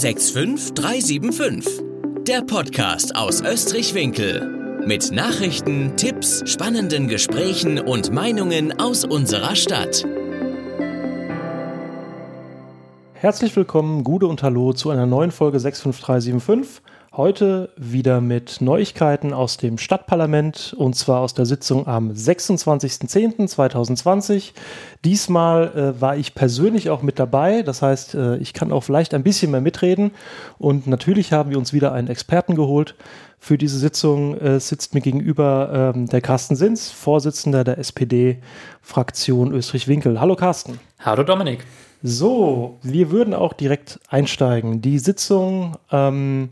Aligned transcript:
65375. 0.00 1.82
Der 2.26 2.40
Podcast 2.40 3.14
aus 3.14 3.42
Österreich-Winkel. 3.42 4.80
Mit 4.86 5.12
Nachrichten, 5.12 5.94
Tipps, 5.98 6.42
spannenden 6.50 7.06
Gesprächen 7.06 7.78
und 7.78 8.10
Meinungen 8.10 8.80
aus 8.80 9.04
unserer 9.04 9.54
Stadt. 9.56 10.06
Herzlich 13.12 13.54
willkommen, 13.54 14.02
Gude 14.02 14.26
und 14.26 14.42
Hallo 14.42 14.72
zu 14.72 14.88
einer 14.88 15.04
neuen 15.04 15.32
Folge 15.32 15.60
65375. 15.60 16.82
Heute 17.16 17.70
wieder 17.76 18.20
mit 18.20 18.60
Neuigkeiten 18.60 19.32
aus 19.32 19.56
dem 19.56 19.78
Stadtparlament 19.78 20.76
und 20.78 20.94
zwar 20.94 21.22
aus 21.22 21.34
der 21.34 21.44
Sitzung 21.44 21.88
am 21.88 22.12
26.10.2020. 22.12 24.52
Diesmal 25.04 25.72
äh, 25.74 26.00
war 26.00 26.16
ich 26.16 26.36
persönlich 26.36 26.88
auch 26.88 27.02
mit 27.02 27.18
dabei, 27.18 27.62
das 27.62 27.82
heißt, 27.82 28.14
äh, 28.14 28.36
ich 28.36 28.52
kann 28.52 28.70
auch 28.70 28.84
vielleicht 28.84 29.12
ein 29.12 29.24
bisschen 29.24 29.50
mehr 29.50 29.60
mitreden 29.60 30.12
und 30.58 30.86
natürlich 30.86 31.32
haben 31.32 31.50
wir 31.50 31.58
uns 31.58 31.72
wieder 31.72 31.92
einen 31.92 32.06
Experten 32.06 32.54
geholt. 32.54 32.94
Für 33.40 33.58
diese 33.58 33.80
Sitzung 33.80 34.38
äh, 34.38 34.60
sitzt 34.60 34.94
mir 34.94 35.00
gegenüber 35.00 35.92
ähm, 35.96 36.06
der 36.06 36.20
Carsten 36.20 36.54
Sins, 36.54 36.92
Vorsitzender 36.92 37.64
der 37.64 37.78
SPD-Fraktion 37.78 39.50
Österreich-Winkel. 39.50 40.20
Hallo 40.20 40.36
Carsten. 40.36 40.78
Hallo 41.00 41.24
Dominik. 41.24 41.66
So, 42.02 42.78
wir 42.82 43.10
würden 43.10 43.34
auch 43.34 43.52
direkt 43.52 44.00
einsteigen. 44.08 44.80
Die 44.80 44.98
Sitzung 44.98 45.76
ähm, 45.90 46.48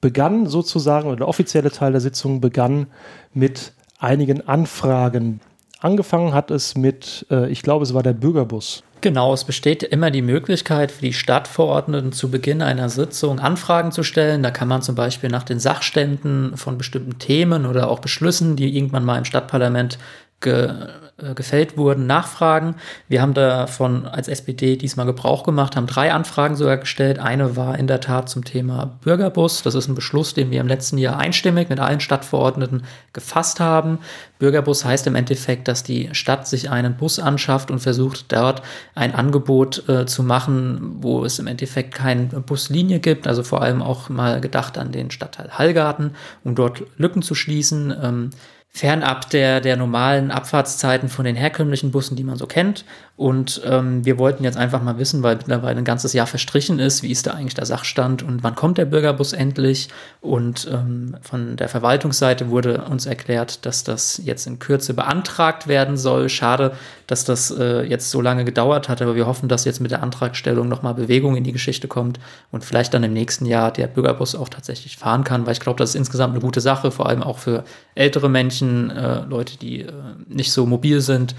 begann 0.00 0.46
sozusagen, 0.46 1.08
oder 1.08 1.16
der 1.16 1.28
offizielle 1.28 1.70
Teil 1.70 1.92
der 1.92 2.00
Sitzung 2.00 2.40
begann 2.40 2.86
mit 3.34 3.72
einigen 3.98 4.46
Anfragen. 4.46 5.40
Angefangen 5.80 6.34
hat 6.34 6.50
es 6.50 6.76
mit, 6.76 7.26
äh, 7.30 7.50
ich 7.50 7.62
glaube, 7.62 7.84
es 7.84 7.94
war 7.94 8.02
der 8.02 8.12
Bürgerbus. 8.12 8.82
Genau, 9.02 9.32
es 9.32 9.44
besteht 9.44 9.82
immer 9.82 10.10
die 10.10 10.20
Möglichkeit 10.20 10.92
für 10.92 11.00
die 11.00 11.14
Stadtverordneten 11.14 12.12
zu 12.12 12.30
Beginn 12.30 12.60
einer 12.60 12.90
Sitzung 12.90 13.38
Anfragen 13.40 13.92
zu 13.92 14.02
stellen. 14.02 14.42
Da 14.42 14.50
kann 14.50 14.68
man 14.68 14.82
zum 14.82 14.94
Beispiel 14.94 15.30
nach 15.30 15.42
den 15.42 15.58
Sachständen 15.58 16.54
von 16.58 16.76
bestimmten 16.76 17.18
Themen 17.18 17.64
oder 17.64 17.88
auch 17.88 18.00
Beschlüssen, 18.00 18.56
die 18.56 18.76
irgendwann 18.76 19.06
mal 19.06 19.16
im 19.16 19.24
Stadtparlament 19.24 19.98
ge 20.40 20.88
äh, 21.22 21.34
gefällt 21.34 21.76
wurden, 21.76 22.06
nachfragen. 22.06 22.76
Wir 23.08 23.20
haben 23.20 23.34
davon 23.34 24.06
als 24.06 24.28
SPD 24.28 24.76
diesmal 24.76 25.06
Gebrauch 25.06 25.42
gemacht, 25.42 25.76
haben 25.76 25.86
drei 25.86 26.12
Anfragen 26.12 26.56
sogar 26.56 26.78
gestellt. 26.78 27.18
Eine 27.18 27.56
war 27.56 27.78
in 27.78 27.86
der 27.86 28.00
Tat 28.00 28.28
zum 28.28 28.44
Thema 28.44 28.98
Bürgerbus. 29.02 29.62
Das 29.62 29.74
ist 29.74 29.88
ein 29.88 29.94
Beschluss, 29.94 30.32
den 30.34 30.50
wir 30.50 30.60
im 30.60 30.68
letzten 30.68 30.98
Jahr 30.98 31.18
einstimmig 31.18 31.68
mit 31.68 31.78
allen 31.78 32.00
Stadtverordneten 32.00 32.84
gefasst 33.12 33.60
haben. 33.60 33.98
Bürgerbus 34.38 34.84
heißt 34.84 35.06
im 35.06 35.14
Endeffekt, 35.14 35.68
dass 35.68 35.82
die 35.82 36.08
Stadt 36.12 36.48
sich 36.48 36.70
einen 36.70 36.96
Bus 36.96 37.18
anschafft 37.18 37.70
und 37.70 37.80
versucht 37.80 38.32
dort 38.32 38.62
ein 38.94 39.14
Angebot 39.14 39.88
äh, 39.88 40.06
zu 40.06 40.22
machen, 40.22 40.96
wo 41.00 41.24
es 41.24 41.38
im 41.38 41.46
Endeffekt 41.46 41.94
keine 41.94 42.24
Buslinie 42.24 43.00
gibt. 43.00 43.26
Also 43.26 43.42
vor 43.42 43.60
allem 43.60 43.82
auch 43.82 44.08
mal 44.08 44.40
gedacht 44.40 44.78
an 44.78 44.92
den 44.92 45.10
Stadtteil 45.10 45.50
Hallgarten, 45.50 46.12
um 46.44 46.54
dort 46.54 46.82
Lücken 46.96 47.20
zu 47.20 47.34
schließen. 47.34 47.94
Ähm, 48.02 48.30
fernab 48.70 49.28
der, 49.30 49.60
der 49.60 49.76
normalen 49.76 50.30
Abfahrtszeiten 50.30 51.08
von 51.08 51.24
den 51.24 51.36
herkömmlichen 51.36 51.90
Bussen, 51.90 52.16
die 52.16 52.24
man 52.24 52.36
so 52.36 52.46
kennt. 52.46 52.84
Und 53.20 53.60
ähm, 53.66 54.02
wir 54.02 54.16
wollten 54.16 54.44
jetzt 54.44 54.56
einfach 54.56 54.80
mal 54.80 54.96
wissen, 54.96 55.22
weil 55.22 55.36
mittlerweile 55.36 55.76
ein 55.76 55.84
ganzes 55.84 56.14
Jahr 56.14 56.26
verstrichen 56.26 56.78
ist, 56.78 57.02
wie 57.02 57.10
ist 57.10 57.26
da 57.26 57.32
eigentlich 57.32 57.52
der 57.52 57.66
Sachstand 57.66 58.22
und 58.22 58.42
wann 58.42 58.54
kommt 58.54 58.78
der 58.78 58.86
Bürgerbus 58.86 59.34
endlich? 59.34 59.90
Und 60.22 60.66
ähm, 60.72 61.14
von 61.20 61.56
der 61.56 61.68
Verwaltungsseite 61.68 62.48
wurde 62.48 62.82
uns 62.86 63.04
erklärt, 63.04 63.66
dass 63.66 63.84
das 63.84 64.22
jetzt 64.24 64.46
in 64.46 64.58
Kürze 64.58 64.94
beantragt 64.94 65.68
werden 65.68 65.98
soll. 65.98 66.30
Schade, 66.30 66.72
dass 67.06 67.26
das 67.26 67.50
äh, 67.50 67.82
jetzt 67.82 68.10
so 68.10 68.22
lange 68.22 68.46
gedauert 68.46 68.88
hat, 68.88 69.02
aber 69.02 69.14
wir 69.14 69.26
hoffen, 69.26 69.50
dass 69.50 69.66
jetzt 69.66 69.82
mit 69.82 69.90
der 69.90 70.02
Antragstellung 70.02 70.70
nochmal 70.70 70.94
Bewegung 70.94 71.36
in 71.36 71.44
die 71.44 71.52
Geschichte 71.52 71.88
kommt 71.88 72.18
und 72.50 72.64
vielleicht 72.64 72.94
dann 72.94 73.02
im 73.02 73.12
nächsten 73.12 73.44
Jahr 73.44 73.70
der 73.70 73.88
Bürgerbus 73.88 74.34
auch 74.34 74.48
tatsächlich 74.48 74.96
fahren 74.96 75.24
kann, 75.24 75.44
weil 75.44 75.52
ich 75.52 75.60
glaube, 75.60 75.76
das 75.76 75.90
ist 75.90 75.96
insgesamt 75.96 76.32
eine 76.32 76.40
gute 76.40 76.62
Sache, 76.62 76.90
vor 76.90 77.06
allem 77.06 77.22
auch 77.22 77.36
für 77.36 77.64
ältere 77.94 78.30
Menschen, 78.30 78.88
äh, 78.88 79.24
Leute, 79.26 79.58
die 79.58 79.82
äh, 79.82 79.92
nicht 80.26 80.52
so 80.52 80.64
mobil 80.64 81.02
sind. 81.02 81.34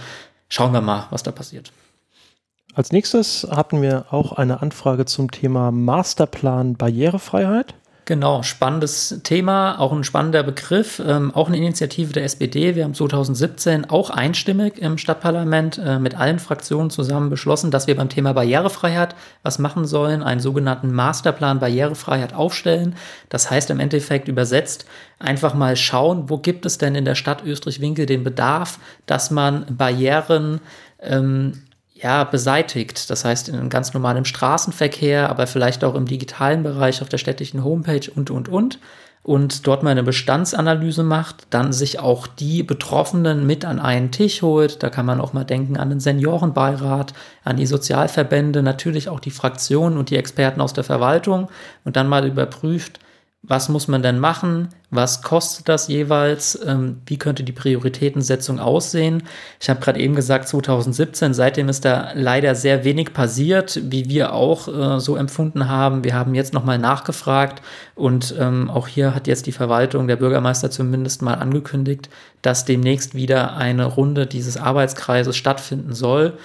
Schauen 0.51 0.73
wir 0.73 0.81
mal, 0.81 1.07
was 1.11 1.23
da 1.23 1.31
passiert. 1.31 1.71
Als 2.73 2.91
nächstes 2.91 3.47
hatten 3.49 3.81
wir 3.81 4.07
auch 4.11 4.33
eine 4.33 4.61
Anfrage 4.61 5.05
zum 5.05 5.31
Thema 5.31 5.71
Masterplan 5.71 6.75
Barrierefreiheit. 6.75 7.73
Genau, 8.11 8.43
spannendes 8.43 9.21
Thema, 9.23 9.79
auch 9.79 9.93
ein 9.93 10.03
spannender 10.03 10.43
Begriff, 10.43 10.99
ähm, 10.99 11.33
auch 11.33 11.47
eine 11.47 11.55
Initiative 11.55 12.11
der 12.11 12.25
SPD. 12.25 12.75
Wir 12.75 12.83
haben 12.83 12.93
2017 12.93 13.89
auch 13.89 14.09
einstimmig 14.09 14.79
im 14.79 14.97
Stadtparlament 14.97 15.77
äh, 15.77 15.97
mit 15.97 16.19
allen 16.19 16.39
Fraktionen 16.39 16.89
zusammen 16.89 17.29
beschlossen, 17.29 17.71
dass 17.71 17.87
wir 17.87 17.95
beim 17.95 18.09
Thema 18.09 18.33
Barrierefreiheit 18.33 19.15
was 19.43 19.59
machen 19.59 19.85
sollen, 19.85 20.23
einen 20.23 20.41
sogenannten 20.41 20.91
Masterplan 20.91 21.61
Barrierefreiheit 21.61 22.33
aufstellen. 22.33 22.97
Das 23.29 23.49
heißt 23.49 23.69
im 23.69 23.79
Endeffekt 23.79 24.27
übersetzt, 24.27 24.83
einfach 25.17 25.53
mal 25.53 25.77
schauen, 25.77 26.29
wo 26.29 26.37
gibt 26.37 26.65
es 26.65 26.77
denn 26.77 26.95
in 26.95 27.05
der 27.05 27.15
Stadt 27.15 27.45
Österreich-Winkel 27.45 28.07
den 28.07 28.25
Bedarf, 28.25 28.77
dass 29.05 29.31
man 29.31 29.65
Barrieren 29.77 30.59
ähm, 30.99 31.61
ja, 32.01 32.23
beseitigt. 32.23 33.09
Das 33.09 33.25
heißt, 33.25 33.49
in 33.49 33.69
ganz 33.69 33.93
normalem 33.93 34.25
Straßenverkehr, 34.25 35.29
aber 35.29 35.47
vielleicht 35.47 35.83
auch 35.83 35.95
im 35.95 36.05
digitalen 36.05 36.63
Bereich 36.63 37.01
auf 37.01 37.09
der 37.09 37.19
städtischen 37.19 37.63
Homepage 37.63 38.09
und, 38.13 38.31
und, 38.31 38.49
und. 38.49 38.79
Und 39.23 39.67
dort 39.67 39.83
mal 39.83 39.91
eine 39.91 40.01
Bestandsanalyse 40.01 41.03
macht, 41.03 41.45
dann 41.51 41.73
sich 41.73 41.99
auch 41.99 42.25
die 42.25 42.63
Betroffenen 42.63 43.45
mit 43.45 43.65
an 43.65 43.79
einen 43.79 44.09
Tisch 44.09 44.41
holt. 44.41 44.81
Da 44.81 44.89
kann 44.89 45.05
man 45.05 45.21
auch 45.21 45.31
mal 45.33 45.43
denken 45.43 45.77
an 45.77 45.91
den 45.91 45.99
Seniorenbeirat, 45.99 47.13
an 47.43 47.57
die 47.57 47.67
Sozialverbände, 47.67 48.63
natürlich 48.63 49.09
auch 49.09 49.19
die 49.19 49.29
Fraktionen 49.29 49.99
und 49.99 50.09
die 50.09 50.17
Experten 50.17 50.59
aus 50.59 50.73
der 50.73 50.83
Verwaltung 50.83 51.49
und 51.85 51.97
dann 51.97 52.09
mal 52.09 52.25
überprüft, 52.25 52.99
was 53.43 53.69
muss 53.69 53.87
man 53.87 54.03
denn 54.03 54.19
machen? 54.19 54.69
Was 54.91 55.23
kostet 55.23 55.67
das 55.67 55.87
jeweils? 55.87 56.59
Ähm, 56.63 57.01
wie 57.07 57.17
könnte 57.17 57.43
die 57.43 57.51
Prioritätensetzung 57.51 58.59
aussehen? 58.59 59.23
Ich 59.59 59.67
habe 59.67 59.79
gerade 59.79 59.99
eben 59.99 60.13
gesagt, 60.13 60.47
2017, 60.47 61.33
seitdem 61.33 61.67
ist 61.67 61.83
da 61.83 62.11
leider 62.13 62.53
sehr 62.53 62.83
wenig 62.83 63.13
passiert, 63.13 63.79
wie 63.83 64.09
wir 64.09 64.33
auch 64.33 64.67
äh, 64.67 64.99
so 64.99 65.15
empfunden 65.15 65.67
haben. 65.67 66.03
Wir 66.03 66.13
haben 66.13 66.35
jetzt 66.35 66.53
nochmal 66.53 66.77
nachgefragt 66.77 67.63
und 67.95 68.35
ähm, 68.39 68.69
auch 68.69 68.87
hier 68.87 69.15
hat 69.15 69.25
jetzt 69.25 69.47
die 69.47 69.51
Verwaltung, 69.51 70.07
der 70.07 70.17
Bürgermeister 70.17 70.69
zumindest 70.69 71.23
mal 71.23 71.35
angekündigt, 71.35 72.09
dass 72.43 72.65
demnächst 72.65 73.15
wieder 73.15 73.57
eine 73.57 73.85
Runde 73.85 74.27
dieses 74.27 74.57
Arbeitskreises 74.57 75.35
stattfinden 75.35 75.95
soll. 75.95 76.37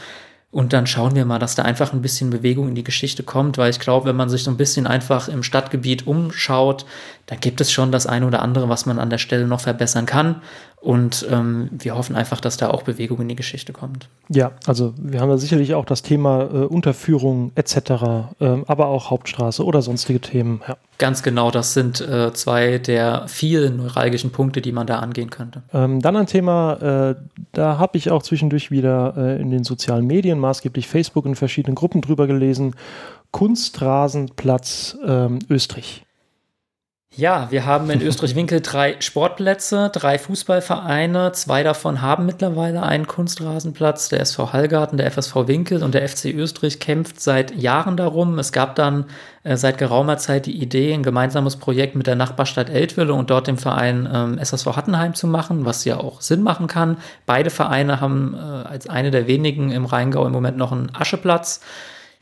Und 0.57 0.73
dann 0.73 0.87
schauen 0.87 1.15
wir 1.15 1.27
mal, 1.27 1.39
dass 1.39 1.55
da 1.55 1.65
einfach 1.65 1.93
ein 1.93 2.01
bisschen 2.01 2.31
Bewegung 2.31 2.69
in 2.69 2.75
die 2.75 2.83
Geschichte 2.83 3.23
kommt, 3.23 3.59
weil 3.59 3.69
ich 3.69 3.79
glaube, 3.79 4.07
wenn 4.09 4.17
man 4.17 4.31
sich 4.31 4.43
so 4.43 4.51
ein 4.51 4.57
bisschen 4.57 4.87
einfach 4.87 5.29
im 5.29 5.43
Stadtgebiet 5.43 6.07
umschaut, 6.07 6.87
da 7.27 7.37
gibt 7.37 7.61
es 7.61 7.71
schon 7.71 7.93
das 7.93 8.07
eine 8.07 8.27
oder 8.27 8.41
andere, 8.41 8.71
was 8.71 8.87
man 8.87 8.99
an 8.99 9.11
der 9.11 9.19
Stelle 9.19 9.47
noch 9.47 9.61
verbessern 9.61 10.07
kann. 10.07 10.41
Und 10.87 11.27
ähm, 11.33 11.69
wir 11.73 11.97
hoffen 11.97 12.15
einfach, 12.15 12.41
dass 12.41 12.59
da 12.59 12.71
auch 12.71 12.85
Bewegung 12.85 13.21
in 13.21 13.27
die 13.27 13.35
Geschichte 13.35 13.73
kommt. 13.73 14.09
Ja, 14.29 14.53
also 14.69 14.95
wir 14.97 15.21
haben 15.21 15.31
da 15.31 15.37
sicherlich 15.37 15.75
auch 15.75 15.85
das 15.85 16.03
Thema 16.03 16.43
äh, 16.43 16.59
Unterführung 16.59 17.51
etc., 17.57 18.31
ähm, 18.39 18.63
aber 18.69 18.87
auch 18.87 19.11
Hauptstraße 19.11 19.65
oder 19.65 19.83
sonstige 19.83 20.21
Themen. 20.21 20.61
Ja. 20.69 20.77
Ganz 20.99 21.25
genau, 21.25 21.51
das 21.51 21.75
sind 21.75 22.01
äh, 22.01 22.33
zwei 22.35 22.79
der 22.79 23.25
vielen 23.27 23.79
neuralgischen 23.79 24.31
Punkte, 24.31 24.61
die 24.61 24.71
man 24.71 24.87
da 24.87 25.01
angehen 25.01 25.31
könnte. 25.31 25.65
Ähm, 25.75 26.01
dann 26.01 26.15
ein 26.15 26.29
Thema, 26.29 26.75
äh, 26.75 27.17
da 27.51 27.79
habe 27.79 27.99
ich 27.99 28.13
auch 28.13 28.23
zwischendurch 28.23 28.71
wieder 28.71 29.15
äh, 29.17 29.43
in 29.43 29.51
den 29.51 29.65
sozialen 29.65 30.07
Medien, 30.07 30.39
maßgeblich 30.39 30.87
Facebook, 30.87 31.27
in 31.27 31.35
verschiedenen 31.35 31.75
Gruppen 31.75 32.01
drüber 32.01 32.29
gelesen. 32.29 32.77
Kunstrasenplatz 33.33 34.97
ähm, 35.05 35.41
Österreich. 35.51 36.06
Ja, 37.19 37.51
wir 37.51 37.65
haben 37.65 37.89
in 37.89 38.03
Österreich-Winkel 38.03 38.61
drei 38.61 38.97
Sportplätze, 39.01 39.89
drei 39.91 40.19
Fußballvereine. 40.19 41.33
Zwei 41.33 41.63
davon 41.63 42.03
haben 42.03 42.27
mittlerweile 42.27 42.83
einen 42.83 43.07
Kunstrasenplatz. 43.07 44.11
Der 44.11 44.21
SV 44.21 44.53
Hallgarten, 44.53 44.99
der 44.99 45.11
FSV 45.11 45.35
Winkel 45.47 45.83
und 45.83 45.95
der 45.95 46.07
FC 46.07 46.27
Österreich 46.27 46.79
kämpft 46.79 47.23
seit 47.23 47.57
Jahren 47.57 47.97
darum. 47.97 48.39
Es 48.39 48.53
gab 48.53 48.75
dann 48.75 49.07
äh, 49.45 49.57
seit 49.57 49.79
geraumer 49.79 50.19
Zeit 50.19 50.45
die 50.45 50.61
Idee, 50.61 50.93
ein 50.93 51.03
gemeinsames 51.03 51.57
Projekt 51.57 51.97
mit 51.97 52.07
der 52.07 52.17
Nachbarstadt 52.17 52.69
Eltville 52.69 53.15
und 53.15 53.31
dort 53.31 53.47
dem 53.47 53.57
Verein 53.57 54.07
ähm, 54.13 54.37
SSV 54.37 54.77
Hattenheim 54.77 55.15
zu 55.15 55.27
machen, 55.27 55.65
was 55.65 55.87
ja 55.87 55.97
auch 55.97 56.21
Sinn 56.21 56.43
machen 56.43 56.67
kann. 56.67 56.99
Beide 57.25 57.49
Vereine 57.49 58.03
haben 58.03 58.35
äh, 58.35 58.69
als 58.69 58.91
eine 58.91 59.11
der 59.11 59.27
wenigen 59.27 59.71
im 59.71 59.87
Rheingau 59.87 60.27
im 60.27 60.33
Moment 60.33 60.59
noch 60.59 60.71
einen 60.71 60.95
Ascheplatz 60.95 61.63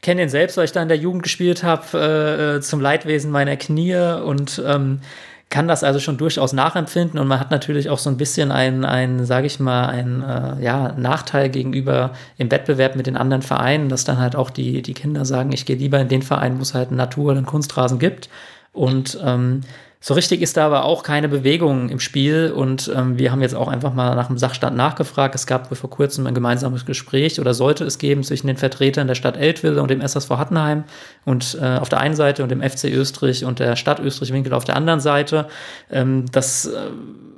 kenne 0.05 0.21
den 0.21 0.29
selbst, 0.29 0.57
weil 0.57 0.67
ich 0.67 0.73
da 0.73 0.83
in 0.83 0.89
der 0.89 0.99
Jugend 0.99 1.23
gespielt 1.23 1.65
habe, 1.65 1.85
äh, 1.95 2.57
äh, 2.57 2.61
zum 2.61 2.81
Leidwesen 2.81 3.31
meiner 3.31 3.57
Knie 3.57 3.97
und 4.23 4.63
ähm, 4.65 5.01
kann 5.49 5.67
das 5.67 5.83
also 5.83 5.99
schon 5.99 6.19
durchaus 6.19 6.53
nachempfinden 6.53 7.19
und 7.19 7.27
man 7.27 7.41
hat 7.41 7.51
natürlich 7.51 7.89
auch 7.89 7.99
so 7.99 8.11
ein 8.11 8.17
bisschen 8.17 8.53
einen, 8.53 8.85
einen 8.85 9.25
sage 9.25 9.47
ich 9.47 9.61
mal, 9.61 9.87
einen 9.87 10.23
äh, 10.23 10.63
ja, 10.63 10.93
Nachteil 10.93 11.49
gegenüber 11.49 12.13
im 12.37 12.51
Wettbewerb 12.51 12.97
mit 12.97 13.07
den 13.07 13.17
anderen 13.17 13.43
Vereinen, 13.43 13.89
dass 13.89 14.05
dann 14.05 14.19
halt 14.19 14.37
auch 14.37 14.51
die, 14.51 14.83
die 14.83 14.95
Kinder 14.95 15.25
sagen, 15.25 15.53
ich 15.53 15.65
gehe 15.65 15.77
lieber 15.77 15.99
in 16.01 16.09
den 16.09 16.23
Verein, 16.23 16.59
wo 16.59 16.63
es 16.63 16.75
halt 16.75 16.91
Natur- 16.91 17.33
oder 17.33 17.43
Kunstrasen 17.43 17.99
gibt 17.99 18.29
und 18.73 19.19
ähm, 19.25 19.63
So 20.07 20.13
richtig 20.13 20.43
ist 20.43 20.59
da 20.59 20.67
aber 20.67 20.85
auch 20.85 21.03
keine 21.03 21.31
Bewegung 21.31 21.89
im 21.89 21.99
Spiel 21.99 22.53
und 22.55 22.93
ähm, 22.95 23.19
wir 23.19 23.33
haben 23.33 23.41
jetzt 23.41 23.55
auch 23.55 23.69
einfach 23.69 23.95
mal 23.95 24.15
nach 24.15 24.27
dem 24.27 24.37
Sachstand 24.37 24.77
nachgefragt. 24.77 25.35
Es 25.35 25.47
gab 25.47 25.75
vor 25.75 25.89
kurzem 25.89 26.27
ein 26.27 26.35
gemeinsames 26.35 26.85
Gespräch 26.85 27.41
oder 27.41 27.55
sollte 27.55 27.85
es 27.85 27.97
geben 27.97 28.23
zwischen 28.23 28.49
den 28.49 28.59
Vertretern 28.59 29.07
der 29.07 29.15
Stadt 29.15 29.39
Eltville 29.39 29.81
und 29.81 29.91
dem 29.91 30.03
SSV 30.03 30.29
Hattenheim 30.29 30.85
und 31.25 31.57
äh, 31.59 31.79
auf 31.79 31.89
der 31.89 32.01
einen 32.01 32.17
Seite 32.17 32.43
und 32.43 32.51
dem 32.51 32.61
FC 32.61 32.85
Österreich 32.93 33.47
und 33.47 33.61
der 33.61 33.77
Stadt 33.77 33.99
Österreich-Winkel 33.99 34.53
auf 34.53 34.65
der 34.65 34.77
anderen 34.77 35.01
Seite. 35.01 35.49
Ähm, 35.91 36.27
das 36.31 36.67
äh, 36.67 36.91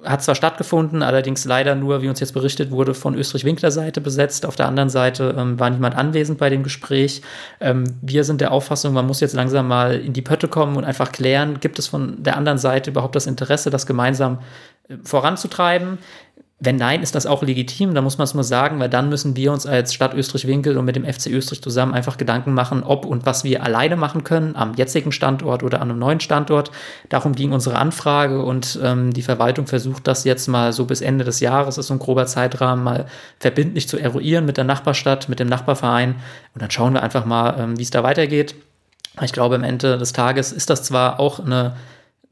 hat 0.06 0.22
zwar 0.22 0.34
stattgefunden, 0.34 1.02
allerdings 1.02 1.44
leider 1.44 1.74
nur, 1.74 2.02
wie 2.02 2.08
uns 2.08 2.20
jetzt 2.20 2.32
berichtet 2.32 2.70
wurde, 2.70 2.94
von 2.94 3.14
Österreich-Winkler 3.14 3.70
Seite 3.70 4.00
besetzt. 4.00 4.46
Auf 4.46 4.56
der 4.56 4.66
anderen 4.66 4.88
Seite 4.88 5.34
ähm, 5.36 5.58
war 5.58 5.70
niemand 5.70 5.96
anwesend 5.96 6.38
bei 6.38 6.48
dem 6.48 6.62
Gespräch. 6.62 7.22
Ähm, 7.60 7.84
wir 8.00 8.24
sind 8.24 8.40
der 8.40 8.52
Auffassung, 8.52 8.94
man 8.94 9.06
muss 9.06 9.20
jetzt 9.20 9.34
langsam 9.34 9.68
mal 9.68 9.98
in 9.98 10.12
die 10.12 10.22
Pötte 10.22 10.48
kommen 10.48 10.76
und 10.76 10.84
einfach 10.84 11.12
klären, 11.12 11.60
gibt 11.60 11.78
es 11.78 11.88
von 11.88 12.22
der 12.22 12.36
anderen 12.36 12.55
Seite 12.58 12.90
überhaupt 12.90 13.16
das 13.16 13.26
Interesse, 13.26 13.70
das 13.70 13.86
gemeinsam 13.86 14.38
äh, 14.88 14.96
voranzutreiben. 15.02 15.98
Wenn 16.58 16.76
nein, 16.76 17.02
ist 17.02 17.14
das 17.14 17.26
auch 17.26 17.42
legitim, 17.42 17.94
da 17.94 18.00
muss 18.00 18.16
man 18.16 18.24
es 18.24 18.32
nur 18.32 18.42
sagen, 18.42 18.80
weil 18.80 18.88
dann 18.88 19.10
müssen 19.10 19.36
wir 19.36 19.52
uns 19.52 19.66
als 19.66 19.92
Stadt 19.92 20.14
Österreich-Winkel 20.14 20.78
und 20.78 20.86
mit 20.86 20.96
dem 20.96 21.04
FC 21.04 21.26
Österreich 21.26 21.60
zusammen 21.60 21.92
einfach 21.92 22.16
Gedanken 22.16 22.54
machen, 22.54 22.82
ob 22.82 23.04
und 23.04 23.26
was 23.26 23.44
wir 23.44 23.62
alleine 23.62 23.96
machen 23.96 24.24
können 24.24 24.56
am 24.56 24.72
jetzigen 24.72 25.12
Standort 25.12 25.62
oder 25.62 25.82
an 25.82 25.90
einem 25.90 25.98
neuen 25.98 26.18
Standort. 26.18 26.70
Darum 27.10 27.34
ging 27.34 27.52
unsere 27.52 27.76
Anfrage 27.76 28.42
und 28.42 28.80
ähm, 28.82 29.12
die 29.12 29.20
Verwaltung 29.20 29.66
versucht 29.66 30.06
das 30.06 30.24
jetzt 30.24 30.48
mal 30.48 30.72
so 30.72 30.86
bis 30.86 31.02
Ende 31.02 31.26
des 31.26 31.40
Jahres, 31.40 31.76
ist 31.76 31.88
so 31.88 31.94
ein 31.94 31.98
grober 31.98 32.24
Zeitrahmen, 32.24 32.82
mal 32.82 33.04
verbindlich 33.38 33.86
zu 33.86 33.98
eruieren 33.98 34.46
mit 34.46 34.56
der 34.56 34.64
Nachbarstadt, 34.64 35.28
mit 35.28 35.40
dem 35.40 35.48
Nachbarverein 35.48 36.14
und 36.54 36.62
dann 36.62 36.70
schauen 36.70 36.94
wir 36.94 37.02
einfach 37.02 37.26
mal, 37.26 37.54
ähm, 37.58 37.78
wie 37.78 37.82
es 37.82 37.90
da 37.90 38.02
weitergeht. 38.02 38.54
Ich 39.20 39.32
glaube, 39.32 39.56
am 39.56 39.64
Ende 39.64 39.98
des 39.98 40.14
Tages 40.14 40.52
ist 40.52 40.70
das 40.70 40.84
zwar 40.84 41.20
auch 41.20 41.38
eine 41.38 41.74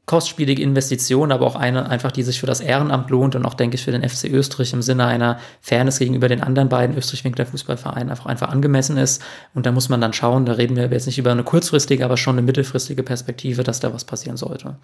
kostspielige 0.05 0.61
Investition, 0.61 1.31
aber 1.31 1.47
auch 1.47 1.55
eine 1.55 1.89
einfach, 1.89 2.11
die 2.11 2.23
sich 2.23 2.39
für 2.39 2.45
das 2.45 2.59
Ehrenamt 2.59 3.09
lohnt 3.09 3.35
und 3.35 3.45
auch, 3.45 3.55
denke 3.55 3.75
ich, 3.75 3.83
für 3.83 3.91
den 3.91 4.07
FC 4.07 4.25
Österreich 4.25 4.71
im 4.73 4.81
Sinne 4.81 5.05
einer 5.05 5.39
Fairness 5.61 5.99
gegenüber 5.99 6.27
den 6.27 6.41
anderen 6.41 6.69
beiden 6.69 6.95
Österreich-Winkler 6.95 7.45
Fußballvereinen 7.47 8.09
einfach, 8.09 8.27
einfach 8.27 8.49
angemessen 8.49 8.97
ist. 8.97 9.23
Und 9.53 9.65
da 9.65 9.71
muss 9.71 9.89
man 9.89 10.01
dann 10.01 10.13
schauen, 10.13 10.45
da 10.45 10.53
reden 10.53 10.75
wir 10.75 10.85
jetzt 10.85 11.07
nicht 11.07 11.17
über 11.17 11.31
eine 11.31 11.43
kurzfristige, 11.43 12.05
aber 12.05 12.17
schon 12.17 12.35
eine 12.35 12.45
mittelfristige 12.45 13.01
Perspektive, 13.01 13.63
dass 13.63 13.79
da 13.79 13.93
was 13.93 14.05
passieren 14.05 14.37
sollte. 14.37 14.75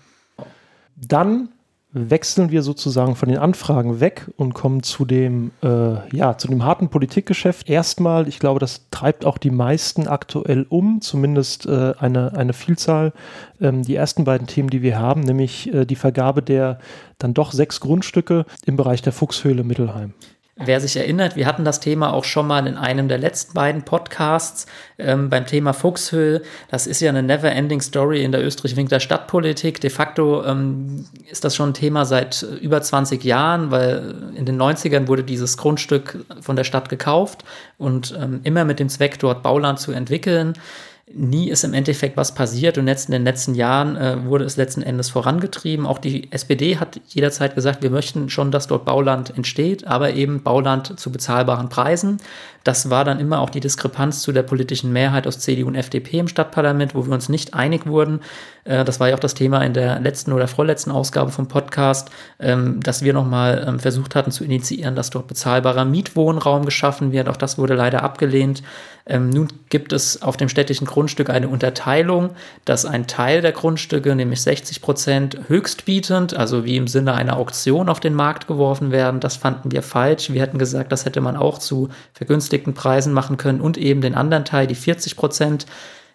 Dann 0.95 1.50
wechseln 1.93 2.51
wir 2.51 2.61
sozusagen 2.61 3.15
von 3.15 3.27
den 3.27 3.38
Anfragen 3.38 3.99
weg 3.99 4.29
und 4.38 4.53
kommen 4.53 4.81
zu 4.81 5.03
dem, 5.03 5.51
äh, 5.61 6.15
ja, 6.15 6.38
zu 6.38 6.47
dem 6.47 6.63
harten 6.63 6.89
Politikgeschäft. 6.89 7.69
Erstmal, 7.69 8.27
ich 8.27 8.39
glaube, 8.39 8.59
das 8.59 8.88
treibt 8.91 9.25
auch 9.25 9.38
die 9.38 9.49
meisten 9.49 10.07
aktuell 10.07 10.65
um, 10.69 11.01
zumindest 11.01 11.65
äh, 11.65 11.93
eine, 11.99 12.33
eine 12.33 12.53
Vielzahl. 12.53 13.11
Ähm, 13.59 13.83
die 13.83 13.95
ersten 13.95 14.23
beiden 14.23 14.47
Themen, 14.47 14.69
die 14.69 14.81
wir 14.81 14.99
haben, 14.99 15.21
nämlich 15.21 15.73
äh, 15.73 15.85
die 15.85 15.97
Vergabe 15.97 16.41
der 16.41 16.79
dann 17.17 17.33
doch 17.33 17.51
sechs 17.51 17.81
Grundstücke 17.81 18.45
im 18.65 18.77
Bereich 18.77 19.01
der 19.01 19.13
Fuchshöhle 19.13 19.63
Mittelheim. 19.63 20.13
Wer 20.63 20.79
sich 20.79 20.95
erinnert, 20.95 21.35
wir 21.35 21.47
hatten 21.47 21.65
das 21.65 21.79
Thema 21.79 22.13
auch 22.13 22.23
schon 22.23 22.45
mal 22.45 22.67
in 22.67 22.77
einem 22.77 23.07
der 23.07 23.17
letzten 23.17 23.53
beiden 23.53 23.81
Podcasts 23.83 24.67
ähm, 24.99 25.29
beim 25.29 25.45
Thema 25.45 25.73
Fuchshöhe. 25.73 26.41
Das 26.69 26.85
ist 26.85 27.01
ja 27.01 27.09
eine 27.09 27.23
never-ending 27.23 27.81
Story 27.81 28.23
in 28.23 28.31
der 28.31 28.43
Österreich-Winkler 28.43 28.99
Stadtpolitik. 28.99 29.81
De 29.81 29.89
facto 29.89 30.43
ähm, 30.45 31.05
ist 31.29 31.43
das 31.43 31.55
schon 31.55 31.69
ein 31.69 31.73
Thema 31.73 32.05
seit 32.05 32.43
äh, 32.43 32.55
über 32.55 32.81
20 32.81 33.23
Jahren, 33.23 33.71
weil 33.71 34.13
in 34.35 34.45
den 34.45 34.61
90ern 34.61 35.07
wurde 35.07 35.23
dieses 35.23 35.57
Grundstück 35.57 36.25
von 36.41 36.55
der 36.55 36.63
Stadt 36.63 36.89
gekauft 36.89 37.43
und 37.77 38.15
ähm, 38.19 38.41
immer 38.43 38.63
mit 38.63 38.79
dem 38.79 38.89
Zweck, 38.89 39.17
dort 39.19 39.41
Bauland 39.41 39.79
zu 39.79 39.91
entwickeln 39.91 40.53
nie 41.13 41.50
ist 41.50 41.63
im 41.63 41.74
Endeffekt 41.74 42.18
was 42.18 42.33
passiert 42.33 42.77
und 42.77 42.88
jetzt 42.88 43.09
in 43.09 43.13
den 43.13 43.24
letzten 43.24 43.56
Jahren 43.56 43.95
äh, 43.95 44.25
wurde 44.25 44.45
es 44.45 44.57
letzten 44.57 44.81
Endes 44.81 45.09
vorangetrieben. 45.09 45.86
Auch 45.86 45.98
die 45.98 46.31
SPD 46.31 46.77
hat 46.77 47.00
jederzeit 47.07 47.56
gesagt, 47.56 47.83
wir 47.83 47.89
möchten 47.89 48.30
schon, 48.30 48.51
dass 48.51 48.68
dort 48.68 48.86
Bauland 48.86 49.36
entsteht, 49.36 49.86
aber 49.86 50.13
eben 50.13 50.44
Bauland 50.44 51.00
zu 51.00 51.12
bezahlbaren 51.12 51.69
Preisen. 51.69 52.18
Das 52.63 52.89
war 52.89 53.03
dann 53.03 53.19
immer 53.19 53.39
auch 53.39 53.49
die 53.49 53.59
Diskrepanz 53.59 54.21
zu 54.21 54.31
der 54.31 54.43
politischen 54.43 54.93
Mehrheit 54.93 55.25
aus 55.25 55.39
CDU 55.39 55.67
und 55.67 55.75
FDP 55.75 56.19
im 56.19 56.27
Stadtparlament, 56.27 56.93
wo 56.93 57.05
wir 57.05 57.13
uns 57.13 57.27
nicht 57.27 57.53
einig 57.53 57.87
wurden. 57.87 58.21
Äh, 58.65 58.85
das 58.85 58.99
war 58.99 59.09
ja 59.09 59.15
auch 59.15 59.19
das 59.19 59.33
Thema 59.33 59.61
in 59.63 59.73
der 59.73 59.99
letzten 59.99 60.31
oder 60.31 60.47
vorletzten 60.47 60.91
Ausgabe 60.91 61.31
vom 61.31 61.47
Podcast, 61.47 62.11
ähm, 62.39 62.79
dass 62.81 63.03
wir 63.03 63.13
nochmal 63.13 63.65
ähm, 63.67 63.79
versucht 63.79 64.15
hatten 64.15 64.31
zu 64.31 64.43
initiieren, 64.43 64.95
dass 64.95 65.09
dort 65.09 65.27
bezahlbarer 65.27 65.85
Mietwohnraum 65.85 66.65
geschaffen 66.65 67.11
wird. 67.11 67.29
Auch 67.29 67.37
das 67.37 67.57
wurde 67.57 67.73
leider 67.73 68.03
abgelehnt. 68.03 68.61
Ähm, 69.07 69.31
nun 69.31 69.47
gibt 69.69 69.93
es 69.93 70.21
auf 70.21 70.37
dem 70.37 70.47
städtischen 70.47 70.85
Grundstück 70.85 71.31
eine 71.31 71.47
Unterteilung, 71.47 72.29
dass 72.65 72.85
ein 72.85 73.07
Teil 73.07 73.41
der 73.41 73.51
Grundstücke, 73.51 74.15
nämlich 74.15 74.43
60 74.43 74.81
Prozent, 74.81 75.39
höchstbietend, 75.47 76.35
also 76.35 76.63
wie 76.63 76.77
im 76.77 76.87
Sinne 76.87 77.15
einer 77.15 77.37
Auktion 77.37 77.89
auf 77.89 77.99
den 77.99 78.13
Markt 78.13 78.45
geworfen 78.45 78.91
werden. 78.91 79.19
Das 79.19 79.35
fanden 79.35 79.71
wir 79.71 79.81
falsch. 79.81 80.31
Wir 80.31 80.41
hätten 80.41 80.59
gesagt, 80.59 80.91
das 80.91 81.05
hätte 81.05 81.19
man 81.19 81.35
auch 81.35 81.57
zu 81.57 81.89
vergünstigten 82.13 82.50
vergünstigten 82.51 82.74
Preisen 82.74 83.13
machen 83.13 83.38
können 83.38 83.62
und 83.62 83.77
eben 83.77 84.01
den 84.01 84.15
anderen 84.15 84.44
Teil, 84.45 84.68
die 84.68 84.75
40 84.75 85.15
Prozent 85.15 85.65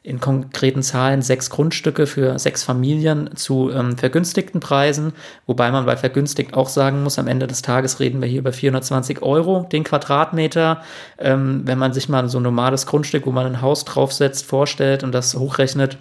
in 0.03 0.21
konkreten 0.21 0.83
Zahlen 0.83 1.21
sechs 1.23 1.51
Grundstücke 1.51 2.07
für 2.07 2.39
sechs 2.39 2.63
Familien 2.63 3.35
zu 3.35 3.73
ähm, 3.73 3.97
vergünstigten 3.97 4.61
Preisen, 4.61 5.13
wobei 5.47 5.73
man 5.73 5.85
bei 5.85 5.97
vergünstigt 5.97 6.55
auch 6.55 6.69
sagen 6.69 7.03
muss, 7.03 7.19
am 7.19 7.27
Ende 7.27 7.47
des 7.49 7.63
Tages 7.63 7.99
reden 7.99 8.21
wir 8.21 8.29
hier 8.29 8.39
über 8.39 8.53
420 8.53 9.23
Euro 9.23 9.67
den 9.73 9.83
Quadratmeter. 9.83 10.83
Ähm, 11.19 11.63
wenn 11.65 11.79
man 11.79 11.93
sich 11.93 12.09
mal 12.09 12.29
so 12.29 12.39
ein 12.39 12.45
normales 12.45 12.87
Grundstück, 12.87 13.27
wo 13.27 13.33
man 13.33 13.47
ein 13.47 13.63
Haus 13.63 13.85
draufsetzt, 13.85 14.47
vorstellt 14.47 15.03
und 15.03 15.13
das 15.13 15.35
hochrechnet, 15.35 15.99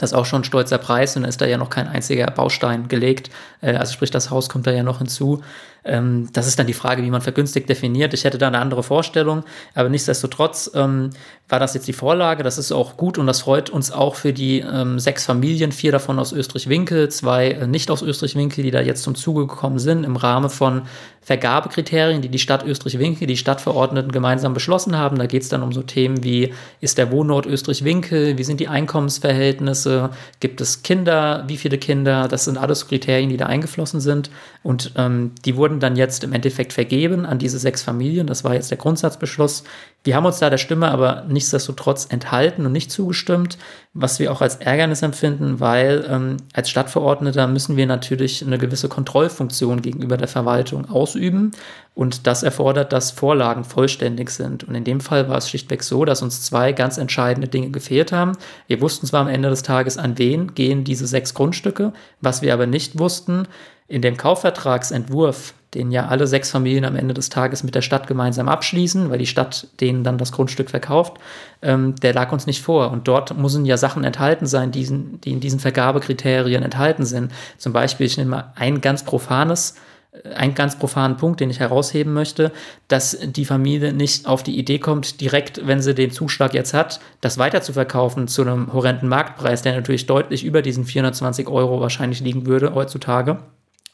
das 0.00 0.12
ist 0.12 0.14
auch 0.14 0.26
schon 0.26 0.40
ein 0.40 0.44
stolzer 0.44 0.78
Preis 0.78 1.14
und 1.16 1.22
dann 1.22 1.28
ist 1.28 1.40
da 1.40 1.46
ja 1.46 1.58
noch 1.58 1.70
kein 1.70 1.88
einziger 1.88 2.26
Baustein 2.30 2.88
gelegt. 2.88 3.30
Äh, 3.60 3.74
also 3.76 3.92
sprich, 3.92 4.10
das 4.10 4.30
Haus 4.30 4.48
kommt 4.48 4.66
da 4.66 4.70
ja 4.70 4.82
noch 4.82 4.98
hinzu. 4.98 5.42
Ähm, 5.84 6.28
das 6.32 6.46
ist 6.46 6.58
dann 6.58 6.66
die 6.66 6.72
Frage, 6.72 7.02
wie 7.02 7.10
man 7.10 7.20
vergünstigt 7.20 7.68
definiert. 7.68 8.14
Ich 8.14 8.24
hätte 8.24 8.38
da 8.38 8.48
eine 8.48 8.58
andere 8.58 8.82
Vorstellung, 8.82 9.44
aber 9.74 9.88
nichtsdestotrotz 9.88 10.70
ähm, 10.74 11.10
war 11.48 11.60
das 11.60 11.74
jetzt 11.74 11.86
die 11.86 11.92
Vorlage. 11.92 12.42
Das 12.42 12.56
ist 12.56 12.72
auch 12.72 12.96
gut 12.96 13.18
und 13.18 13.26
das 13.26 13.42
freut 13.42 13.68
uns 13.68 13.90
auch 13.90 14.14
für 14.14 14.32
die 14.32 14.60
ähm, 14.60 14.98
sechs 14.98 15.26
Familien, 15.26 15.72
vier 15.72 15.92
davon 15.92 16.18
aus 16.18 16.32
Österreich-Winkel, 16.32 17.10
zwei 17.10 17.50
äh, 17.50 17.66
nicht 17.66 17.90
aus 17.90 18.02
Österreich-Winkel, 18.02 18.64
die 18.64 18.70
da 18.70 18.80
jetzt 18.80 19.02
zum 19.02 19.14
Zuge 19.14 19.46
gekommen 19.46 19.78
sind 19.78 20.04
im 20.04 20.16
Rahmen 20.16 20.48
von 20.48 20.82
Vergabekriterien, 21.24 22.20
die 22.20 22.28
die 22.28 22.38
Stadt 22.38 22.64
Österreich-Winkel, 22.64 23.26
die 23.26 23.36
Stadtverordneten 23.36 24.12
gemeinsam 24.12 24.52
beschlossen 24.52 24.98
haben. 24.98 25.18
Da 25.18 25.26
geht 25.26 25.42
es 25.42 25.48
dann 25.48 25.62
um 25.62 25.72
so 25.72 25.82
Themen 25.82 26.22
wie, 26.22 26.52
ist 26.80 26.98
der 26.98 27.10
Wohnort 27.10 27.46
Österreich-Winkel, 27.46 28.36
wie 28.36 28.44
sind 28.44 28.60
die 28.60 28.68
Einkommensverhältnisse, 28.68 30.10
gibt 30.40 30.60
es 30.60 30.82
Kinder, 30.82 31.44
wie 31.46 31.56
viele 31.56 31.78
Kinder, 31.78 32.28
das 32.28 32.44
sind 32.44 32.58
alles 32.58 32.88
Kriterien, 32.88 33.30
die 33.30 33.38
da 33.38 33.46
eingeflossen 33.46 34.00
sind 34.00 34.30
und 34.62 34.92
ähm, 34.96 35.32
die 35.44 35.56
wurden 35.56 35.73
dann 35.80 35.96
jetzt 35.96 36.24
im 36.24 36.32
Endeffekt 36.32 36.72
vergeben 36.72 37.26
an 37.26 37.38
diese 37.38 37.58
sechs 37.58 37.82
Familien. 37.82 38.26
Das 38.26 38.44
war 38.44 38.54
jetzt 38.54 38.70
der 38.70 38.78
Grundsatzbeschluss. 38.78 39.64
Wir 40.04 40.16
haben 40.16 40.26
uns 40.26 40.38
da 40.38 40.50
der 40.50 40.58
Stimme 40.58 40.90
aber 40.90 41.24
nichtsdestotrotz 41.28 42.06
enthalten 42.10 42.66
und 42.66 42.72
nicht 42.72 42.90
zugestimmt, 42.90 43.58
was 43.94 44.18
wir 44.18 44.32
auch 44.32 44.42
als 44.42 44.56
Ärgernis 44.56 45.02
empfinden, 45.02 45.60
weil 45.60 46.06
ähm, 46.08 46.36
als 46.52 46.70
Stadtverordneter 46.70 47.46
müssen 47.46 47.76
wir 47.76 47.86
natürlich 47.86 48.44
eine 48.44 48.58
gewisse 48.58 48.88
Kontrollfunktion 48.88 49.82
gegenüber 49.82 50.16
der 50.16 50.28
Verwaltung 50.28 50.90
ausüben 50.90 51.52
und 51.94 52.26
das 52.26 52.42
erfordert, 52.42 52.92
dass 52.92 53.12
Vorlagen 53.12 53.64
vollständig 53.64 54.30
sind. 54.30 54.64
Und 54.64 54.74
in 54.74 54.84
dem 54.84 55.00
Fall 55.00 55.28
war 55.28 55.38
es 55.38 55.48
schlichtweg 55.48 55.82
so, 55.82 56.04
dass 56.04 56.22
uns 56.22 56.42
zwei 56.42 56.72
ganz 56.72 56.98
entscheidende 56.98 57.48
Dinge 57.48 57.70
gefehlt 57.70 58.10
haben. 58.10 58.32
Wir 58.66 58.80
wussten 58.80 59.06
zwar 59.06 59.20
am 59.20 59.28
Ende 59.28 59.48
des 59.48 59.62
Tages, 59.62 59.96
an 59.96 60.18
wen 60.18 60.54
gehen 60.54 60.84
diese 60.84 61.06
sechs 61.06 61.34
Grundstücke, 61.34 61.92
was 62.20 62.42
wir 62.42 62.52
aber 62.52 62.66
nicht 62.66 62.98
wussten, 62.98 63.46
in 63.86 64.02
dem 64.02 64.16
Kaufvertragsentwurf 64.16 65.54
den 65.74 65.90
ja 65.90 66.06
alle 66.06 66.26
sechs 66.26 66.50
Familien 66.50 66.84
am 66.84 66.94
Ende 66.94 67.14
des 67.14 67.28
Tages 67.28 67.64
mit 67.64 67.74
der 67.74 67.82
Stadt 67.82 68.06
gemeinsam 68.06 68.48
abschließen, 68.48 69.10
weil 69.10 69.18
die 69.18 69.26
Stadt 69.26 69.66
denen 69.80 70.04
dann 70.04 70.18
das 70.18 70.30
Grundstück 70.30 70.70
verkauft, 70.70 71.18
ähm, 71.62 71.96
der 71.96 72.14
lag 72.14 72.30
uns 72.30 72.46
nicht 72.46 72.62
vor. 72.62 72.92
Und 72.92 73.08
dort 73.08 73.36
müssen 73.36 73.64
ja 73.64 73.76
Sachen 73.76 74.04
enthalten 74.04 74.46
sein, 74.46 74.70
die, 74.70 74.86
die 75.24 75.32
in 75.32 75.40
diesen 75.40 75.58
Vergabekriterien 75.58 76.62
enthalten 76.62 77.04
sind. 77.04 77.32
Zum 77.58 77.72
Beispiel, 77.72 78.06
ich 78.06 78.16
nehme 78.16 78.30
mal 78.30 78.52
ein 78.54 78.80
ganz 78.80 79.04
profanes 79.04 79.72
äh, 79.72 79.93
einen 80.34 80.54
ganz 80.54 80.78
profanen 80.78 81.16
Punkt, 81.16 81.40
den 81.40 81.50
ich 81.50 81.60
herausheben 81.60 82.12
möchte, 82.12 82.52
dass 82.88 83.18
die 83.22 83.44
Familie 83.44 83.92
nicht 83.92 84.26
auf 84.26 84.42
die 84.42 84.58
Idee 84.58 84.78
kommt, 84.78 85.20
direkt, 85.20 85.66
wenn 85.66 85.82
sie 85.82 85.94
den 85.94 86.12
Zuschlag 86.12 86.54
jetzt 86.54 86.72
hat, 86.72 87.00
das 87.20 87.38
weiter 87.38 87.62
zu 87.62 87.72
verkaufen 87.72 88.28
zu 88.28 88.42
einem 88.42 88.72
horrenden 88.72 89.08
Marktpreis, 89.08 89.62
der 89.62 89.74
natürlich 89.74 90.06
deutlich 90.06 90.44
über 90.44 90.62
diesen 90.62 90.84
420 90.84 91.48
Euro 91.48 91.80
wahrscheinlich 91.80 92.20
liegen 92.20 92.46
würde 92.46 92.74
heutzutage 92.74 93.38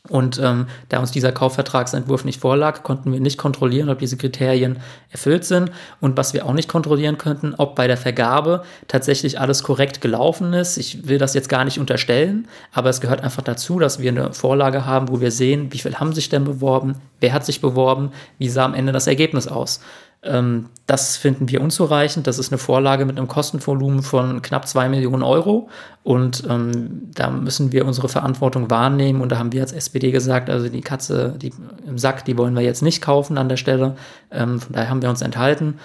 und 0.09 0.40
ähm, 0.42 0.66
da 0.88 0.99
uns 0.99 1.11
dieser 1.11 1.30
Kaufvertragsentwurf 1.30 2.25
nicht 2.25 2.40
vorlag, 2.40 2.83
konnten 2.83 3.12
wir 3.12 3.21
nicht 3.21 3.37
kontrollieren, 3.37 3.90
ob 3.90 3.99
diese 3.99 4.16
Kriterien 4.16 4.78
erfüllt 5.11 5.45
sind. 5.45 5.71
Und 6.00 6.16
was 6.16 6.33
wir 6.33 6.47
auch 6.47 6.54
nicht 6.54 6.71
kontrollieren 6.71 7.19
könnten, 7.19 7.54
ob 7.54 7.75
bei 7.75 7.87
der 7.87 7.99
Vergabe 7.99 8.62
tatsächlich 8.88 9.38
alles 9.38 9.62
korrekt 9.62 10.00
gelaufen 10.00 10.54
ist. 10.54 10.78
Ich 10.78 11.07
will 11.07 11.19
das 11.19 11.35
jetzt 11.35 11.50
gar 11.50 11.66
nicht 11.66 11.78
unterstellen, 11.78 12.49
aber 12.73 12.88
es 12.88 13.02
gehört 13.02 13.23
einfach 13.23 13.42
dazu, 13.42 13.78
dass 13.78 14.00
wir 14.00 14.11
eine 14.11 14.33
Vorlage 14.33 14.87
haben, 14.87 15.11
wo 15.11 15.21
wir 15.21 15.30
sehen, 15.30 15.71
wie 15.71 15.78
viel 15.78 15.95
haben 15.97 16.14
sich 16.14 16.30
denn 16.30 16.45
beworben, 16.45 16.97
wer 17.21 17.35
hat 17.35 17.45
sich 17.45 17.61
beworben, 17.61 18.11
wie 18.38 18.49
sah 18.49 18.64
am 18.64 18.75
Ende 18.75 18.92
das 18.92 19.07
Ergebnis 19.07 19.49
aus. 19.49 19.80
Ähm, 20.23 20.67
das 20.87 21.17
finden 21.17 21.49
wir 21.49 21.61
unzureichend. 21.61 22.27
Das 22.27 22.39
ist 22.39 22.53
eine 22.53 22.59
Vorlage 22.59 23.05
mit 23.05 23.17
einem 23.17 23.29
Kostenvolumen 23.29 24.03
von 24.03 24.43
knapp 24.43 24.67
zwei 24.67 24.89
Millionen 24.89 25.23
Euro. 25.23 25.69
Und 26.03 26.43
ähm, 26.49 27.11
da 27.15 27.31
müssen 27.31 27.73
wir 27.73 27.87
unsere 27.87 28.09
Verantwortung 28.09 28.71
wahrnehmen. 28.71 29.21
Und 29.21 29.31
da 29.31 29.39
haben 29.39 29.53
wir 29.53 29.62
als 29.62 29.73
SPD 29.73 30.11
gesagt, 30.11 30.50
also 30.50 30.69
die 30.69 30.81
Katze 30.81 31.35
die 31.41 31.53
im 31.87 31.97
Sack, 31.97 32.25
die 32.25 32.37
wollen 32.37 32.55
wir 32.55 32.62
jetzt 32.62 32.83
nicht 32.83 33.00
kaufen 33.00 33.39
an 33.39 33.49
der 33.49 33.57
Stelle. 33.57 33.97
Ähm, 34.31 34.61
von 34.61 34.75
daher 34.75 34.91
haben 34.91 35.03
wir 35.03 35.11
uns 35.11 35.23
enthalten 35.23 35.79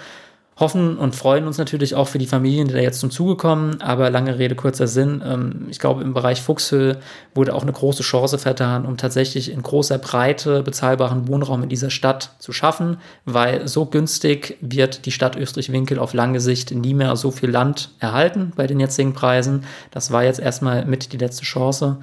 hoffen 0.58 0.96
und 0.96 1.14
freuen 1.14 1.46
uns 1.46 1.58
natürlich 1.58 1.94
auch 1.94 2.08
für 2.08 2.18
die 2.18 2.26
Familien, 2.26 2.66
die 2.66 2.74
da 2.74 2.80
jetzt 2.80 3.00
zum 3.00 3.10
Zuge 3.10 3.36
kommen. 3.36 3.80
Aber 3.82 4.10
lange 4.10 4.38
Rede, 4.38 4.54
kurzer 4.54 4.86
Sinn. 4.86 5.22
Ähm, 5.24 5.66
ich 5.70 5.78
glaube, 5.78 6.02
im 6.02 6.14
Bereich 6.14 6.40
Fuchshöhe 6.40 6.98
wurde 7.34 7.54
auch 7.54 7.62
eine 7.62 7.72
große 7.72 8.02
Chance 8.02 8.38
vertan, 8.38 8.86
um 8.86 8.96
tatsächlich 8.96 9.52
in 9.52 9.62
großer 9.62 9.98
Breite 9.98 10.62
bezahlbaren 10.62 11.28
Wohnraum 11.28 11.62
in 11.62 11.68
dieser 11.68 11.90
Stadt 11.90 12.30
zu 12.38 12.52
schaffen, 12.52 12.96
weil 13.26 13.68
so 13.68 13.84
günstig 13.86 14.56
wird 14.60 15.04
die 15.04 15.12
Stadt 15.12 15.36
Österreich-Winkel 15.36 15.98
auf 15.98 16.14
lange 16.14 16.40
Sicht 16.40 16.70
nie 16.70 16.94
mehr 16.94 17.16
so 17.16 17.30
viel 17.30 17.50
Land 17.50 17.90
erhalten 17.98 18.52
bei 18.56 18.66
den 18.66 18.80
jetzigen 18.80 19.12
Preisen. 19.12 19.64
Das 19.90 20.10
war 20.10 20.24
jetzt 20.24 20.40
erstmal 20.40 20.86
mit 20.86 21.12
die 21.12 21.18
letzte 21.18 21.44
Chance. 21.44 21.98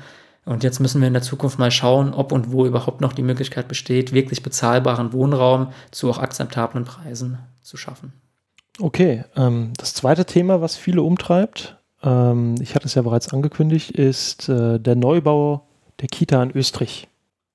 Und 0.45 0.63
jetzt 0.63 0.79
müssen 0.79 0.99
wir 0.99 1.07
in 1.07 1.13
der 1.13 1.23
Zukunft 1.23 1.57
mal 1.57 1.71
schauen, 1.71 2.13
ob 2.13 2.31
und 2.31 2.51
wo 2.51 2.65
überhaupt 2.65 3.01
noch 3.01 3.13
die 3.13 3.21
Möglichkeit 3.23 3.67
besteht, 3.67 4.11
wirklich 4.11 4.43
bezahlbaren 4.43 5.13
Wohnraum 5.13 5.71
zu 5.91 6.09
auch 6.09 6.19
akzeptablen 6.19 6.83
Preisen 6.83 7.37
zu 7.61 7.77
schaffen. 7.77 8.11
Okay, 8.79 9.23
ähm, 9.35 9.73
das 9.77 9.93
zweite 9.93 10.25
Thema, 10.25 10.61
was 10.61 10.75
viele 10.75 11.03
umtreibt, 11.03 11.77
ähm, 12.03 12.55
ich 12.61 12.75
hatte 12.75 12.85
es 12.85 12.95
ja 12.95 13.01
bereits 13.01 13.31
angekündigt, 13.31 13.91
ist 13.91 14.49
äh, 14.49 14.79
der 14.79 14.95
Neubau 14.95 15.67
der 16.01 16.07
Kita 16.07 16.41
in 16.41 16.51
Österreich. 16.55 17.07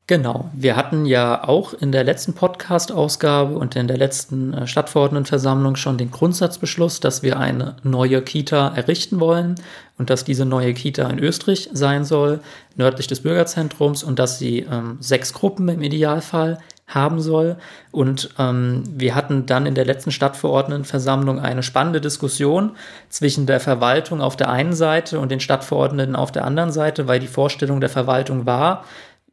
Genau, 0.07 0.49
wir 0.55 0.75
hatten 0.75 1.05
ja 1.05 1.47
auch 1.47 1.75
in 1.75 1.93
der 1.93 2.03
letzten 2.03 2.33
Podcast-Ausgabe 2.33 3.59
und 3.59 3.77
in 3.77 3.89
der 3.89 3.99
letzten 3.99 4.55
äh, 4.55 4.67
Stadtverordnetenversammlung 4.67 5.77
schon 5.77 5.99
den 5.99 6.11
Grundsatzbeschluss, 6.11 7.01
dass 7.01 7.23
wir 7.23 7.39
eine 7.39 7.77
neue 7.83 8.23
Kita 8.23 8.69
errichten 8.69 9.21
wollen 9.21 9.57
und 9.99 10.09
dass 10.09 10.25
diese 10.25 10.47
neue 10.47 10.73
Kita 10.73 11.11
in 11.11 11.19
Österreich 11.19 11.69
sein 11.75 12.07
soll, 12.07 12.41
nördlich 12.75 13.07
des 13.07 13.21
Bürgerzentrums 13.21 14.03
und 14.03 14.19
dass 14.19 14.39
sie 14.39 14.61
ähm, 14.61 14.97
sechs 15.01 15.35
Gruppen 15.35 15.69
im 15.69 15.83
Idealfall 15.83 16.59
haben 16.89 17.21
soll. 17.21 17.57
Und 17.93 18.31
ähm, 18.39 18.83
wir 18.91 19.15
hatten 19.15 19.47
dann 19.47 19.67
in 19.67 19.75
der 19.75 19.85
letzten 19.85 20.11
Stadtverordnetenversammlung 20.11 21.39
eine 21.39 21.63
spannende 21.63 22.01
Diskussion 22.01 22.73
zwischen 23.11 23.47
der 23.47 23.61
Verwaltung 23.61 24.21
auf 24.21 24.37
der 24.37 24.51
einen 24.51 24.73
Seite 24.73 25.21
und 25.21 25.31
den 25.31 25.41
Stadtverordneten 25.41 26.17
auf 26.17 26.33
der 26.33 26.45
anderen 26.45 26.73
Seite, 26.73 27.07
weil 27.07 27.21
die 27.21 27.27
Vorstellung 27.27 27.81
der 27.81 27.91
Verwaltung 27.91 28.47
war, 28.47 28.85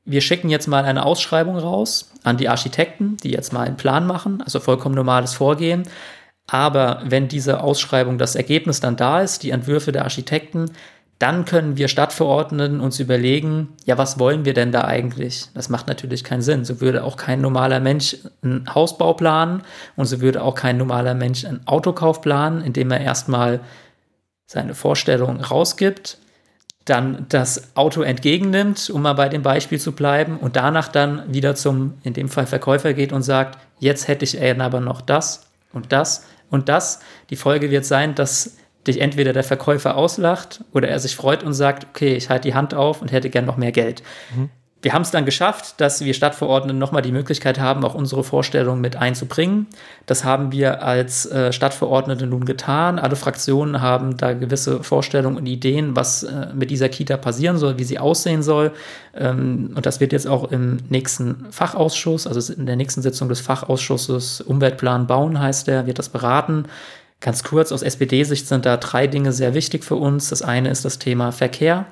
wir 0.06 0.22
schicken 0.22 0.50
jetzt 0.50 0.68
mal 0.68 0.86
eine 0.86 1.04
Ausschreibung 1.04 1.58
raus 1.58 2.12
an 2.24 2.38
die 2.38 2.48
Architekten, 2.48 3.18
die 3.24 3.32
jetzt 3.32 3.52
mal 3.52 3.66
einen 3.66 3.78
Plan 3.78 4.06
machen, 4.06 4.42
also 4.44 4.60
vollkommen 4.60 4.94
normales 4.94 5.34
Vorgehen. 5.34 5.84
Aber 6.48 7.02
wenn 7.04 7.28
diese 7.28 7.62
Ausschreibung 7.62 8.20
das 8.20 8.36
Ergebnis 8.36 8.80
dann 8.80 8.98
da 8.98 9.22
ist, 9.22 9.42
die 9.42 9.50
Entwürfe 9.50 9.92
der 9.92 10.04
Architekten, 10.04 10.72
dann 11.20 11.46
können 11.46 11.78
wir 11.78 11.88
Stadtverordneten 11.88 12.82
uns 12.82 13.00
überlegen, 13.00 13.70
ja, 13.86 13.98
was 13.98 14.20
wollen 14.20 14.44
wir 14.44 14.54
denn 14.54 14.74
da 14.74 14.84
eigentlich? 14.84 15.48
Das 15.54 15.70
macht 15.70 15.88
natürlich 15.88 16.26
keinen 16.26 16.42
Sinn. 16.42 16.66
So 16.66 16.82
würde 16.82 17.06
auch 17.06 17.16
kein 17.16 17.40
normaler 17.40 17.80
Mensch 17.80 18.18
einen 18.44 18.74
Hausbau 18.74 19.14
planen 19.14 19.64
und 19.96 20.08
so 20.08 20.20
würde 20.20 20.44
auch 20.44 20.56
kein 20.56 20.78
normaler 20.78 21.14
Mensch 21.14 21.46
einen 21.46 21.66
Autokauf 21.68 22.22
planen, 22.22 22.62
indem 22.62 22.92
er 22.92 23.00
erstmal 23.00 23.62
seine 24.46 24.76
Vorstellung 24.76 25.40
rausgibt, 25.40 26.18
dann 26.84 27.26
das 27.30 27.76
Auto 27.76 28.02
entgegennimmt, 28.02 28.90
um 28.90 29.02
mal 29.02 29.14
bei 29.14 29.30
dem 29.30 29.42
Beispiel 29.42 29.80
zu 29.80 29.94
bleiben, 29.94 30.38
und 30.38 30.56
danach 30.56 30.88
dann 30.88 31.34
wieder 31.34 31.56
zum, 31.56 31.96
in 32.04 32.14
dem 32.14 32.30
Fall 32.30 32.46
Verkäufer 32.46 32.94
geht 32.94 33.12
und 33.12 33.24
sagt, 33.24 33.58
jetzt 33.80 34.08
hätte 34.08 34.24
ich 34.24 34.40
aber 34.62 34.82
noch 34.82 35.02
das 35.02 35.48
und 35.74 35.92
das 35.92 36.26
und 36.52 36.70
das. 36.70 37.00
Die 37.32 37.36
Folge 37.38 37.72
wird 37.72 37.86
sein, 37.86 38.14
dass 38.14 38.58
dich 38.88 39.02
entweder 39.02 39.34
der 39.34 39.44
Verkäufer 39.44 39.96
auslacht 39.96 40.64
oder 40.74 40.88
er 40.88 41.00
sich 41.00 41.16
freut 41.16 41.44
und 41.44 41.54
sagt, 41.54 41.88
okay, 41.90 42.16
ich 42.16 42.30
halte 42.30 42.48
die 42.48 42.56
Hand 42.56 42.74
auf 42.74 43.02
und 43.02 43.12
hätte 43.12 43.30
gern 43.30 43.46
noch 43.46 43.58
mehr 43.58 43.72
Geld. 43.72 44.04
Mhm. 44.36 44.50
Wir 44.86 44.94
haben 44.94 45.02
es 45.02 45.10
dann 45.10 45.26
geschafft, 45.26 45.82
dass 45.82 46.06
wir 46.06 46.14
Stadtverordneten 46.14 46.78
nochmal 46.78 47.02
die 47.02 47.12
Möglichkeit 47.12 47.60
haben, 47.60 47.84
auch 47.84 47.96
unsere 47.96 48.24
Vorstellungen 48.24 48.82
mit 48.82 48.96
einzubringen. 48.96 49.66
Das 50.06 50.24
haben 50.24 50.52
wir 50.52 50.84
als 50.84 51.26
äh, 51.26 51.52
Stadtverordnete 51.52 52.28
nun 52.28 52.46
getan. 52.46 53.00
Alle 53.00 53.16
Fraktionen 53.16 53.82
haben 53.82 54.16
da 54.16 54.34
gewisse 54.34 54.84
Vorstellungen 54.84 55.38
und 55.38 55.48
Ideen, 55.48 55.96
was 55.96 56.22
äh, 56.22 56.50
mit 56.54 56.70
dieser 56.70 56.88
Kita 56.88 57.18
passieren 57.18 57.58
soll, 57.58 57.80
wie 57.80 57.84
sie 57.84 57.98
aussehen 57.98 58.44
soll. 58.44 58.74
Ähm, 59.16 59.72
und 59.76 59.88
das 59.88 60.00
wird 60.02 60.12
jetzt 60.12 60.28
auch 60.28 60.52
im 60.52 60.78
nächsten 60.90 61.48
Fachausschuss, 61.50 62.28
also 62.28 62.54
in 62.54 62.68
der 62.68 62.76
nächsten 62.76 63.02
Sitzung 63.02 63.28
des 63.28 63.42
Fachausschusses 63.42 64.42
Umweltplan 64.42 65.08
Bauen 65.08 65.40
heißt 65.40 65.66
der, 65.66 65.88
wird 65.88 65.98
das 65.98 66.10
beraten. 66.10 66.66
Ganz 67.26 67.42
kurz, 67.42 67.72
aus 67.72 67.82
SPD-Sicht 67.82 68.48
sind 68.48 68.68
da 68.68 68.78
drei 68.78 69.08
Dinge 69.08 69.32
sehr 69.32 69.56
wichtig 69.56 69.84
für 69.84 69.96
uns. 69.96 70.30
Das 70.30 70.44
eine 70.44 70.70
ist 70.70 70.86
das 70.86 71.00
Thema 71.00 71.32
Verkehr. 71.32 71.88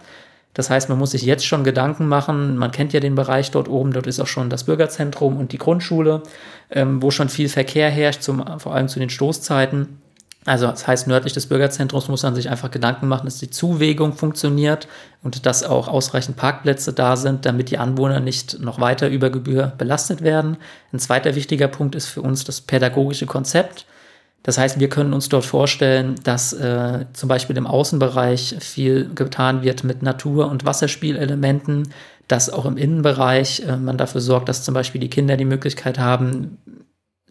Das 0.53 0.69
heißt, 0.69 0.89
man 0.89 0.99
muss 0.99 1.09
sich 1.09 1.23
jetzt 1.23 1.43
schon 1.43 1.63
Gedanken 1.63 2.07
machen. 2.07 2.55
Man 2.55 2.69
kennt 2.69 2.93
ja 2.93 2.99
den 2.99 3.15
Bereich 3.15 3.49
dort 3.49 3.67
oben. 3.67 3.93
Dort 3.93 4.05
ist 4.05 4.19
auch 4.19 4.27
schon 4.27 4.51
das 4.51 4.65
Bürgerzentrum 4.65 5.37
und 5.37 5.51
die 5.51 5.57
Grundschule, 5.57 6.21
ähm, 6.69 7.01
wo 7.01 7.09
schon 7.09 7.29
viel 7.29 7.49
Verkehr 7.49 7.89
herrscht, 7.89 8.21
zum, 8.21 8.45
vor 8.59 8.75
allem 8.75 8.87
zu 8.87 8.99
den 8.99 9.09
Stoßzeiten. 9.09 9.99
Also 10.45 10.67
das 10.67 10.85
heißt, 10.85 11.07
nördlich 11.07 11.33
des 11.33 11.47
Bürgerzentrums 11.47 12.09
muss 12.09 12.21
man 12.21 12.35
sich 12.35 12.51
einfach 12.51 12.69
Gedanken 12.69 13.07
machen, 13.07 13.25
dass 13.25 13.39
die 13.39 13.49
Zuwegung 13.49 14.13
funktioniert 14.13 14.87
und 15.23 15.47
dass 15.47 15.63
auch 15.63 15.87
ausreichend 15.87 16.37
Parkplätze 16.37 16.93
da 16.93 17.15
sind, 17.15 17.47
damit 17.47 17.71
die 17.71 17.79
Anwohner 17.79 18.19
nicht 18.19 18.59
noch 18.59 18.79
weiter 18.79 19.09
über 19.09 19.31
Gebühr 19.31 19.73
belastet 19.79 20.21
werden. 20.21 20.57
Ein 20.91 20.99
zweiter 20.99 21.33
wichtiger 21.33 21.69
Punkt 21.69 21.95
ist 21.95 22.05
für 22.05 22.21
uns 22.21 22.43
das 22.43 22.61
pädagogische 22.61 23.25
Konzept. 23.25 23.87
Das 24.43 24.57
heißt, 24.57 24.79
wir 24.79 24.89
können 24.89 25.13
uns 25.13 25.29
dort 25.29 25.45
vorstellen, 25.45 26.15
dass 26.23 26.51
äh, 26.51 27.05
zum 27.13 27.29
Beispiel 27.29 27.55
im 27.55 27.65
Außenbereich 27.65 28.57
viel 28.59 29.09
getan 29.15 29.63
wird 29.63 29.85
mit 29.85 30.03
Natur- 30.03 30.51
und 30.51 30.65
Wasserspielelementen, 30.65 31.93
dass 32.27 32.49
auch 32.49 32.65
im 32.65 32.75
Innenbereich 32.75 33.63
äh, 33.65 33.77
man 33.77 33.97
dafür 33.97 34.19
sorgt, 34.19 34.49
dass 34.49 34.63
zum 34.63 34.73
Beispiel 34.73 34.99
die 34.99 35.09
Kinder 35.09 35.37
die 35.37 35.45
Möglichkeit 35.45 35.97
haben, 35.97 36.57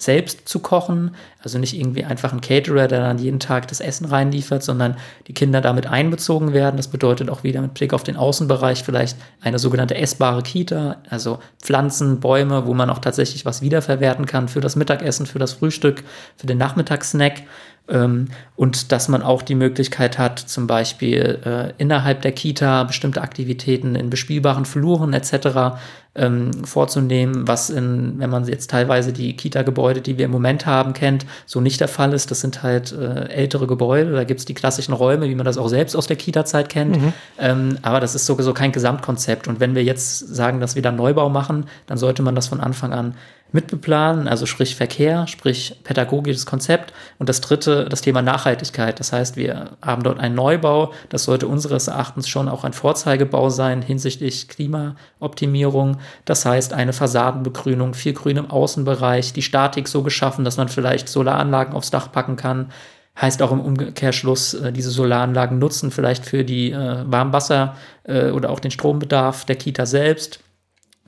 selbst 0.02 0.48
zu 0.48 0.58
kochen. 0.58 1.14
Also 1.42 1.58
nicht 1.58 1.78
irgendwie 1.78 2.04
einfach 2.04 2.32
ein 2.32 2.40
Caterer, 2.40 2.88
der 2.88 3.00
dann 3.00 3.18
jeden 3.18 3.38
Tag 3.38 3.68
das 3.68 3.80
Essen 3.80 4.06
reinliefert, 4.06 4.62
sondern 4.62 4.96
die 5.28 5.34
Kinder 5.34 5.60
damit 5.60 5.86
einbezogen 5.86 6.52
werden. 6.52 6.76
Das 6.76 6.88
bedeutet 6.88 7.30
auch 7.30 7.44
wieder 7.44 7.60
mit 7.60 7.74
Blick 7.74 7.94
auf 7.94 8.02
den 8.02 8.16
Außenbereich 8.16 8.82
vielleicht 8.82 9.16
eine 9.40 9.58
sogenannte 9.58 9.96
essbare 9.96 10.42
Kita, 10.42 10.96
also 11.08 11.38
Pflanzen, 11.60 12.20
Bäume, 12.20 12.66
wo 12.66 12.74
man 12.74 12.90
auch 12.90 12.98
tatsächlich 12.98 13.46
was 13.46 13.62
wiederverwerten 13.62 14.26
kann 14.26 14.48
für 14.48 14.60
das 14.60 14.76
Mittagessen, 14.76 15.26
für 15.26 15.38
das 15.38 15.52
Frühstück, 15.52 16.02
für 16.36 16.46
den 16.46 16.58
Nachmittagssnack. 16.58 17.42
Ähm, 17.88 18.28
und 18.54 18.92
dass 18.92 19.08
man 19.08 19.22
auch 19.22 19.42
die 19.42 19.56
Möglichkeit 19.56 20.16
hat, 20.18 20.38
zum 20.38 20.66
Beispiel 20.66 21.40
äh, 21.44 21.72
innerhalb 21.82 22.22
der 22.22 22.32
Kita 22.32 22.84
bestimmte 22.84 23.20
Aktivitäten 23.20 23.96
in 23.96 24.08
bespielbaren 24.08 24.64
Fluren 24.64 25.12
etc. 25.12 25.78
Ähm, 26.14 26.52
vorzunehmen, 26.64 27.48
was 27.48 27.70
in, 27.70 28.18
wenn 28.18 28.30
man 28.30 28.46
jetzt 28.46 28.70
teilweise 28.70 29.12
die 29.12 29.34
Kita-Gebäude, 29.34 30.00
die 30.00 30.16
wir 30.16 30.26
im 30.26 30.30
Moment 30.30 30.64
haben, 30.64 30.92
kennt, 30.92 31.26
so 31.44 31.60
nicht 31.60 31.80
der 31.80 31.88
Fall 31.88 32.12
ist. 32.12 32.30
Das 32.30 32.40
sind 32.40 32.62
halt 32.62 32.92
äh, 32.92 33.28
ältere 33.30 33.66
Gebäude, 33.66 34.12
da 34.12 34.24
gibt 34.24 34.40
es 34.40 34.46
die 34.46 34.54
klassischen 34.54 34.92
Räume, 34.92 35.28
wie 35.28 35.34
man 35.34 35.46
das 35.46 35.58
auch 35.58 35.68
selbst 35.68 35.96
aus 35.96 36.06
der 36.06 36.16
Kita-Zeit 36.16 36.68
kennt. 36.68 37.00
Mhm. 37.00 37.12
Ähm, 37.38 37.78
aber 37.82 37.98
das 37.98 38.14
ist 38.14 38.26
sowieso 38.26 38.54
kein 38.54 38.70
Gesamtkonzept. 38.70 39.48
Und 39.48 39.58
wenn 39.58 39.74
wir 39.74 39.82
jetzt 39.82 40.18
sagen, 40.18 40.60
dass 40.60 40.76
wir 40.76 40.82
da 40.82 40.92
Neubau 40.92 41.28
machen, 41.30 41.66
dann 41.86 41.98
sollte 41.98 42.22
man 42.22 42.36
das 42.36 42.46
von 42.46 42.60
Anfang 42.60 42.92
an 42.92 43.14
mitbeplanen, 43.52 44.28
also 44.28 44.46
sprich 44.46 44.74
Verkehr, 44.74 45.26
sprich 45.26 45.76
pädagogisches 45.84 46.46
Konzept. 46.46 46.92
Und 47.18 47.28
das 47.28 47.40
dritte, 47.40 47.86
das 47.88 48.00
Thema 48.00 48.22
Nachhaltigkeit. 48.22 48.98
Das 48.98 49.12
heißt, 49.12 49.36
wir 49.36 49.76
haben 49.82 50.02
dort 50.02 50.18
einen 50.18 50.34
Neubau. 50.34 50.92
Das 51.10 51.24
sollte 51.24 51.46
unseres 51.46 51.88
Erachtens 51.88 52.28
schon 52.28 52.48
auch 52.48 52.64
ein 52.64 52.72
Vorzeigebau 52.72 53.50
sein 53.50 53.82
hinsichtlich 53.82 54.48
Klimaoptimierung. 54.48 55.98
Das 56.24 56.44
heißt, 56.44 56.72
eine 56.72 56.92
Fassadenbegrünung, 56.92 57.94
viel 57.94 58.14
Grün 58.14 58.38
im 58.38 58.50
Außenbereich, 58.50 59.32
die 59.32 59.42
Statik 59.42 59.88
so 59.88 60.02
geschaffen, 60.02 60.44
dass 60.44 60.56
man 60.56 60.68
vielleicht 60.68 61.08
Solaranlagen 61.08 61.74
aufs 61.74 61.90
Dach 61.90 62.10
packen 62.10 62.36
kann. 62.36 62.72
Heißt 63.20 63.42
auch 63.42 63.52
im 63.52 63.60
Umkehrschluss, 63.60 64.54
äh, 64.54 64.72
diese 64.72 64.90
Solaranlagen 64.90 65.58
nutzen 65.58 65.90
vielleicht 65.90 66.24
für 66.24 66.44
die 66.44 66.72
äh, 66.72 67.04
Warmwasser 67.04 67.76
äh, 68.04 68.30
oder 68.30 68.48
auch 68.48 68.58
den 68.58 68.70
Strombedarf 68.70 69.44
der 69.44 69.56
Kita 69.56 69.84
selbst 69.84 70.40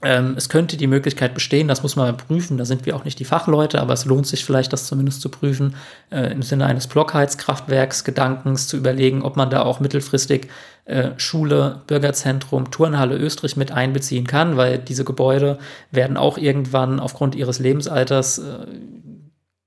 ähm, 0.03 0.35
es 0.37 0.49
könnte 0.49 0.77
die 0.77 0.87
Möglichkeit 0.87 1.35
bestehen, 1.35 1.69
das 1.69 1.83
muss 1.83 1.97
man 1.97 2.07
mal 2.07 2.17
prüfen, 2.17 2.59
da 2.59 2.65
sind 2.65 2.85
wir 2.85 2.95
auch 2.95 3.05
nicht 3.05 3.19
die 3.19 3.25
Fachleute, 3.25 3.81
aber 3.81 3.95
es 3.95 4.05
lohnt 4.05 4.27
sich 4.27 4.45
vielleicht, 4.45 4.73
das 4.73 4.87
zumindest 4.87 5.21
zu 5.21 5.29
prüfen, 5.31 5.77
äh, 6.11 6.31
im 6.33 6.43
Sinne 6.43 6.67
eines 6.67 6.87
Blockheizkraftwerks, 6.87 8.05
Gedankens 8.05 8.69
zu 8.69 8.77
überlegen, 8.77 9.23
ob 9.23 9.37
man 9.37 9.51
da 9.51 9.63
auch 9.63 9.81
mittelfristig 9.81 10.49
äh, 10.85 11.11
Schule, 11.17 11.81
Bürgerzentrum, 11.87 12.71
Turnhalle 12.71 13.17
Österreich 13.17 13.57
mit 13.57 13.73
einbeziehen 13.73 14.27
kann, 14.27 14.57
weil 14.57 14.79
diese 14.79 15.05
Gebäude 15.05 15.59
werden 15.91 16.17
auch 16.17 16.37
irgendwann 16.37 17.01
aufgrund 17.01 17.35
ihres 17.35 17.59
Lebensalters 17.59 18.39
äh, 18.39 18.67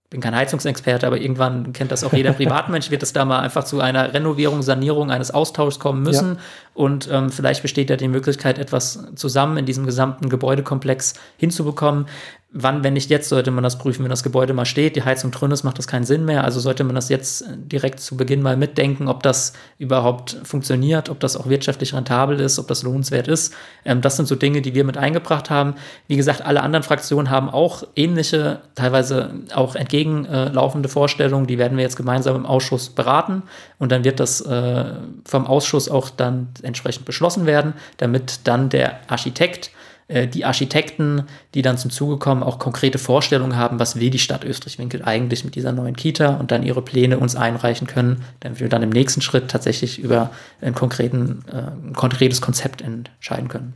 bin 0.09 0.21
kein 0.21 0.35
Heizungsexperte, 0.35 1.05
aber 1.05 1.19
irgendwann 1.19 1.73
kennt 1.73 1.91
das 1.91 2.03
auch 2.03 2.13
jeder 2.13 2.31
Privatmensch, 2.33 2.91
wird 2.91 3.03
es 3.03 3.11
da 3.11 3.25
mal 3.25 3.39
einfach 3.39 3.65
zu 3.65 3.81
einer 3.81 4.13
Renovierung, 4.13 4.61
Sanierung 4.61 5.11
eines 5.11 5.31
Austauschs 5.31 5.79
kommen 5.79 6.01
müssen. 6.01 6.35
Ja. 6.35 6.41
Und 6.77 7.09
ähm, 7.11 7.31
vielleicht 7.31 7.63
besteht 7.63 7.89
ja 7.89 7.95
die 7.95 8.07
Möglichkeit, 8.07 8.59
etwas 8.59 8.99
zusammen 9.15 9.57
in 9.57 9.65
diesem 9.65 9.87
gesamten 9.87 10.29
Gebäudekomplex 10.29 11.15
hinzubekommen. 11.37 12.05
Wann, 12.51 12.81
wenn 12.81 12.93
nicht 12.93 13.09
jetzt, 13.09 13.27
sollte 13.27 13.51
man 13.51 13.63
das 13.63 13.77
prüfen, 13.77 14.03
wenn 14.03 14.09
das 14.09 14.23
Gebäude 14.23 14.53
mal 14.53 14.65
steht, 14.65 14.95
die 14.95 15.03
Heizung 15.03 15.31
drin 15.31 15.51
ist, 15.51 15.65
macht 15.65 15.77
das 15.77 15.85
keinen 15.85 16.05
Sinn 16.05 16.23
mehr. 16.23 16.45
Also 16.45 16.61
sollte 16.61 16.85
man 16.85 16.95
das 16.95 17.09
jetzt 17.09 17.43
direkt 17.57 17.99
zu 17.99 18.15
Beginn 18.15 18.41
mal 18.41 18.55
mitdenken, 18.55 19.09
ob 19.09 19.21
das 19.21 19.51
überhaupt 19.79 20.37
funktioniert, 20.43 21.09
ob 21.09 21.19
das 21.19 21.35
auch 21.35 21.49
wirtschaftlich 21.49 21.93
rentabel 21.93 22.39
ist, 22.39 22.57
ob 22.57 22.67
das 22.67 22.83
lohnenswert 22.83 23.27
ist. 23.27 23.53
Ähm, 23.83 23.99
das 23.99 24.15
sind 24.15 24.27
so 24.27 24.35
Dinge, 24.35 24.61
die 24.61 24.75
wir 24.75 24.85
mit 24.85 24.97
eingebracht 24.97 25.49
haben. 25.49 25.75
Wie 26.07 26.15
gesagt, 26.15 26.41
alle 26.41 26.63
anderen 26.63 26.83
Fraktionen 26.83 27.29
haben 27.29 27.49
auch 27.49 27.83
ähnliche, 27.97 28.61
teilweise 28.75 29.33
auch 29.53 29.75
entgegenlaufende 29.75 30.87
Vorstellungen. 30.87 31.47
Die 31.47 31.57
werden 31.57 31.75
wir 31.75 31.83
jetzt 31.83 31.97
gemeinsam 31.97 32.37
im 32.37 32.45
Ausschuss 32.45 32.89
beraten 32.89 33.43
und 33.77 33.91
dann 33.91 34.05
wird 34.05 34.21
das 34.21 34.39
äh, 34.41 34.85
vom 35.25 35.47
Ausschuss 35.47 35.89
auch 35.89 36.09
dann 36.09 36.47
entsprechend 36.67 37.05
beschlossen 37.05 37.45
werden, 37.45 37.73
damit 37.97 38.41
dann 38.43 38.69
der 38.69 38.99
Architekt 39.07 39.71
äh, 40.07 40.27
die 40.27 40.45
Architekten, 40.45 41.23
die 41.53 41.61
dann 41.61 41.77
zum 41.77 41.91
Zuge 41.91 42.17
kommen, 42.17 42.43
auch 42.43 42.59
konkrete 42.59 42.97
Vorstellungen 42.97 43.57
haben, 43.57 43.79
was 43.79 43.99
will 43.99 44.09
die 44.09 44.19
Stadt 44.19 44.43
Österreich-Winkel 44.45 45.03
eigentlich 45.03 45.43
mit 45.43 45.55
dieser 45.55 45.71
neuen 45.71 45.95
Kita 45.95 46.35
und 46.35 46.51
dann 46.51 46.63
ihre 46.63 46.81
Pläne 46.81 47.17
uns 47.17 47.35
einreichen 47.35 47.87
können, 47.87 48.23
damit 48.39 48.59
wir 48.59 48.69
dann 48.69 48.83
im 48.83 48.89
nächsten 48.89 49.21
Schritt 49.21 49.49
tatsächlich 49.49 49.99
über 49.99 50.29
einen 50.61 50.75
konkreten, 50.75 51.43
äh, 51.51 51.87
ein 51.87 51.93
konkretes 51.93 52.41
Konzept 52.41 52.81
entscheiden 52.81 53.49
können. 53.49 53.73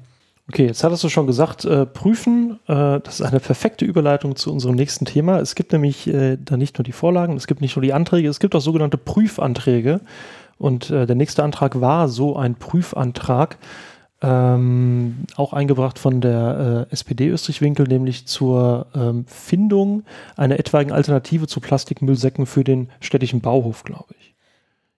Okay, 0.48 0.66
jetzt 0.66 0.84
hattest 0.84 1.04
du 1.04 1.10
schon 1.10 1.28
gesagt, 1.28 1.64
äh, 1.66 1.86
prüfen, 1.86 2.60
äh, 2.68 3.00
das 3.00 3.20
ist 3.20 3.22
eine 3.22 3.40
perfekte 3.40 3.86
Überleitung 3.86 4.36
zu 4.36 4.52
unserem 4.52 4.76
nächsten 4.76 5.06
Thema. 5.06 5.40
Es 5.40 5.56
gibt 5.56 5.72
nämlich 5.72 6.08
äh, 6.08 6.38
da 6.44 6.58
nicht 6.58 6.78
nur 6.78 6.84
die 6.84 6.92
Vorlagen, 6.92 7.38
es 7.38 7.48
gibt 7.48 7.62
nicht 7.62 7.76
nur 7.76 7.84
die 7.84 7.94
Anträge, 7.94 8.28
es 8.28 8.40
gibt 8.40 8.56
auch 8.56 8.60
sogenannte 8.60 8.98
Prüfanträge. 8.98 10.02
Und 10.62 10.92
äh, 10.92 11.08
der 11.08 11.16
nächste 11.16 11.44
Antrag 11.44 11.82
war 11.82 12.08
so 12.08 12.36
ein 12.36 12.54
Prüfantrag 12.54 13.58
ähm, 14.22 15.26
auch 15.36 15.54
eingebracht 15.54 15.98
von 15.98 16.22
der 16.22 16.88
äh, 16.92 16.94
SPD 16.94 17.30
Österreich-Winkel, 17.30 17.88
nämlich 17.88 18.28
zur 18.28 18.86
ähm, 18.94 19.26
Findung 19.28 20.04
einer 20.38 20.60
etwaigen 20.60 20.92
Alternative 20.92 21.48
zu 21.48 21.60
Plastikmüllsäcken 21.62 22.46
für 22.46 22.64
den 22.64 22.90
städtischen 23.00 23.42
Bauhof, 23.42 23.84
glaube 23.84 24.14
ich. 24.20 24.36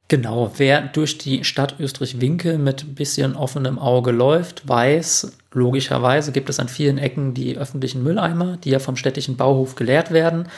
Genau, 0.10 0.52
wer 0.58 0.82
durch 0.82 1.18
die 1.18 1.46
Stadt 1.46 1.80
Österreich-Winkel 1.80 2.58
mit 2.58 2.84
ein 2.84 2.96
bisschen 2.96 3.38
offenem 3.38 3.80
Auge 3.80 4.12
läuft, 4.12 4.68
weiß, 4.68 5.38
logischerweise 5.54 6.34
gibt 6.34 6.50
es 6.50 6.60
an 6.60 6.68
vielen 6.68 6.98
Ecken 6.98 7.34
die 7.34 7.58
öffentlichen 7.58 8.04
Mülleimer, 8.04 8.58
die 8.58 8.72
ja 8.72 8.80
vom 8.80 8.98
städtischen 8.98 9.38
Bauhof 9.38 9.76
geleert 9.76 10.12
werden 10.12 10.50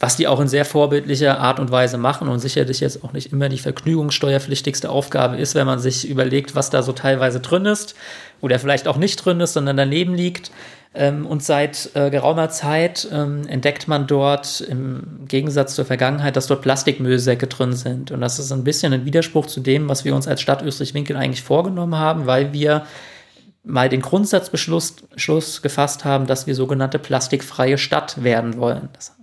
was 0.00 0.16
die 0.16 0.28
auch 0.28 0.38
in 0.38 0.48
sehr 0.48 0.64
vorbildlicher 0.64 1.40
Art 1.40 1.58
und 1.58 1.72
Weise 1.72 1.98
machen 1.98 2.28
und 2.28 2.38
sicherlich 2.38 2.80
jetzt 2.80 3.02
auch 3.02 3.12
nicht 3.12 3.32
immer 3.32 3.48
die 3.48 3.58
vergnügungssteuerpflichtigste 3.58 4.90
Aufgabe 4.90 5.36
ist, 5.36 5.54
wenn 5.54 5.66
man 5.66 5.80
sich 5.80 6.08
überlegt, 6.08 6.54
was 6.54 6.70
da 6.70 6.82
so 6.82 6.92
teilweise 6.92 7.40
drin 7.40 7.66
ist 7.66 7.96
oder 8.40 8.58
vielleicht 8.60 8.86
auch 8.86 8.96
nicht 8.96 9.16
drin 9.16 9.40
ist, 9.40 9.54
sondern 9.54 9.76
daneben 9.76 10.14
liegt. 10.14 10.52
Ähm, 10.94 11.26
und 11.26 11.42
seit 11.42 11.90
äh, 11.94 12.10
geraumer 12.10 12.48
Zeit 12.48 13.08
ähm, 13.12 13.46
entdeckt 13.46 13.88
man 13.88 14.06
dort 14.06 14.60
im 14.62 15.26
Gegensatz 15.26 15.74
zur 15.74 15.84
Vergangenheit, 15.84 16.36
dass 16.36 16.46
dort 16.46 16.62
Plastikmüllsäcke 16.62 17.46
drin 17.46 17.74
sind. 17.74 18.10
Und 18.10 18.20
das 18.20 18.38
ist 18.38 18.52
ein 18.52 18.64
bisschen 18.64 18.92
ein 18.92 19.04
Widerspruch 19.04 19.46
zu 19.46 19.60
dem, 19.60 19.88
was 19.88 20.04
wir 20.04 20.14
uns 20.14 20.28
als 20.28 20.40
Stadt 20.40 20.62
Österreich-Winkel 20.62 21.16
eigentlich 21.16 21.42
vorgenommen 21.42 21.96
haben, 21.96 22.26
weil 22.26 22.52
wir 22.52 22.86
mal 23.64 23.88
den 23.88 24.00
Grundsatzbeschluss 24.00 24.96
Schluss 25.16 25.60
gefasst 25.60 26.04
haben, 26.04 26.26
dass 26.26 26.46
wir 26.46 26.54
sogenannte 26.54 26.98
plastikfreie 26.98 27.76
Stadt 27.76 28.22
werden 28.24 28.56
wollen. 28.56 28.88
Das 28.94 29.17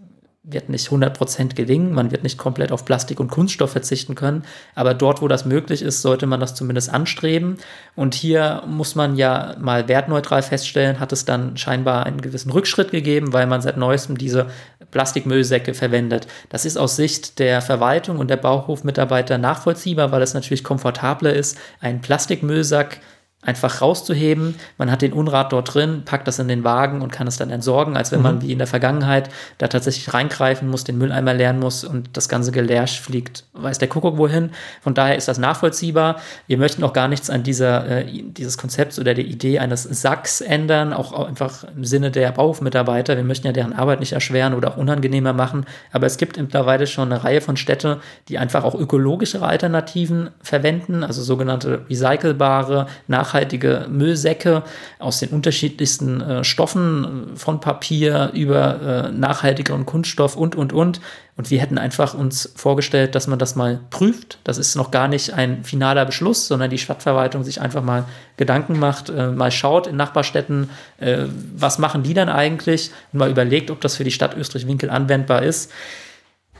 wird 0.47 0.69
nicht 0.69 0.89
100% 0.89 1.55
gelingen, 1.55 1.93
man 1.93 2.11
wird 2.11 2.23
nicht 2.23 2.37
komplett 2.37 2.71
auf 2.71 2.85
Plastik 2.85 3.19
und 3.19 3.31
Kunststoff 3.31 3.71
verzichten 3.71 4.13
können, 4.13 4.43
aber 4.75 4.93
dort, 4.93 5.21
wo 5.21 5.27
das 5.27 5.45
möglich 5.45 5.81
ist, 5.81 6.01
sollte 6.01 6.27
man 6.27 6.39
das 6.39 6.53
zumindest 6.53 6.91
anstreben. 6.91 7.57
Und 7.95 8.13
hier 8.13 8.61
muss 8.67 8.95
man 8.95 9.15
ja 9.15 9.55
mal 9.59 9.87
wertneutral 9.87 10.43
feststellen, 10.43 10.99
hat 10.99 11.11
es 11.11 11.25
dann 11.25 11.57
scheinbar 11.57 12.05
einen 12.05 12.21
gewissen 12.21 12.51
Rückschritt 12.51 12.91
gegeben, 12.91 13.33
weil 13.33 13.47
man 13.47 13.61
seit 13.61 13.77
neuestem 13.77 14.17
diese 14.17 14.47
Plastikmüllsäcke 14.91 15.73
verwendet. 15.73 16.27
Das 16.49 16.65
ist 16.65 16.77
aus 16.77 16.95
Sicht 16.95 17.39
der 17.39 17.61
Verwaltung 17.61 18.19
und 18.19 18.29
der 18.29 18.37
Bauhofmitarbeiter 18.37 19.37
nachvollziehbar, 19.37 20.11
weil 20.11 20.21
es 20.21 20.35
natürlich 20.35 20.63
komfortabler 20.63 21.33
ist, 21.33 21.57
einen 21.79 22.01
Plastikmüllsack 22.01 22.99
einfach 23.45 23.81
rauszuheben. 23.81 24.55
Man 24.77 24.91
hat 24.91 25.01
den 25.01 25.13
Unrat 25.13 25.53
dort 25.53 25.73
drin, 25.73 26.03
packt 26.03 26.27
das 26.27 26.39
in 26.39 26.47
den 26.47 26.63
Wagen 26.63 27.01
und 27.01 27.11
kann 27.11 27.27
es 27.27 27.37
dann 27.37 27.49
entsorgen, 27.49 27.95
als 27.95 28.11
wenn 28.11 28.19
mhm. 28.19 28.23
man 28.23 28.41
wie 28.41 28.51
in 28.51 28.57
der 28.57 28.67
Vergangenheit 28.67 29.29
da 29.57 29.67
tatsächlich 29.67 30.13
reingreifen 30.13 30.67
muss, 30.67 30.83
den 30.83 30.97
Mülleimer 30.97 31.33
leeren 31.33 31.59
muss 31.59 31.83
und 31.83 32.09
das 32.17 32.27
ganze 32.27 32.51
Gelärsch 32.51 32.99
fliegt, 32.99 33.45
weiß 33.53 33.77
der 33.77 33.87
Kuckuck 33.87 34.17
wohin. 34.17 34.51
Von 34.81 34.93
daher 34.93 35.15
ist 35.15 35.27
das 35.27 35.37
nachvollziehbar. 35.37 36.19
Wir 36.47 36.57
möchten 36.57 36.83
auch 36.83 36.93
gar 36.93 37.07
nichts 37.07 37.29
an 37.29 37.43
dieser, 37.43 37.87
äh, 37.87 38.05
dieses 38.05 38.57
Konzept 38.57 38.97
oder 38.99 39.13
der 39.13 39.25
Idee 39.25 39.59
eines 39.59 39.83
Sacks 39.83 40.41
ändern, 40.41 40.93
auch 40.93 41.13
einfach 41.27 41.65
im 41.75 41.85
Sinne 41.85 42.11
der 42.11 42.31
Bauhofmitarbeiter. 42.31 43.15
Wir 43.15 43.23
möchten 43.23 43.47
ja 43.47 43.53
deren 43.53 43.73
Arbeit 43.73 43.99
nicht 43.99 44.13
erschweren 44.13 44.53
oder 44.53 44.71
auch 44.71 44.77
unangenehmer 44.77 45.33
machen. 45.33 45.65
Aber 45.91 46.07
es 46.07 46.17
gibt 46.17 46.37
mittlerweile 46.37 46.87
schon 46.87 47.11
eine 47.11 47.23
Reihe 47.23 47.41
von 47.41 47.57
Städten, 47.57 47.97
die 48.27 48.37
einfach 48.37 48.63
auch 48.63 48.75
ökologischere 48.75 49.45
Alternativen 49.45 50.31
verwenden, 50.41 51.03
also 51.03 51.21
sogenannte 51.21 51.85
recycelbare, 51.89 52.87
nachhaltige 53.07 53.34
nachhaltige 53.35 53.87
Müllsäcke 53.89 54.63
aus 54.97 55.19
den 55.19 55.29
unterschiedlichsten 55.29 56.21
äh, 56.21 56.43
Stoffen, 56.43 57.33
äh, 57.33 57.37
von 57.37 57.59
Papier 57.59 58.31
über 58.33 59.09
äh, 59.09 59.11
nachhaltigeren 59.11 59.85
Kunststoff 59.85 60.37
und, 60.37 60.55
und, 60.55 60.71
und. 60.71 61.01
Und 61.37 61.51
wir 61.51 61.59
hätten 61.59 61.77
einfach 61.77 62.13
uns 62.13 62.53
vorgestellt, 62.55 63.13
dass 63.13 63.27
man 63.27 63.37
das 63.37 63.57
mal 63.57 63.81
prüft. 63.89 64.39
Das 64.45 64.57
ist 64.57 64.75
noch 64.75 64.89
gar 64.89 65.09
nicht 65.09 65.33
ein 65.33 65.65
finaler 65.65 66.05
Beschluss, 66.05 66.47
sondern 66.47 66.69
die 66.69 66.77
Stadtverwaltung 66.77 67.43
sich 67.43 67.59
einfach 67.59 67.83
mal 67.83 68.05
Gedanken 68.37 68.79
macht, 68.79 69.09
äh, 69.09 69.31
mal 69.31 69.51
schaut 69.51 69.87
in 69.87 69.97
Nachbarstädten, 69.97 70.69
äh, 70.97 71.25
was 71.57 71.77
machen 71.77 72.03
die 72.03 72.13
dann 72.13 72.29
eigentlich 72.29 72.91
und 73.11 73.19
mal 73.19 73.29
überlegt, 73.29 73.69
ob 73.69 73.81
das 73.81 73.97
für 73.97 74.05
die 74.05 74.11
Stadt 74.11 74.37
Österreich-Winkel 74.37 74.89
anwendbar 74.89 75.43
ist. 75.43 75.71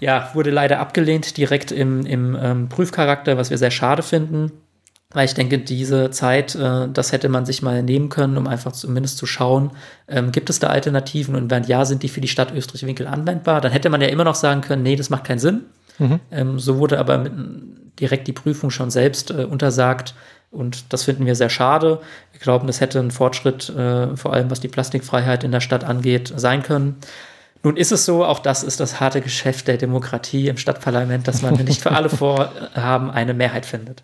Ja, 0.01 0.29
wurde 0.33 0.51
leider 0.51 0.79
abgelehnt, 0.79 1.37
direkt 1.37 1.71
im, 1.71 2.05
im 2.05 2.37
ähm, 2.41 2.67
Prüfcharakter, 2.67 3.37
was 3.37 3.49
wir 3.49 3.57
sehr 3.57 3.71
schade 3.71 4.03
finden. 4.03 4.51
Weil 5.15 5.25
ich 5.25 5.33
denke, 5.33 5.59
diese 5.59 6.11
Zeit, 6.11 6.55
äh, 6.55 6.89
das 6.91 7.13
hätte 7.13 7.29
man 7.29 7.45
sich 7.45 7.61
mal 7.61 7.81
nehmen 7.81 8.09
können, 8.09 8.37
um 8.37 8.47
einfach 8.47 8.73
zumindest 8.73 9.17
zu 9.17 9.25
schauen, 9.25 9.71
ähm, 10.09 10.33
gibt 10.33 10.49
es 10.49 10.59
da 10.59 10.67
Alternativen 10.67 11.35
und 11.35 11.49
wenn 11.49 11.63
ja, 11.63 11.85
sind 11.85 12.03
die 12.03 12.09
für 12.09 12.19
die 12.19 12.27
Stadt 12.27 12.53
Österreich-Winkel 12.53 13.07
anwendbar? 13.07 13.61
Dann 13.61 13.71
hätte 13.71 13.89
man 13.89 14.01
ja 14.01 14.09
immer 14.09 14.25
noch 14.25 14.35
sagen 14.35 14.59
können, 14.59 14.83
nee, 14.83 14.97
das 14.97 15.09
macht 15.09 15.23
keinen 15.23 15.39
Sinn. 15.39 15.61
Mhm. 15.99 16.19
Ähm, 16.31 16.59
so 16.59 16.79
wurde 16.79 16.99
aber 16.99 17.17
mit, 17.17 17.31
direkt 17.97 18.27
die 18.27 18.33
Prüfung 18.33 18.71
schon 18.71 18.91
selbst 18.91 19.31
äh, 19.31 19.45
untersagt 19.45 20.15
und 20.51 20.91
das 20.91 21.03
finden 21.03 21.25
wir 21.25 21.35
sehr 21.35 21.49
schade. 21.49 22.01
Wir 22.33 22.41
glauben, 22.41 22.67
das 22.67 22.81
hätte 22.81 22.99
ein 22.99 23.11
Fortschritt, 23.11 23.69
äh, 23.69 24.17
vor 24.17 24.33
allem 24.33 24.51
was 24.51 24.59
die 24.59 24.67
Plastikfreiheit 24.67 25.45
in 25.45 25.53
der 25.53 25.61
Stadt 25.61 25.85
angeht, 25.85 26.33
sein 26.35 26.61
können. 26.61 26.97
Nun 27.63 27.77
ist 27.77 27.93
es 27.93 28.03
so, 28.03 28.25
auch 28.25 28.39
das 28.39 28.63
ist 28.63 28.81
das 28.81 28.99
harte 28.99 29.21
Geschäft 29.21 29.69
der 29.69 29.77
Demokratie 29.77 30.49
im 30.49 30.57
Stadtparlament, 30.57 31.25
dass 31.25 31.41
man 31.41 31.55
nicht 31.55 31.81
für 31.81 31.93
alle 31.93 32.09
Vorhaben 32.09 33.09
eine 33.11 33.33
Mehrheit 33.33 33.65
findet. 33.65 34.03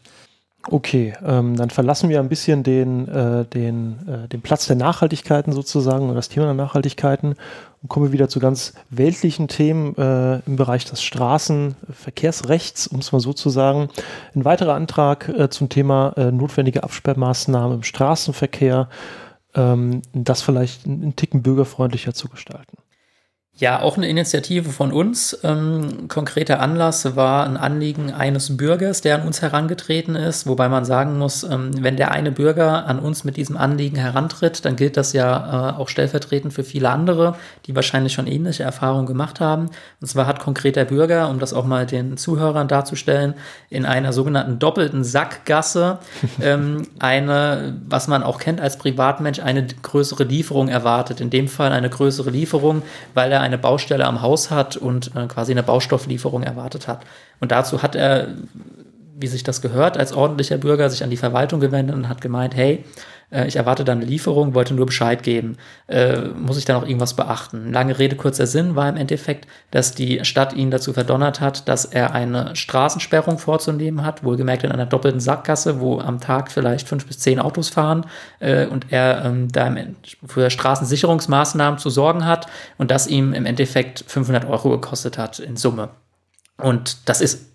Okay, 0.69 1.15
ähm, 1.25 1.55
dann 1.55 1.71
verlassen 1.71 2.09
wir 2.09 2.19
ein 2.19 2.29
bisschen 2.29 2.61
den, 2.61 3.07
äh, 3.07 3.45
den, 3.45 4.07
äh, 4.07 4.27
den 4.27 4.41
Platz 4.41 4.67
der 4.67 4.75
Nachhaltigkeiten 4.75 5.53
sozusagen 5.53 6.07
und 6.07 6.15
das 6.15 6.29
Thema 6.29 6.45
der 6.45 6.53
Nachhaltigkeiten 6.53 7.35
und 7.81 7.89
kommen 7.89 8.11
wieder 8.11 8.29
zu 8.29 8.39
ganz 8.39 8.73
weltlichen 8.91 9.47
Themen 9.47 9.95
äh, 9.97 10.39
im 10.45 10.57
Bereich 10.57 10.85
des 10.85 11.01
Straßenverkehrsrechts, 11.01 12.85
um 12.87 12.99
es 12.99 13.11
mal 13.11 13.19
so 13.19 13.33
zu 13.33 13.49
sagen. 13.49 13.89
Ein 14.35 14.45
weiterer 14.45 14.75
Antrag 14.75 15.29
äh, 15.29 15.49
zum 15.49 15.69
Thema 15.69 16.13
äh, 16.15 16.31
notwendige 16.31 16.83
Absperrmaßnahmen 16.83 17.77
im 17.77 17.83
Straßenverkehr, 17.83 18.87
ähm, 19.55 20.03
das 20.13 20.43
vielleicht 20.43 20.85
einen 20.85 21.15
Ticken 21.15 21.41
bürgerfreundlicher 21.41 22.13
zu 22.13 22.29
gestalten. 22.29 22.77
Ja, 23.57 23.81
auch 23.81 23.97
eine 23.97 24.07
Initiative 24.07 24.69
von 24.69 24.93
uns. 24.93 25.37
Ähm, 25.43 26.07
konkreter 26.07 26.61
Anlass 26.61 27.17
war 27.17 27.45
ein 27.45 27.57
Anliegen 27.57 28.11
eines 28.11 28.55
Bürgers, 28.55 29.01
der 29.01 29.15
an 29.15 29.27
uns 29.27 29.41
herangetreten 29.41 30.15
ist, 30.15 30.47
wobei 30.47 30.69
man 30.69 30.85
sagen 30.85 31.19
muss, 31.19 31.43
ähm, 31.43 31.71
wenn 31.83 31.97
der 31.97 32.11
eine 32.11 32.31
Bürger 32.31 32.87
an 32.87 32.97
uns 32.97 33.25
mit 33.25 33.35
diesem 33.35 33.57
Anliegen 33.57 33.97
herantritt, 33.97 34.63
dann 34.63 34.77
gilt 34.77 34.95
das 34.95 35.11
ja 35.11 35.73
äh, 35.75 35.79
auch 35.79 35.89
stellvertretend 35.89 36.53
für 36.53 36.63
viele 36.63 36.89
andere, 36.89 37.35
die 37.65 37.75
wahrscheinlich 37.75 38.13
schon 38.13 38.25
ähnliche 38.25 38.63
Erfahrungen 38.63 39.05
gemacht 39.05 39.41
haben. 39.41 39.69
Und 39.99 40.07
zwar 40.07 40.27
hat 40.27 40.39
konkreter 40.39 40.85
Bürger, 40.85 41.29
um 41.29 41.37
das 41.37 41.53
auch 41.53 41.65
mal 41.65 41.85
den 41.85 42.15
Zuhörern 42.15 42.69
darzustellen, 42.69 43.35
in 43.69 43.85
einer 43.85 44.13
sogenannten 44.13 44.59
doppelten 44.59 45.03
Sackgasse 45.03 45.99
ähm, 46.41 46.87
eine, 46.99 47.77
was 47.87 48.07
man 48.07 48.23
auch 48.23 48.39
kennt 48.39 48.61
als 48.61 48.77
Privatmensch, 48.77 49.39
eine 49.39 49.67
größere 49.67 50.23
Lieferung 50.23 50.69
erwartet. 50.69 51.19
In 51.19 51.29
dem 51.29 51.49
Fall 51.49 51.73
eine 51.73 51.89
größere 51.89 52.29
Lieferung, 52.29 52.81
weil 53.13 53.31
er 53.31 53.40
eine 53.41 53.57
Baustelle 53.57 54.05
am 54.05 54.21
Haus 54.21 54.51
hat 54.51 54.77
und 54.77 55.15
äh, 55.15 55.27
quasi 55.27 55.51
eine 55.51 55.63
Baustofflieferung 55.63 56.43
erwartet 56.43 56.87
hat. 56.87 57.05
Und 57.39 57.51
dazu 57.51 57.81
hat 57.81 57.95
er 57.95 58.29
wie 59.21 59.27
sich 59.27 59.43
das 59.43 59.61
gehört, 59.61 59.97
als 59.97 60.13
ordentlicher 60.13 60.57
Bürger 60.57 60.89
sich 60.89 61.03
an 61.03 61.09
die 61.09 61.17
Verwaltung 61.17 61.59
gewendet 61.59 61.95
und 61.95 62.09
hat 62.09 62.21
gemeint, 62.21 62.55
hey, 62.55 62.83
äh, 63.31 63.47
ich 63.47 63.55
erwarte 63.55 63.83
da 63.83 63.93
eine 63.93 64.05
Lieferung, 64.05 64.53
wollte 64.53 64.73
nur 64.73 64.85
Bescheid 64.85 65.23
geben. 65.23 65.57
Äh, 65.87 66.27
muss 66.29 66.57
ich 66.57 66.65
da 66.65 66.73
noch 66.73 66.85
irgendwas 66.85 67.15
beachten? 67.15 67.71
Lange 67.71 67.97
Rede, 67.97 68.15
kurzer 68.15 68.45
Sinn 68.45 68.75
war 68.75 68.87
im 68.89 68.97
Endeffekt, 68.97 69.47
dass 69.71 69.95
die 69.95 70.23
Stadt 70.23 70.53
ihn 70.53 70.71
dazu 70.71 70.93
verdonnert 70.93 71.41
hat, 71.41 71.67
dass 71.67 71.85
er 71.85 72.13
eine 72.13 72.55
Straßensperrung 72.55 73.37
vorzunehmen 73.39 74.05
hat, 74.05 74.23
wohlgemerkt 74.23 74.63
in 74.63 74.71
einer 74.71 74.85
doppelten 74.85 75.19
Sackgasse, 75.19 75.79
wo 75.79 75.99
am 75.99 76.19
Tag 76.19 76.51
vielleicht 76.51 76.87
fünf 76.87 77.07
bis 77.07 77.19
zehn 77.19 77.39
Autos 77.39 77.69
fahren 77.69 78.05
äh, 78.39 78.67
und 78.67 78.87
er 78.91 79.25
ähm, 79.25 79.51
da 79.51 79.73
für 80.25 80.49
Straßensicherungsmaßnahmen 80.49 81.79
zu 81.79 81.89
sorgen 81.89 82.25
hat 82.25 82.47
und 82.77 82.91
das 82.91 83.07
ihm 83.07 83.33
im 83.33 83.45
Endeffekt 83.45 84.03
500 84.07 84.45
Euro 84.45 84.69
gekostet 84.69 85.17
hat 85.17 85.39
in 85.39 85.55
Summe. 85.55 85.89
Und 86.57 87.09
das 87.09 87.21
ist 87.21 87.47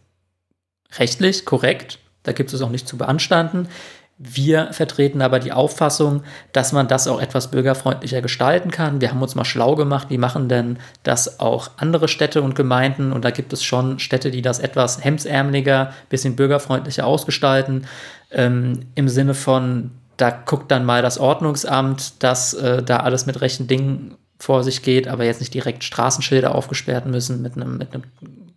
rechtlich 0.99 1.45
korrekt, 1.45 1.99
da 2.27 2.33
gibt 2.33 2.53
es 2.53 2.61
auch 2.61 2.71
nicht 2.71 2.89
zu 2.89 2.99
beanstanden. 2.99 3.69
Wir 4.19 4.73
vertreten 4.73 5.21
aber 5.21 5.41
die 5.41 5.53
Auffassung, 5.53 6.23
dass 6.53 6.73
man 6.73 6.89
das 6.89 7.07
auch 7.07 7.21
etwas 7.21 7.51
bürgerfreundlicher 7.51 8.23
gestalten 8.23 8.71
kann. 8.71 9.03
Wir 9.03 9.11
haben 9.11 9.21
uns 9.21 9.35
mal 9.35 9.45
schlau 9.45 9.75
gemacht, 9.75 10.09
wie 10.09 10.17
machen 10.17 10.49
denn 10.49 10.79
das 11.03 11.39
auch 11.39 11.71
andere 11.77 12.09
Städte 12.09 12.41
und 12.41 12.55
Gemeinden? 12.55 13.13
Und 13.13 13.27
da 13.27 13.31
gibt 13.31 13.53
es 13.53 13.63
schon 13.63 13.99
Städte, 13.99 14.31
die 14.31 14.41
das 14.41 14.59
etwas 14.59 15.05
hemsärmeliger, 15.05 15.93
bisschen 16.09 16.35
bürgerfreundlicher 16.35 17.07
ausgestalten. 17.07 17.87
Ähm, 18.31 18.87
Im 18.95 19.11
Sinne 19.11 19.35
von, 19.35 19.91
da 20.17 20.31
guckt 20.31 20.71
dann 20.71 20.87
mal 20.87 21.03
das 21.03 21.19
Ordnungsamt, 21.19 22.23
dass 22.23 22.55
äh, 22.55 22.83
da 22.83 23.01
alles 23.01 23.27
mit 23.27 23.43
rechten 23.43 23.67
Dingen 23.67 24.17
vor 24.39 24.65
sich 24.65 24.81
geht, 24.81 25.09
aber 25.09 25.25
jetzt 25.25 25.41
nicht 25.41 25.53
direkt 25.53 25.85
Straßenschilder 25.85 26.55
aufgesperrt 26.55 27.05
müssen 27.05 27.43
mit 27.43 27.57
einem, 27.57 27.77
mit 27.77 27.93
einem 27.93 28.05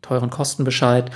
teuren 0.01 0.29
Kostenbescheid. 0.29 1.11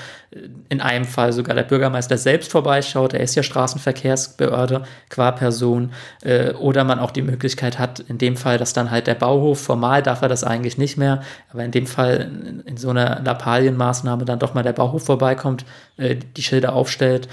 In 0.70 0.82
einem 0.82 1.06
Fall 1.06 1.34
sogar 1.34 1.56
der 1.56 1.64
Bürgermeister 1.64 2.18
selbst 2.18 2.52
vorbeischaut, 2.52 3.14
er 3.14 3.22
ist 3.22 3.36
ja 3.36 3.44
Straßenverkehrsbehörde 3.44 4.84
qua 5.10 5.32
Person. 5.32 5.92
Äh, 6.24 6.54
oder 6.54 6.84
man 6.84 7.00
auch 7.00 7.12
die 7.12 7.22
Möglichkeit 7.22 7.80
hat, 7.80 8.00
in 8.00 8.18
dem 8.18 8.36
Fall, 8.36 8.58
dass 8.58 8.74
dann 8.74 8.92
halt 8.92 9.08
der 9.08 9.16
Bauhof, 9.16 9.62
formal 9.62 10.04
darf 10.04 10.22
er 10.22 10.30
das 10.30 10.44
eigentlich 10.44 10.78
nicht 10.78 10.98
mehr, 10.98 11.22
aber 11.52 11.64
in 11.64 11.72
dem 11.72 11.88
Fall 11.88 12.32
in, 12.66 12.78
so 12.78 12.90
einer 12.90 13.22
Lappalienmaßnahme 13.22 14.26
dann 14.26 14.40
doch 14.40 14.54
mal 14.54 14.64
der 14.64 14.74
Bauhof 14.74 15.06
vorbeikommt, 15.06 15.66
äh, 15.98 16.16
die 16.16 16.44
Schilder 16.44 16.74
aufstellt. 16.74 17.28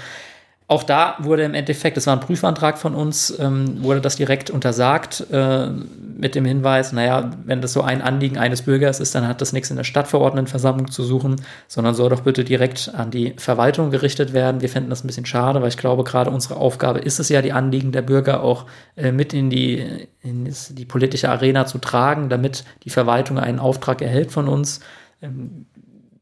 Auch 0.71 0.83
da 0.83 1.15
wurde 1.19 1.43
im 1.43 1.53
Endeffekt, 1.53 1.97
das 1.97 2.07
war 2.07 2.13
ein 2.13 2.21
Prüfantrag 2.21 2.77
von 2.77 2.95
uns, 2.95 3.37
ähm, 3.39 3.83
wurde 3.83 3.99
das 3.99 4.15
direkt 4.15 4.49
untersagt 4.49 5.25
äh, 5.29 5.67
mit 5.67 6.33
dem 6.33 6.45
Hinweis, 6.45 6.93
naja, 6.93 7.31
wenn 7.43 7.59
das 7.59 7.73
so 7.73 7.81
ein 7.81 8.01
Anliegen 8.01 8.37
eines 8.37 8.61
Bürgers 8.61 9.01
ist, 9.01 9.13
dann 9.13 9.27
hat 9.27 9.41
das 9.41 9.51
nichts 9.51 9.69
in 9.69 9.75
der 9.75 9.83
Stadtverordnetenversammlung 9.83 10.89
zu 10.89 11.03
suchen, 11.03 11.41
sondern 11.67 11.93
soll 11.93 12.09
doch 12.09 12.21
bitte 12.21 12.45
direkt 12.45 12.89
an 12.95 13.11
die 13.11 13.33
Verwaltung 13.35 13.91
gerichtet 13.91 14.31
werden. 14.31 14.61
Wir 14.61 14.69
finden 14.69 14.89
das 14.89 15.03
ein 15.03 15.07
bisschen 15.07 15.25
schade, 15.25 15.61
weil 15.61 15.67
ich 15.67 15.75
glaube, 15.75 16.05
gerade 16.05 16.29
unsere 16.29 16.55
Aufgabe 16.55 16.99
ist 16.99 17.19
es 17.19 17.27
ja, 17.27 17.41
die 17.41 17.51
Anliegen 17.51 17.91
der 17.91 18.03
Bürger 18.03 18.41
auch 18.41 18.65
äh, 18.95 19.11
mit 19.11 19.33
in 19.33 19.49
die, 19.49 20.07
in 20.21 20.49
die 20.69 20.85
politische 20.85 21.27
Arena 21.27 21.65
zu 21.65 21.79
tragen, 21.79 22.29
damit 22.29 22.63
die 22.85 22.91
Verwaltung 22.91 23.39
einen 23.39 23.59
Auftrag 23.59 24.01
erhält 24.01 24.31
von 24.31 24.47
uns. 24.47 24.79
Ähm, 25.21 25.65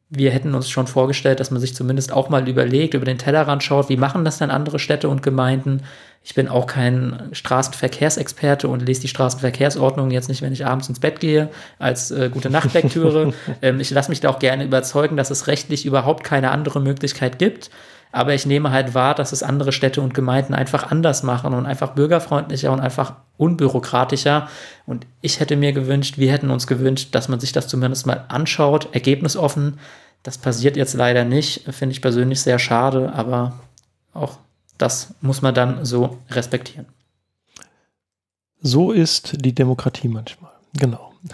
wir 0.10 0.32
hätten 0.32 0.56
uns 0.56 0.70
schon 0.70 0.88
vorgestellt, 0.88 1.40
dass 1.40 1.52
man 1.52 1.62
sich 1.62 1.76
zumindest 1.76 2.12
auch 2.12 2.30
mal 2.30 2.48
überlegt, 2.50 2.96
über 2.96 3.06
den 3.06 3.20
Tellerrand 3.20 3.64
schaut, 3.64 3.90
wie 3.90 3.98
machen 3.98 4.26
das 4.26 4.40
denn 4.40 4.50
andere 4.50 4.80
Städte 4.80 5.08
und 5.08 5.22
Gemeinden. 5.22 5.84
Ich 6.24 6.34
bin 6.34 6.48
auch 6.48 6.66
kein 6.66 7.30
Straßenverkehrsexperte 7.32 8.68
und 8.68 8.86
lese 8.86 9.02
die 9.02 9.08
Straßenverkehrsordnung 9.08 10.10
jetzt 10.10 10.28
nicht, 10.28 10.42
wenn 10.42 10.52
ich 10.52 10.66
abends 10.66 10.90
ins 10.90 11.00
Bett 11.00 11.20
gehe, 11.20 11.50
als 11.78 12.10
äh, 12.10 12.30
gute 12.32 12.50
Nachtlektüre. 12.50 13.34
ähm, 13.62 13.80
ich 13.80 13.92
lasse 13.92 14.10
mich 14.10 14.20
da 14.20 14.30
auch 14.30 14.40
gerne 14.40 14.66
überzeugen, 14.66 15.16
dass 15.16 15.30
es 15.30 15.48
rechtlich 15.48 15.86
überhaupt 15.86 16.24
keine 16.24 16.52
andere 16.52 16.82
Möglichkeit 16.82 17.38
gibt. 17.38 17.70
Aber 18.12 18.34
ich 18.34 18.46
nehme 18.46 18.72
halt 18.72 18.96
wahr, 18.96 19.14
dass 19.14 19.32
es 19.32 19.44
andere 19.44 19.72
Städte 19.72 20.02
und 20.02 20.14
Gemeinden 20.14 20.54
einfach 20.54 20.90
anders 20.92 21.22
machen 21.22 21.54
und 21.54 21.66
einfach 21.66 21.92
bürgerfreundlicher 21.92 22.72
und 22.72 22.80
einfach 22.80 23.14
unbürokratischer. 23.38 24.50
Und 24.88 25.06
ich 25.22 25.40
hätte 25.40 25.56
mir 25.56 25.74
gewünscht, 25.74 26.18
wir 26.18 26.32
hätten 26.32 26.50
uns 26.50 26.66
gewünscht, 26.66 27.14
dass 27.14 27.30
man 27.30 27.40
sich 27.40 27.52
das 27.52 27.68
zumindest 27.68 28.08
mal 28.08 28.26
anschaut, 28.28 28.90
ergebnisoffen. 28.94 29.80
Das 30.24 30.40
passiert 30.40 30.76
jetzt 30.76 30.96
leider 30.96 31.24
nicht, 31.24 31.64
finde 31.72 31.94
ich 31.94 32.02
persönlich 32.02 32.42
sehr 32.42 32.58
schade, 32.58 33.14
aber 33.14 33.54
auch 34.14 34.38
das 34.80 35.14
muss 35.22 35.42
man 35.42 35.54
dann 35.54 35.86
so 35.86 36.18
respektieren. 36.32 36.88
So 38.62 38.92
ist 38.92 39.46
die 39.46 39.54
Demokratie 39.54 40.08
manchmal. 40.08 40.52
Genau. 40.74 41.14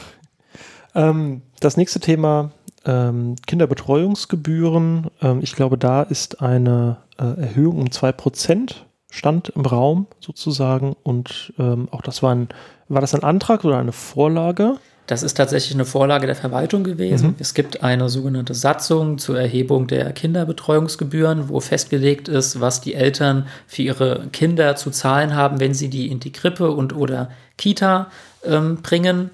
Ähm, 0.97 1.41
das 1.59 1.75
nächste 1.75 1.99
Thema 1.99 2.51
ähm, 2.85 3.35
Kinderbetreuungsgebühren. 3.45 5.07
Ähm, 5.21 5.39
ich 5.41 5.55
glaube, 5.55 5.77
da 5.77 6.03
ist 6.03 6.41
eine 6.41 6.97
äh, 7.17 7.41
Erhöhung 7.41 7.79
um 7.79 7.87
2% 7.87 8.75
stand 9.09 9.49
im 9.49 9.65
Raum 9.65 10.07
sozusagen. 10.19 10.95
Und 11.03 11.53
ähm, 11.57 11.87
auch 11.91 12.01
das 12.01 12.21
war 12.21 12.33
ein, 12.33 12.49
war 12.89 13.01
das 13.01 13.15
ein 13.15 13.23
Antrag 13.23 13.63
oder 13.63 13.77
eine 13.77 13.93
Vorlage? 13.93 14.77
Das 15.07 15.21
ist 15.21 15.35
tatsächlich 15.35 15.75
eine 15.75 15.85
Vorlage 15.85 16.25
der 16.25 16.35
Verwaltung 16.35 16.83
gewesen. 16.83 17.29
Mhm. 17.29 17.35
Es 17.37 17.53
gibt 17.53 17.83
eine 17.83 18.09
sogenannte 18.09 18.55
Satzung 18.55 19.19
zur 19.19 19.39
Erhebung 19.39 19.85
der 19.85 20.11
Kinderbetreuungsgebühren, 20.13 21.47
wo 21.49 21.59
festgelegt 21.59 22.27
ist, 22.27 22.59
was 22.59 22.81
die 22.81 22.95
Eltern 22.95 23.47
für 23.67 23.83
ihre 23.83 24.27
Kinder 24.31 24.75
zu 24.75 24.89
zahlen 24.89 25.35
haben, 25.35 25.59
wenn 25.59 25.75
sie 25.75 25.89
die 25.89 26.09
in 26.09 26.19
die 26.19 26.31
Krippe 26.31 26.71
und 26.71 26.95
oder 26.95 27.29
Kita 27.57 28.07
ähm, 28.43 28.81
bringen. 28.81 29.29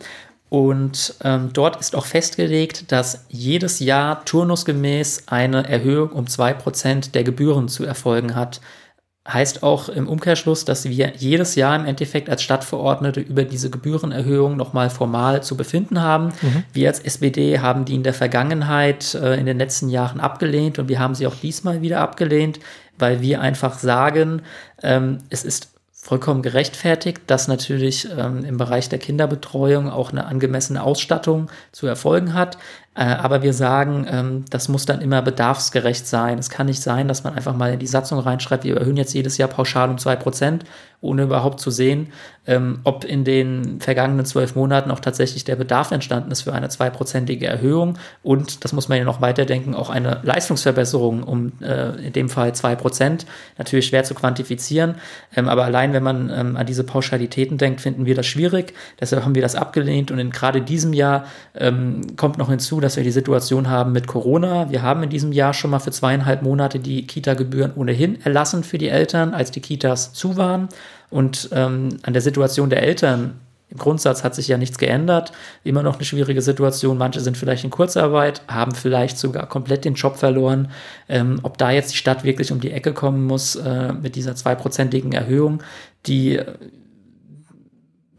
Und 0.51 1.15
ähm, 1.23 1.51
dort 1.53 1.79
ist 1.79 1.95
auch 1.95 2.05
festgelegt, 2.05 2.91
dass 2.91 3.23
jedes 3.29 3.79
Jahr 3.79 4.25
turnusgemäß 4.25 5.23
eine 5.27 5.65
Erhöhung 5.65 6.09
um 6.09 6.25
2% 6.25 7.13
der 7.13 7.23
Gebühren 7.23 7.69
zu 7.69 7.85
erfolgen 7.85 8.35
hat. 8.35 8.59
Heißt 9.25 9.63
auch 9.63 9.87
im 9.87 10.09
Umkehrschluss, 10.09 10.65
dass 10.65 10.83
wir 10.83 11.13
jedes 11.15 11.55
Jahr 11.55 11.77
im 11.77 11.85
Endeffekt 11.85 12.29
als 12.29 12.43
Stadtverordnete 12.43 13.21
über 13.21 13.45
diese 13.45 13.69
Gebührenerhöhung 13.69 14.57
nochmal 14.57 14.89
formal 14.89 15.41
zu 15.41 15.55
befinden 15.55 16.01
haben. 16.01 16.33
Mhm. 16.41 16.63
Wir 16.73 16.89
als 16.89 16.99
SPD 16.99 17.59
haben 17.59 17.85
die 17.85 17.95
in 17.95 18.03
der 18.03 18.13
Vergangenheit 18.13 19.13
äh, 19.13 19.39
in 19.39 19.45
den 19.45 19.57
letzten 19.57 19.87
Jahren 19.87 20.19
abgelehnt 20.19 20.79
und 20.79 20.89
wir 20.89 20.99
haben 20.99 21.15
sie 21.15 21.27
auch 21.27 21.35
diesmal 21.35 21.81
wieder 21.81 22.01
abgelehnt, 22.01 22.59
weil 22.99 23.21
wir 23.21 23.39
einfach 23.39 23.79
sagen, 23.79 24.41
ähm, 24.83 25.19
es 25.29 25.45
ist 25.45 25.70
vollkommen 26.03 26.41
gerechtfertigt, 26.41 27.21
dass 27.27 27.47
natürlich 27.47 28.09
ähm, 28.17 28.43
im 28.43 28.57
Bereich 28.57 28.89
der 28.89 28.97
Kinderbetreuung 28.97 29.87
auch 29.87 30.11
eine 30.11 30.25
angemessene 30.25 30.81
Ausstattung 30.81 31.51
zu 31.71 31.85
erfolgen 31.85 32.33
hat. 32.33 32.57
Äh, 32.95 33.03
aber 33.03 33.43
wir 33.43 33.53
sagen, 33.53 34.07
ähm, 34.09 34.45
das 34.49 34.67
muss 34.67 34.87
dann 34.87 34.99
immer 34.99 35.21
bedarfsgerecht 35.21 36.07
sein. 36.07 36.39
Es 36.39 36.49
kann 36.49 36.65
nicht 36.65 36.81
sein, 36.81 37.07
dass 37.07 37.23
man 37.23 37.35
einfach 37.35 37.55
mal 37.55 37.73
in 37.73 37.79
die 37.79 37.87
Satzung 37.87 38.17
reinschreibt, 38.17 38.63
wir 38.63 38.77
erhöhen 38.77 38.97
jetzt 38.97 39.13
jedes 39.13 39.37
Jahr 39.37 39.47
pauschal 39.47 39.91
um 39.91 39.99
zwei 39.99 40.15
Prozent, 40.15 40.63
ohne 41.01 41.23
überhaupt 41.23 41.59
zu 41.59 41.71
sehen, 41.71 42.07
ähm, 42.47 42.79
ob 42.83 43.03
in 43.03 43.23
den 43.23 43.79
vergangenen 43.81 44.25
zwölf 44.25 44.55
Monaten 44.55 44.89
auch 44.89 44.99
tatsächlich 44.99 45.43
der 45.43 45.55
Bedarf 45.55 45.91
entstanden 45.91 46.31
ist 46.31 46.41
für 46.41 46.53
eine 46.53 46.69
zweiprozentige 46.69 47.45
Erhöhung. 47.47 47.97
Und, 48.23 48.63
das 48.63 48.73
muss 48.73 48.87
man 48.87 48.97
ja 48.97 49.03
noch 49.03 49.21
weiterdenken, 49.21 49.75
auch 49.75 49.89
eine 49.89 50.19
Leistungsverbesserung 50.23 51.23
um 51.23 51.51
äh, 51.61 52.07
in 52.07 52.13
dem 52.13 52.29
Fall 52.29 52.53
zwei 52.53 52.75
Prozent. 52.75 53.25
Natürlich 53.57 53.87
schwer 53.87 54.03
zu 54.03 54.15
quantifizieren, 54.15 54.95
ähm, 55.35 55.49
aber 55.49 55.65
allein 55.65 55.93
wenn 55.93 56.03
man 56.03 56.31
ähm, 56.33 56.57
an 56.57 56.65
diese 56.65 56.83
Pauschalitäten 56.83 57.57
denkt, 57.57 57.81
finden 57.81 58.05
wir 58.05 58.15
das 58.15 58.25
schwierig. 58.25 58.73
Deshalb 58.99 59.23
haben 59.23 59.35
wir 59.35 59.41
das 59.41 59.55
abgelehnt 59.55 60.11
und 60.11 60.19
in 60.19 60.31
gerade 60.31 60.61
diesem 60.61 60.93
Jahr 60.93 61.25
ähm, 61.55 62.15
kommt 62.15 62.37
noch 62.37 62.49
hinzu, 62.49 62.79
dass 62.79 62.95
wir 62.95 63.03
die 63.03 63.11
Situation 63.11 63.69
haben 63.69 63.91
mit 63.91 64.07
Corona. 64.07 64.69
Wir 64.69 64.81
haben 64.81 65.03
in 65.03 65.09
diesem 65.09 65.31
Jahr 65.31 65.53
schon 65.53 65.71
mal 65.71 65.79
für 65.79 65.91
zweieinhalb 65.91 66.41
Monate 66.41 66.79
die 66.79 67.05
Kita-Gebühren 67.05 67.73
ohnehin 67.75 68.19
erlassen 68.23 68.63
für 68.63 68.77
die 68.77 68.89
Eltern, 68.89 69.33
als 69.33 69.51
die 69.51 69.61
Kitas 69.61 70.13
zu 70.13 70.37
waren. 70.37 70.69
Und 71.09 71.49
ähm, 71.51 71.97
an 72.03 72.13
der 72.13 72.21
Situation 72.21 72.69
der 72.69 72.83
Eltern 72.83 73.39
im 73.71 73.77
Grundsatz 73.77 74.23
hat 74.23 74.35
sich 74.35 74.49
ja 74.49 74.57
nichts 74.57 74.77
geändert. 74.77 75.31
Immer 75.63 75.81
noch 75.81 75.95
eine 75.95 76.03
schwierige 76.03 76.41
Situation. 76.41 76.97
Manche 76.97 77.21
sind 77.21 77.37
vielleicht 77.37 77.63
in 77.63 77.69
Kurzarbeit, 77.69 78.41
haben 78.47 78.75
vielleicht 78.75 79.17
sogar 79.17 79.47
komplett 79.47 79.85
den 79.85 79.93
Job 79.93 80.17
verloren. 80.17 80.71
Ähm, 81.07 81.39
ob 81.43 81.57
da 81.57 81.71
jetzt 81.71 81.93
die 81.93 81.97
Stadt 81.97 82.25
wirklich 82.25 82.51
um 82.51 82.59
die 82.59 82.71
Ecke 82.71 82.93
kommen 82.93 83.25
muss 83.25 83.55
äh, 83.55 83.93
mit 83.93 84.15
dieser 84.15 84.35
zweiprozentigen 84.35 85.13
Erhöhung, 85.13 85.63
die 86.05 86.41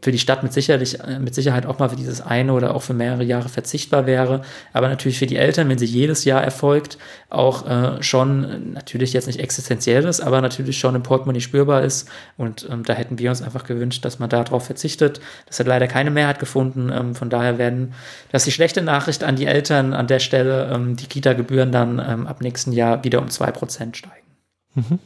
für 0.03 0.11
die 0.11 0.19
Stadt 0.19 0.43
mit, 0.43 0.51
sicherlich, 0.51 0.99
äh, 0.99 1.17
mit 1.17 1.33
Sicherheit 1.33 1.65
auch 1.65 1.79
mal 1.79 1.89
für 1.89 1.95
dieses 1.95 2.19
eine 2.19 2.53
oder 2.53 2.75
auch 2.75 2.81
für 2.81 2.93
mehrere 2.93 3.23
Jahre 3.23 3.47
verzichtbar 3.47 4.05
wäre. 4.05 4.41
Aber 4.73 4.89
natürlich 4.89 5.17
für 5.17 5.25
die 5.25 5.37
Eltern, 5.37 5.69
wenn 5.69 5.77
sie 5.77 5.85
jedes 5.85 6.25
Jahr 6.25 6.43
erfolgt, 6.43 6.97
auch 7.29 7.65
äh, 7.67 8.03
schon 8.03 8.73
natürlich 8.73 9.13
jetzt 9.13 9.27
nicht 9.27 9.39
existenziell 9.39 10.03
ist, 10.03 10.19
aber 10.19 10.41
natürlich 10.41 10.77
schon 10.77 10.95
im 10.95 11.03
Portemonnaie 11.03 11.39
spürbar 11.39 11.83
ist. 11.83 12.09
Und 12.37 12.67
ähm, 12.69 12.83
da 12.83 12.93
hätten 12.93 13.17
wir 13.17 13.29
uns 13.29 13.41
einfach 13.41 13.63
gewünscht, 13.63 14.03
dass 14.03 14.19
man 14.19 14.29
darauf 14.29 14.65
verzichtet. 14.65 15.21
Das 15.47 15.59
hat 15.59 15.67
leider 15.67 15.87
keine 15.87 16.11
Mehrheit 16.11 16.39
gefunden. 16.39 16.91
Ähm, 16.93 17.15
von 17.15 17.29
daher 17.29 17.57
werden, 17.57 17.93
das 18.31 18.43
die 18.43 18.51
schlechte 18.51 18.81
Nachricht 18.81 19.23
an 19.23 19.37
die 19.37 19.45
Eltern 19.45 19.93
an 19.93 20.07
der 20.07 20.19
Stelle, 20.19 20.69
ähm, 20.73 20.97
die 20.97 21.07
Kita-Gebühren 21.07 21.71
dann 21.71 21.99
ähm, 22.05 22.27
ab 22.27 22.41
nächsten 22.41 22.73
Jahr 22.73 23.03
wieder 23.05 23.21
um 23.21 23.27
2% 23.27 23.95
steigen. 23.95 24.27
Mhm. 24.75 24.99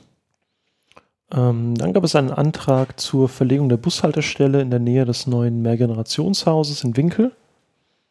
Ähm, 1.34 1.76
dann 1.76 1.94
gab 1.94 2.04
es 2.04 2.16
einen 2.16 2.32
Antrag 2.32 3.00
zur 3.00 3.28
Verlegung 3.28 3.70
der 3.70 3.78
Bushaltestelle 3.78 4.62
in 4.62 4.70
der 4.70 4.80
Nähe 4.80 5.06
des 5.06 5.28
neuen 5.28 5.62
Mehrgenerationshauses 5.62 6.84
in 6.84 6.96
Winkel. 6.96 7.34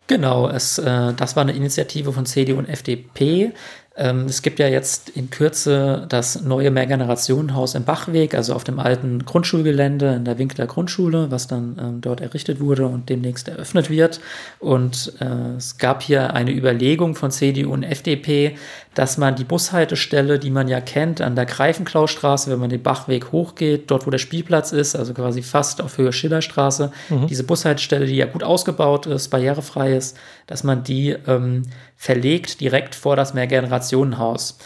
Genau, 0.06 0.48
es, 0.48 0.78
äh, 0.78 1.12
das 1.14 1.34
war 1.34 1.42
eine 1.42 1.52
Initiative 1.52 2.12
von 2.12 2.26
CDU 2.26 2.58
und 2.58 2.68
FDP. 2.68 3.52
Ähm, 3.96 4.26
es 4.26 4.42
gibt 4.42 4.58
ja 4.58 4.68
jetzt 4.68 5.08
in 5.08 5.30
Kürze 5.30 6.04
das 6.08 6.42
neue 6.42 6.70
Mehrgenerationenhaus 6.70 7.74
im 7.74 7.84
Bachweg, 7.84 8.34
also 8.34 8.54
auf 8.54 8.62
dem 8.62 8.78
alten 8.78 9.24
Grundschulgelände 9.24 10.14
in 10.14 10.24
der 10.24 10.38
Winkler 10.38 10.66
Grundschule, 10.66 11.30
was 11.30 11.46
dann 11.46 11.76
ähm, 11.80 12.00
dort 12.02 12.20
errichtet 12.20 12.60
wurde 12.60 12.86
und 12.86 13.08
demnächst 13.08 13.48
eröffnet 13.48 13.88
wird. 13.88 14.20
Und 14.58 15.14
äh, 15.20 15.56
es 15.56 15.78
gab 15.78 16.02
hier 16.02 16.34
eine 16.34 16.52
Überlegung 16.52 17.14
von 17.14 17.30
CDU 17.30 17.72
und 17.72 17.84
FDP, 17.84 18.56
dass 18.96 19.18
man 19.18 19.36
die 19.36 19.44
Bushaltestelle, 19.44 20.38
die 20.38 20.50
man 20.50 20.68
ja 20.68 20.80
kennt, 20.80 21.20
an 21.20 21.36
der 21.36 21.44
Greifenklaustraße, 21.44 22.50
wenn 22.50 22.58
man 22.58 22.70
den 22.70 22.82
Bachweg 22.82 23.30
hochgeht, 23.30 23.90
dort 23.90 24.06
wo 24.06 24.10
der 24.10 24.18
Spielplatz 24.18 24.72
ist, 24.72 24.96
also 24.96 25.12
quasi 25.12 25.42
fast 25.42 25.82
auf 25.82 25.98
Höhe 25.98 26.12
Schillerstraße, 26.12 26.90
mhm. 27.10 27.26
diese 27.26 27.44
Bushaltestelle, 27.44 28.06
die 28.06 28.16
ja 28.16 28.26
gut 28.26 28.42
ausgebaut 28.42 29.06
ist, 29.06 29.28
barrierefrei 29.28 29.94
ist, 29.94 30.16
dass 30.46 30.64
man 30.64 30.84
die 30.84 31.10
ähm, 31.26 31.62
verlegt 31.96 32.60
direkt 32.60 32.94
vor 32.94 33.16
das 33.16 33.34
Mehrgenerationenhaus. 33.34 34.58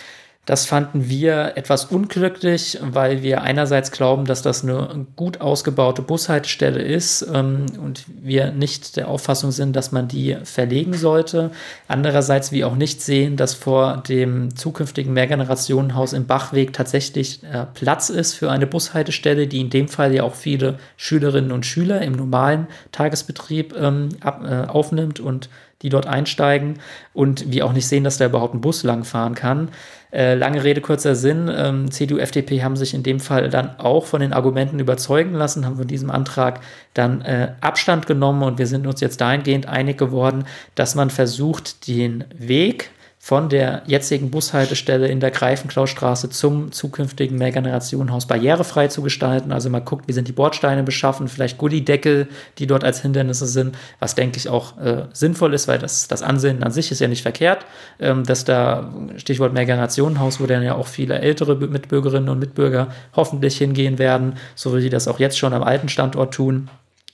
Das 0.51 0.65
fanden 0.67 1.09
wir 1.09 1.53
etwas 1.57 1.85
unglücklich, 1.85 2.79
weil 2.83 3.23
wir 3.23 3.43
einerseits 3.43 3.93
glauben, 3.93 4.25
dass 4.25 4.41
das 4.41 4.65
eine 4.65 5.07
gut 5.15 5.41
ausgebaute 5.41 6.01
Bushaltestelle 6.01 6.83
ist 6.83 7.25
ähm, 7.33 7.67
und 7.81 8.05
wir 8.21 8.51
nicht 8.51 8.97
der 8.97 9.09
Auffassung 9.09 9.53
sind, 9.53 9.77
dass 9.77 9.93
man 9.93 10.09
die 10.09 10.39
verlegen 10.43 10.95
sollte. 10.95 11.53
Andererseits 11.89 12.53
wir 12.53 12.67
auch 12.67 12.75
nicht 12.75 13.03
sehen, 13.03 13.37
dass 13.37 13.55
vor 13.55 14.03
dem 14.09 14.57
zukünftigen 14.57 15.13
Mehrgenerationenhaus 15.13 16.15
im 16.15 16.27
Bachweg 16.27 16.73
tatsächlich 16.73 17.45
äh, 17.45 17.67
Platz 17.75 18.09
ist 18.09 18.35
für 18.35 18.51
eine 18.51 18.67
Bushaltestelle, 18.67 19.47
die 19.47 19.61
in 19.61 19.71
dem 19.71 19.87
Fall 19.87 20.13
ja 20.15 20.25
auch 20.25 20.35
viele 20.35 20.79
Schülerinnen 20.97 21.53
und 21.53 21.65
Schüler 21.65 22.01
im 22.01 22.15
normalen 22.15 22.67
Tagesbetrieb 22.93 23.73
ähm, 23.77 24.09
ab, 24.21 24.43
äh, 24.45 24.69
aufnimmt 24.69 25.21
und 25.21 25.51
die 25.83 25.89
dort 25.89 26.07
einsteigen 26.07 26.79
und 27.15 27.51
wir 27.53 27.67
auch 27.67 27.73
nicht 27.73 27.87
sehen, 27.87 28.05
dass 28.05 28.19
da 28.19 28.27
überhaupt 28.27 28.55
ein 28.55 28.61
Bus 28.61 28.83
langfahren 28.83 29.35
kann. 29.35 29.69
Äh, 30.13 30.35
lange 30.35 30.65
Rede, 30.65 30.81
kurzer 30.81 31.15
Sinn. 31.15 31.51
Ähm, 31.55 31.91
CDU, 31.91 32.19
FDP 32.19 32.63
haben 32.63 32.77
sich 32.77 32.95
in 32.95 33.03
dem 33.03 33.21
Fall 33.21 33.49
dann 33.49 33.79
auch 33.79 34.07
von 34.07 34.21
den 34.21 34.33
Argumenten 34.33 34.81
überzeugen 34.81 35.35
lassen, 35.35 35.65
haben 35.65 35.77
von 35.77 35.87
diesem 35.87 36.11
Antrag 36.11 36.61
dann 36.95 37.23
äh, 37.23 37.53
Abstand 37.61 38.07
genommen 38.07 38.43
und 38.43 38.59
wir 38.59 38.67
sind 38.67 38.87
uns 38.87 39.01
jetzt 39.01 39.21
dahingehend 39.21 39.67
einig 39.67 39.99
geworden, 39.99 40.45
dass 40.75 40.95
man 40.95 41.11
versucht, 41.11 41.87
den 41.87 42.25
Weg 42.37 42.91
von 43.23 43.51
der 43.51 43.83
jetzigen 43.87 44.31
Bushaltestelle 44.31 45.07
in 45.07 45.21
der 45.21 45.31
Greifenklaustraße 45.31 46.31
zum 46.31 46.73
zukünftigen 46.73 47.37
Mehrgenerationenhaus 47.37 48.27
barrierefrei 48.27 48.89
zu 48.89 49.03
gestalten. 49.03 49.53
Also 49.53 49.69
mal 49.69 49.81
guckt, 49.81 50.09
wie 50.09 50.15
sind 50.15 50.27
die 50.27 50.33
Bordsteine 50.33 50.83
beschaffen, 50.83 51.29
vielleicht 51.29 51.59
Gullideckel, 51.59 52.29
die 52.57 52.67
dort 52.67 52.83
als 52.83 53.03
Hindernisse 53.03 53.47
sind, 53.47 53.77
was 53.99 54.15
denke 54.15 54.39
ich 54.39 54.49
auch 54.49 54.79
äh, 54.79 55.05
sinnvoll 55.13 55.53
ist, 55.53 55.69
weil 55.69 55.79
das, 55.79 56.09
das 56.09 56.23
Ansehen 56.23 56.63
an 56.63 56.73
sich 56.73 56.91
ist 56.91 57.01
ja 57.01 57.09
nicht 57.09 57.21
verkehrt, 57.21 57.67
ähm, 57.99 58.25
dass 58.25 58.47
da, 58.47 58.91
Stichwort 59.19 59.53
Mehrgenerationenhaus, 59.53 60.41
wo 60.41 60.47
dann 60.47 60.63
ja 60.63 60.75
auch 60.75 60.87
viele 60.87 61.19
ältere 61.19 61.57
Mitbürgerinnen 61.57 62.31
und 62.31 62.39
Mitbürger 62.39 62.89
hoffentlich 63.15 63.59
hingehen 63.59 63.99
werden, 63.99 64.37
so 64.55 64.75
wie 64.75 64.81
sie 64.81 64.89
das 64.89 65.09
auch 65.09 65.21
jetzt 65.21 65.39
schon 65.39 65.53
am 65.53 65.63
alten 65.63 65.91
Standort 65.91 66.33
tun. 66.33 66.71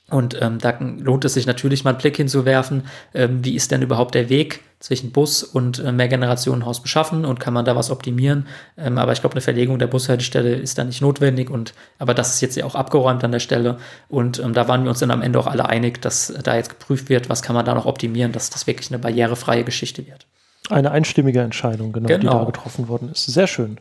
Und 0.08 0.40
ähm, 0.40 0.58
da 0.58 0.78
lohnt 0.78 1.24
es 1.24 1.34
sich 1.34 1.46
natürlich 1.46 1.82
mal 1.82 1.90
einen 1.90 1.98
Blick 1.98 2.16
hinzuwerfen, 2.16 2.84
ähm, 3.12 3.44
wie 3.44 3.56
ist 3.56 3.72
denn 3.72 3.82
überhaupt 3.82 4.14
der 4.14 4.28
Weg 4.28 4.60
zwischen 4.78 5.10
Bus 5.10 5.42
und 5.42 5.80
äh, 5.80 5.90
Mehrgenerationenhaus 5.90 6.80
beschaffen 6.80 7.24
und 7.24 7.40
kann 7.40 7.52
man 7.52 7.64
da 7.64 7.74
was 7.74 7.90
optimieren. 7.90 8.46
Ähm, 8.76 8.98
aber 8.98 9.12
ich 9.12 9.20
glaube, 9.20 9.34
eine 9.34 9.40
Verlegung 9.40 9.80
der 9.80 9.88
Bushaltestelle 9.88 10.54
ist 10.54 10.78
da 10.78 10.84
nicht 10.84 11.00
notwendig. 11.00 11.50
Und 11.50 11.74
aber 11.98 12.14
das 12.14 12.34
ist 12.34 12.40
jetzt 12.40 12.56
ja 12.56 12.64
auch 12.64 12.76
abgeräumt 12.76 13.24
an 13.24 13.32
der 13.32 13.40
Stelle. 13.40 13.78
Und 14.08 14.38
ähm, 14.38 14.52
da 14.52 14.68
waren 14.68 14.84
wir 14.84 14.90
uns 14.90 15.00
dann 15.00 15.10
am 15.10 15.22
Ende 15.22 15.40
auch 15.40 15.48
alle 15.48 15.68
einig, 15.68 16.00
dass 16.02 16.32
da 16.44 16.54
jetzt 16.54 16.70
geprüft 16.70 17.08
wird, 17.08 17.28
was 17.28 17.42
kann 17.42 17.56
man 17.56 17.64
da 17.64 17.74
noch 17.74 17.86
optimieren, 17.86 18.30
dass 18.30 18.48
das 18.48 18.68
wirklich 18.68 18.90
eine 18.92 19.00
barrierefreie 19.00 19.64
Geschichte 19.64 20.06
wird. 20.06 20.26
Eine 20.70 20.92
einstimmige 20.92 21.40
Entscheidung, 21.40 21.92
genau, 21.92 22.06
genau. 22.06 22.20
die 22.20 22.26
da 22.26 22.44
getroffen 22.44 22.86
worden 22.86 23.10
ist. 23.10 23.26
Sehr 23.26 23.48
schön. 23.48 23.78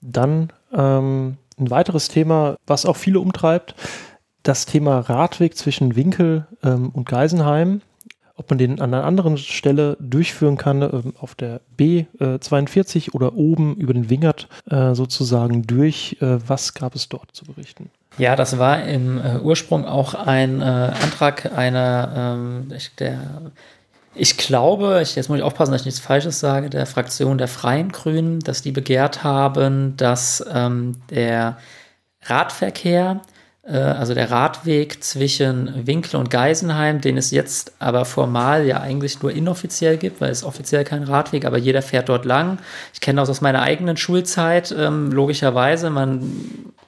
Dann 0.00 0.50
ähm, 0.72 1.36
ein 1.58 1.70
weiteres 1.70 2.08
Thema, 2.08 2.56
was 2.66 2.86
auch 2.86 2.96
viele 2.96 3.20
umtreibt 3.20 3.74
das 4.46 4.66
Thema 4.66 5.00
Radweg 5.00 5.56
zwischen 5.56 5.96
Winkel 5.96 6.46
ähm, 6.62 6.90
und 6.90 7.08
Geisenheim, 7.08 7.82
ob 8.36 8.50
man 8.50 8.58
den 8.58 8.80
an 8.80 8.94
einer 8.94 9.04
anderen 9.04 9.38
Stelle 9.38 9.96
durchführen 9.98 10.56
kann, 10.56 10.82
ähm, 10.82 11.14
auf 11.18 11.34
der 11.34 11.60
B42 11.78 13.08
äh, 13.08 13.10
oder 13.12 13.34
oben 13.34 13.76
über 13.76 13.92
den 13.92 14.08
Wingert 14.08 14.48
äh, 14.70 14.94
sozusagen 14.94 15.66
durch. 15.66 16.18
Äh, 16.20 16.38
was 16.46 16.74
gab 16.74 16.94
es 16.94 17.08
dort 17.08 17.34
zu 17.34 17.44
berichten? 17.44 17.90
Ja, 18.18 18.36
das 18.36 18.58
war 18.58 18.84
im 18.84 19.18
äh, 19.18 19.38
Ursprung 19.40 19.84
auch 19.84 20.14
ein 20.14 20.60
äh, 20.60 20.64
Antrag 20.64 21.52
einer, 21.56 22.12
ähm, 22.16 22.72
der 22.98 23.20
ich 24.18 24.38
glaube, 24.38 25.00
ich, 25.02 25.14
jetzt 25.14 25.28
muss 25.28 25.36
ich 25.36 25.44
aufpassen, 25.44 25.72
dass 25.72 25.82
ich 25.82 25.86
nichts 25.86 26.00
Falsches 26.00 26.40
sage, 26.40 26.70
der 26.70 26.86
Fraktion 26.86 27.36
der 27.36 27.48
Freien 27.48 27.92
Grünen, 27.92 28.40
dass 28.40 28.62
die 28.62 28.72
begehrt 28.72 29.24
haben, 29.24 29.94
dass 29.98 30.42
ähm, 30.50 30.94
der 31.10 31.58
Radverkehr 32.22 33.20
also 33.72 34.14
der 34.14 34.30
Radweg 34.30 35.02
zwischen 35.02 35.86
Winkel 35.86 36.16
und 36.16 36.30
Geisenheim, 36.30 37.00
den 37.00 37.16
es 37.16 37.32
jetzt 37.32 37.72
aber 37.80 38.04
formal 38.04 38.64
ja 38.64 38.80
eigentlich 38.80 39.22
nur 39.22 39.32
inoffiziell 39.32 39.96
gibt, 39.96 40.20
weil 40.20 40.30
es 40.30 40.44
offiziell 40.44 40.84
kein 40.84 41.02
Radweg, 41.02 41.44
aber 41.44 41.58
jeder 41.58 41.82
fährt 41.82 42.08
dort 42.08 42.24
lang. 42.24 42.58
Ich 42.94 43.00
kenne 43.00 43.20
das 43.20 43.28
aus 43.28 43.40
meiner 43.40 43.62
eigenen 43.62 43.96
Schulzeit, 43.96 44.74
ähm, 44.78 45.10
logischerweise, 45.10 45.90
man 45.90 46.32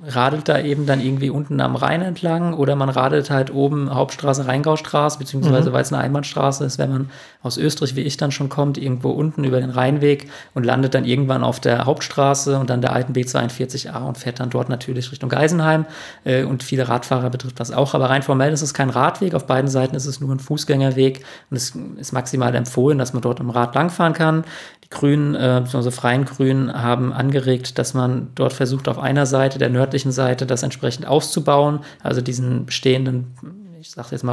radelt 0.05 0.49
da 0.49 0.61
eben 0.61 0.87
dann 0.87 1.01
irgendwie 1.01 1.31
unten 1.31 1.61
am 1.61 1.75
Rhein 1.75 2.03
entlang 2.03 2.55
oder 2.55 2.77
man 2.77 2.88
radelt 2.88 3.31
halt 3.31 3.53
oben 3.53 3.93
Hauptstraße, 3.93 4.47
Rheingaustraße, 4.47 5.19
beziehungsweise 5.19 5.71
mhm. 5.71 5.75
weil 5.75 5.83
es 5.83 5.93
eine 5.93 6.03
Einbahnstraße 6.03 6.64
ist, 6.64 6.79
wenn 6.79 6.91
man 6.91 7.11
aus 7.43 7.57
Österreich 7.57 7.97
wie 7.97 8.03
ich 8.03 8.17
dann 8.17 8.31
schon 8.31 8.49
kommt, 8.49 8.79
irgendwo 8.79 9.11
unten 9.11 9.43
über 9.43 9.61
den 9.61 9.71
Rheinweg 9.71 10.31
und 10.55 10.64
landet 10.64 10.95
dann 10.95 11.05
irgendwann 11.05 11.43
auf 11.43 11.59
der 11.59 11.85
Hauptstraße 11.85 12.59
und 12.59 12.71
dann 12.71 12.81
der 12.81 12.93
alten 12.93 13.12
B42A 13.12 14.07
und 14.07 14.19
fährt 14.19 14.38
dann 14.38 14.51
dort 14.51 14.69
natürlich 14.69 15.11
Richtung 15.11 15.31
Geisenheim 15.31 15.85
äh, 16.25 16.45
und 16.45 16.62
viele 16.68 16.88
Radfahrer 16.88 17.31
betrifft 17.31 17.59
das 17.59 17.72
auch, 17.72 17.94
aber 17.94 18.11
rein 18.11 18.22
formell 18.22 18.52
ist 18.52 18.62
es 18.62 18.74
kein 18.74 18.90
Radweg, 18.90 19.35
auf 19.35 19.46
beiden 19.46 19.70
Seiten 19.70 19.96
ist 19.96 20.07
es 20.07 20.20
nur 20.20 20.31
ein 20.31 20.38
Fußgängerweg. 20.38 21.24
Und 21.50 21.57
es 21.57 21.74
ist 21.96 22.12
maximal 22.12 22.54
empfohlen, 22.54 22.98
dass 22.98 23.12
man 23.14 23.22
dort 23.22 23.40
im 23.40 23.50
Rad 23.50 23.74
langfahren 23.74 24.12
kann. 24.12 24.44
Die 24.85 24.90
Grünen, 24.90 25.35
äh, 25.35 25.61
beziehungsweise 25.62 25.90
Freien 25.90 26.24
Grünen, 26.26 26.72
haben 26.72 27.12
angeregt, 27.12 27.78
dass 27.78 27.94
man 27.94 28.28
dort 28.35 28.52
versucht, 28.52 28.88
auf 28.88 28.98
einer 28.98 29.26
Seite, 29.26 29.59
der 29.59 29.70
nördlichen 29.70 30.12
Seite, 30.12 30.46
das 30.46 30.62
entsprechend 30.62 31.07
auszubauen, 31.07 31.81
also 32.02 32.20
diesen 32.20 32.66
bestehenden 32.66 33.35
ich 33.81 33.90
sage 33.90 34.09
jetzt 34.11 34.24
mal 34.24 34.33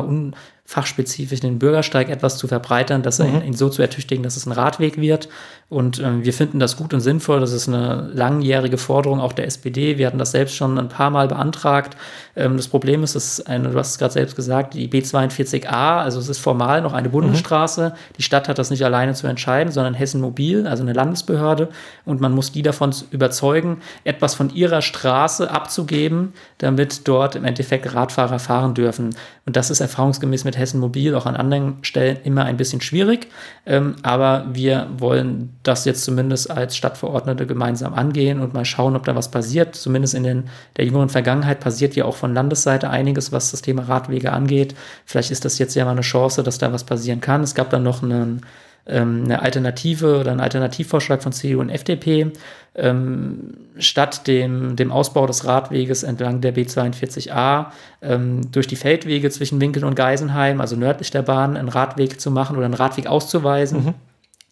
unfachspezifisch, 0.65 1.41
den 1.41 1.59
Bürgersteig 1.59 2.09
etwas 2.09 2.37
zu 2.37 2.47
verbreitern, 2.47 3.03
dass 3.03 3.19
mhm. 3.19 3.43
ihn 3.45 3.53
so 3.53 3.69
zu 3.69 3.81
ertüchtigen, 3.81 4.23
dass 4.23 4.35
es 4.35 4.47
ein 4.47 4.51
Radweg 4.51 4.99
wird. 4.99 5.29
Und 5.67 5.99
ähm, 5.99 6.23
wir 6.23 6.33
finden 6.33 6.59
das 6.59 6.77
gut 6.77 6.93
und 6.93 7.01
sinnvoll. 7.01 7.39
Das 7.39 7.51
ist 7.51 7.67
eine 7.67 8.09
langjährige 8.13 8.77
Forderung 8.77 9.19
auch 9.19 9.33
der 9.33 9.45
SPD. 9.45 9.97
Wir 9.97 10.05
hatten 10.05 10.19
das 10.19 10.31
selbst 10.31 10.55
schon 10.55 10.77
ein 10.77 10.89
paar 10.89 11.09
Mal 11.09 11.27
beantragt. 11.27 11.97
Ähm, 12.35 12.57
das 12.57 12.67
Problem 12.67 13.03
ist, 13.03 13.15
es 13.15 13.39
ist 13.39 13.47
eine, 13.47 13.69
du 13.69 13.77
hast 13.77 13.91
es 13.91 13.97
gerade 13.97 14.13
selbst 14.13 14.35
gesagt, 14.35 14.73
die 14.73 14.87
B42a, 14.87 16.01
also 16.01 16.19
es 16.19 16.29
ist 16.29 16.39
formal 16.39 16.81
noch 16.81 16.93
eine 16.93 17.09
Bundesstraße. 17.09 17.89
Mhm. 17.89 18.15
Die 18.17 18.23
Stadt 18.23 18.47
hat 18.47 18.59
das 18.59 18.69
nicht 18.69 18.85
alleine 18.85 19.13
zu 19.13 19.27
entscheiden, 19.27 19.71
sondern 19.71 19.93
Hessen 19.93 20.21
Mobil, 20.21 20.67
also 20.67 20.83
eine 20.83 20.93
Landesbehörde. 20.93 21.69
Und 22.05 22.21
man 22.21 22.33
muss 22.33 22.51
die 22.51 22.61
davon 22.61 22.93
überzeugen, 23.11 23.81
etwas 24.03 24.35
von 24.35 24.51
ihrer 24.51 24.81
Straße 24.81 25.49
abzugeben, 25.49 26.33
damit 26.57 27.07
dort 27.07 27.35
im 27.35 27.43
Endeffekt 27.43 27.93
Radfahrer 27.93 28.39
fahren 28.39 28.73
dürfen. 28.73 29.15
Und 29.45 29.55
das 29.55 29.69
ist 29.69 29.79
erfahrungsgemäß 29.79 30.43
mit 30.43 30.54
Hessen 30.57 30.79
Mobil 30.79 31.15
auch 31.15 31.25
an 31.25 31.35
anderen 31.35 31.77
Stellen 31.81 32.17
immer 32.23 32.45
ein 32.45 32.57
bisschen 32.57 32.81
schwierig. 32.81 33.27
Ähm, 33.65 33.95
aber 34.03 34.45
wir 34.51 34.87
wollen 34.97 35.57
das 35.63 35.85
jetzt 35.85 36.03
zumindest 36.03 36.51
als 36.51 36.75
Stadtverordnete 36.75 37.45
gemeinsam 37.45 37.93
angehen 37.93 38.39
und 38.39 38.53
mal 38.53 38.65
schauen, 38.65 38.95
ob 38.95 39.05
da 39.05 39.15
was 39.15 39.31
passiert. 39.31 39.75
Zumindest 39.75 40.13
in 40.13 40.23
den, 40.23 40.43
der 40.77 40.85
jüngeren 40.85 41.09
Vergangenheit 41.09 41.59
passiert 41.59 41.95
ja 41.95 42.05
auch 42.05 42.15
von 42.15 42.33
Landesseite 42.33 42.89
einiges, 42.89 43.31
was 43.31 43.51
das 43.51 43.61
Thema 43.61 43.83
Radwege 43.83 44.31
angeht. 44.31 44.75
Vielleicht 45.05 45.31
ist 45.31 45.45
das 45.45 45.57
jetzt 45.59 45.75
ja 45.75 45.85
mal 45.85 45.91
eine 45.91 46.01
Chance, 46.01 46.43
dass 46.43 46.57
da 46.57 46.71
was 46.71 46.83
passieren 46.83 47.21
kann. 47.21 47.41
Es 47.43 47.55
gab 47.55 47.69
dann 47.69 47.83
noch 47.83 48.03
einen 48.03 48.41
ähm, 48.87 49.23
eine 49.25 49.41
Alternative 49.41 50.19
oder 50.19 50.31
einen 50.31 50.39
Alternativvorschlag 50.39 51.23
von 51.23 51.31
CDU 51.31 51.59
und 51.59 51.69
FDP, 51.69 52.31
ähm, 52.75 53.55
statt 53.77 54.27
dem, 54.27 54.75
dem 54.75 54.91
Ausbau 54.91 55.25
des 55.27 55.45
Radweges 55.45 56.03
entlang 56.03 56.41
der 56.41 56.55
B42a 56.55 57.67
ähm, 58.01 58.51
durch 58.51 58.67
die 58.67 58.75
Feldwege 58.75 59.29
zwischen 59.29 59.61
Winkel 59.61 59.85
und 59.85 59.95
Geisenheim, 59.95 60.61
also 60.61 60.75
nördlich 60.75 61.11
der 61.11 61.21
Bahn, 61.21 61.57
einen 61.57 61.69
Radweg 61.69 62.19
zu 62.19 62.31
machen 62.31 62.57
oder 62.57 62.65
einen 62.65 62.73
Radweg 62.73 63.07
auszuweisen. 63.07 63.85
Mhm. 63.85 63.93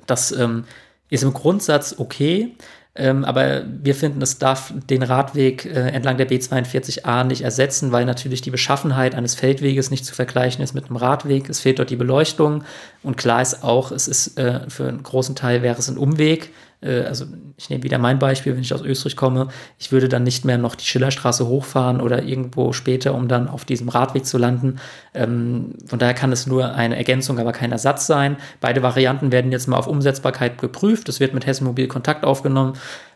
Das 0.08 0.32
ähm, 0.32 0.64
ist 1.10 1.24
im 1.24 1.34
Grundsatz 1.34 1.96
okay. 1.98 2.56
Ähm, 2.96 3.26
aber 3.26 3.64
wir 3.68 3.96
finden, 3.96 4.22
es 4.22 4.38
darf 4.38 4.72
den 4.88 5.02
Radweg 5.02 5.66
äh, 5.66 5.90
entlang 5.90 6.18
der 6.18 6.30
B42a 6.30 7.24
nicht 7.24 7.42
ersetzen, 7.42 7.92
weil 7.92 8.06
natürlich 8.06 8.42
die 8.42 8.52
Beschaffenheit 8.52 9.16
eines 9.16 9.34
Feldweges 9.34 9.90
nicht 9.90 10.06
zu 10.06 10.14
vergleichen 10.14 10.64
ist 10.64 10.76
mit 10.76 10.86
einem 10.86 10.98
Radweg. 10.98 11.50
Es 11.50 11.60
fehlt 11.60 11.80
dort 11.80 11.90
die 11.90 11.96
Beleuchtung 11.96 12.64
und 13.02 13.18
klar 13.18 13.42
ist 13.42 13.64
auch, 13.64 13.92
es 13.92 14.08
ist 14.08 14.38
äh, 14.38 14.70
für 14.70 14.88
einen 14.88 15.02
großen 15.02 15.36
Teil 15.36 15.64
wäre 15.64 15.80
es 15.80 15.90
ein 15.90 15.98
Umweg, 15.98 16.52
also 16.84 17.26
ich 17.58 17.70
nehme 17.70 17.84
wieder 17.84 17.98
mein 17.98 18.20
Beispiel, 18.20 18.54
wenn 18.54 18.62
ich 18.62 18.74
aus 18.74 18.82
Österreich 18.82 19.16
komme. 19.16 19.48
Ich 19.78 19.92
würde 19.92 20.10
dann 20.10 20.24
nicht 20.24 20.46
mehr 20.46 20.58
noch 20.58 20.76
die 20.76 20.86
Schillerstraße 20.86 21.48
hochfahren 21.48 22.02
oder 22.02 22.24
irgendwo 22.24 22.74
später, 22.74 23.14
um 23.14 23.28
dann 23.28 23.48
auf 23.48 23.66
diesem 23.66 23.90
Radweg 23.90 24.26
zu 24.26 24.38
landen. 24.38 24.80
Ähm, 25.14 25.76
von 25.86 26.00
daher 26.00 26.14
kann 26.14 26.32
es 26.32 26.48
nur 26.48 26.74
eine 26.74 26.98
Ergänzung, 26.98 27.40
aber 27.40 27.52
kein 27.52 27.72
Ersatz 27.72 28.08
sein. 28.08 28.38
Beide 28.60 28.84
Varianten 28.84 29.32
werden 29.32 29.52
jetzt 29.52 29.68
mal 29.68 29.78
auf 29.78 29.88
Umsetzbarkeit 29.88 30.58
geprüft. 30.60 31.10
Es 31.10 31.20
wird 31.20 31.34
mit 31.34 31.46
Hessen 31.46 31.66
Mobil 31.66 31.88
Kontakt 31.88 32.26
aufgenommen 32.26 32.74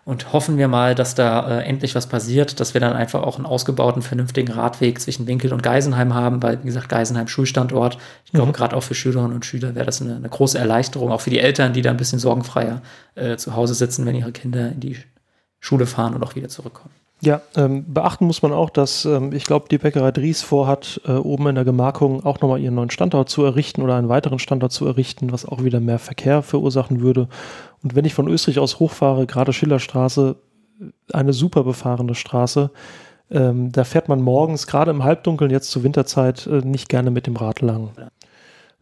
und 0.07 0.31
hoffen 0.31 0.57
wir 0.57 0.69
mal, 0.69 0.95
dass 0.95 1.15
da 1.15 1.59
äh, 1.59 1.63
endlich 1.65 1.93
was 1.93 2.07
passiert, 2.07 2.61
dass 2.61 2.73
wir 2.73 2.79
dann 2.79 2.93
einfach 2.93 3.23
auch 3.23 3.35
einen 3.35 3.45
ausgebauten, 3.45 4.01
vernünftigen 4.01 4.53
Radweg 4.53 5.01
zwischen 5.01 5.27
Winkel 5.27 5.51
und 5.51 5.61
Geisenheim 5.61 6.13
haben, 6.13 6.41
weil, 6.41 6.63
wie 6.63 6.67
gesagt, 6.67 6.87
Geisenheim 6.87 7.27
Schulstandort. 7.27 7.97
Ich 8.23 8.31
glaube, 8.31 8.47
mhm. 8.47 8.53
gerade 8.53 8.77
auch 8.77 8.83
für 8.83 8.95
Schülerinnen 8.95 9.33
und 9.33 9.45
Schüler 9.45 9.75
wäre 9.75 9.85
das 9.85 10.01
eine, 10.01 10.15
eine, 10.15 10.29
große 10.29 10.57
Erleichterung, 10.57 11.11
auch 11.11 11.19
für 11.19 11.29
die 11.29 11.39
Eltern, 11.39 11.73
die 11.73 11.81
da 11.81 11.89
ein 11.89 11.97
bisschen 11.97 12.19
sorgenfreier 12.19 12.81
äh, 13.15 13.35
zu 13.35 13.53
Hause 13.53 13.73
sitzen, 13.73 14.05
wenn 14.05 14.15
ihre 14.15 14.31
Kinder 14.31 14.71
in 14.71 14.79
die 14.79 14.95
Schule 15.59 15.85
fahren 15.85 16.15
und 16.15 16.23
auch 16.23 16.35
wieder 16.35 16.47
zurückkommen. 16.47 16.93
Ja, 17.19 17.41
ähm, 17.55 17.83
beachten 17.91 18.27
muss 18.27 18.43
man 18.43 18.53
auch, 18.53 18.69
dass 18.69 19.03
ähm, 19.03 19.33
ich 19.33 19.43
glaube, 19.43 19.65
die 19.69 19.79
Bäckerei 19.79 20.11
Dries 20.11 20.43
vorhat, 20.43 21.01
äh, 21.05 21.13
oben 21.13 21.47
in 21.47 21.55
der 21.55 21.65
Gemarkung 21.65 22.23
auch 22.23 22.39
nochmal 22.39 22.61
ihren 22.61 22.75
neuen 22.75 22.91
Standort 22.91 23.27
zu 23.27 23.43
errichten 23.43 23.81
oder 23.81 23.95
einen 23.95 24.07
weiteren 24.07 24.37
Standort 24.37 24.71
zu 24.71 24.85
errichten, 24.85 25.31
was 25.31 25.45
auch 25.45 25.63
wieder 25.63 25.79
mehr 25.79 25.97
Verkehr 25.97 26.43
verursachen 26.43 27.01
würde. 27.01 27.27
Und 27.83 27.95
wenn 27.95 28.05
ich 28.05 28.13
von 28.13 28.27
Österreich 28.27 28.59
aus 28.59 28.79
hochfahre, 28.79 29.27
gerade 29.27 29.53
Schillerstraße, 29.53 30.35
eine 31.13 31.33
super 31.33 31.63
befahrene 31.63 32.15
Straße, 32.15 32.71
ähm, 33.29 33.71
da 33.71 33.83
fährt 33.83 34.09
man 34.09 34.21
morgens, 34.21 34.67
gerade 34.67 34.91
im 34.91 35.03
Halbdunkeln, 35.03 35.51
jetzt 35.51 35.71
zur 35.71 35.83
Winterzeit, 35.83 36.47
äh, 36.47 36.61
nicht 36.61 36.89
gerne 36.89 37.11
mit 37.11 37.27
dem 37.27 37.35
Rad 37.35 37.61
lang. 37.61 37.89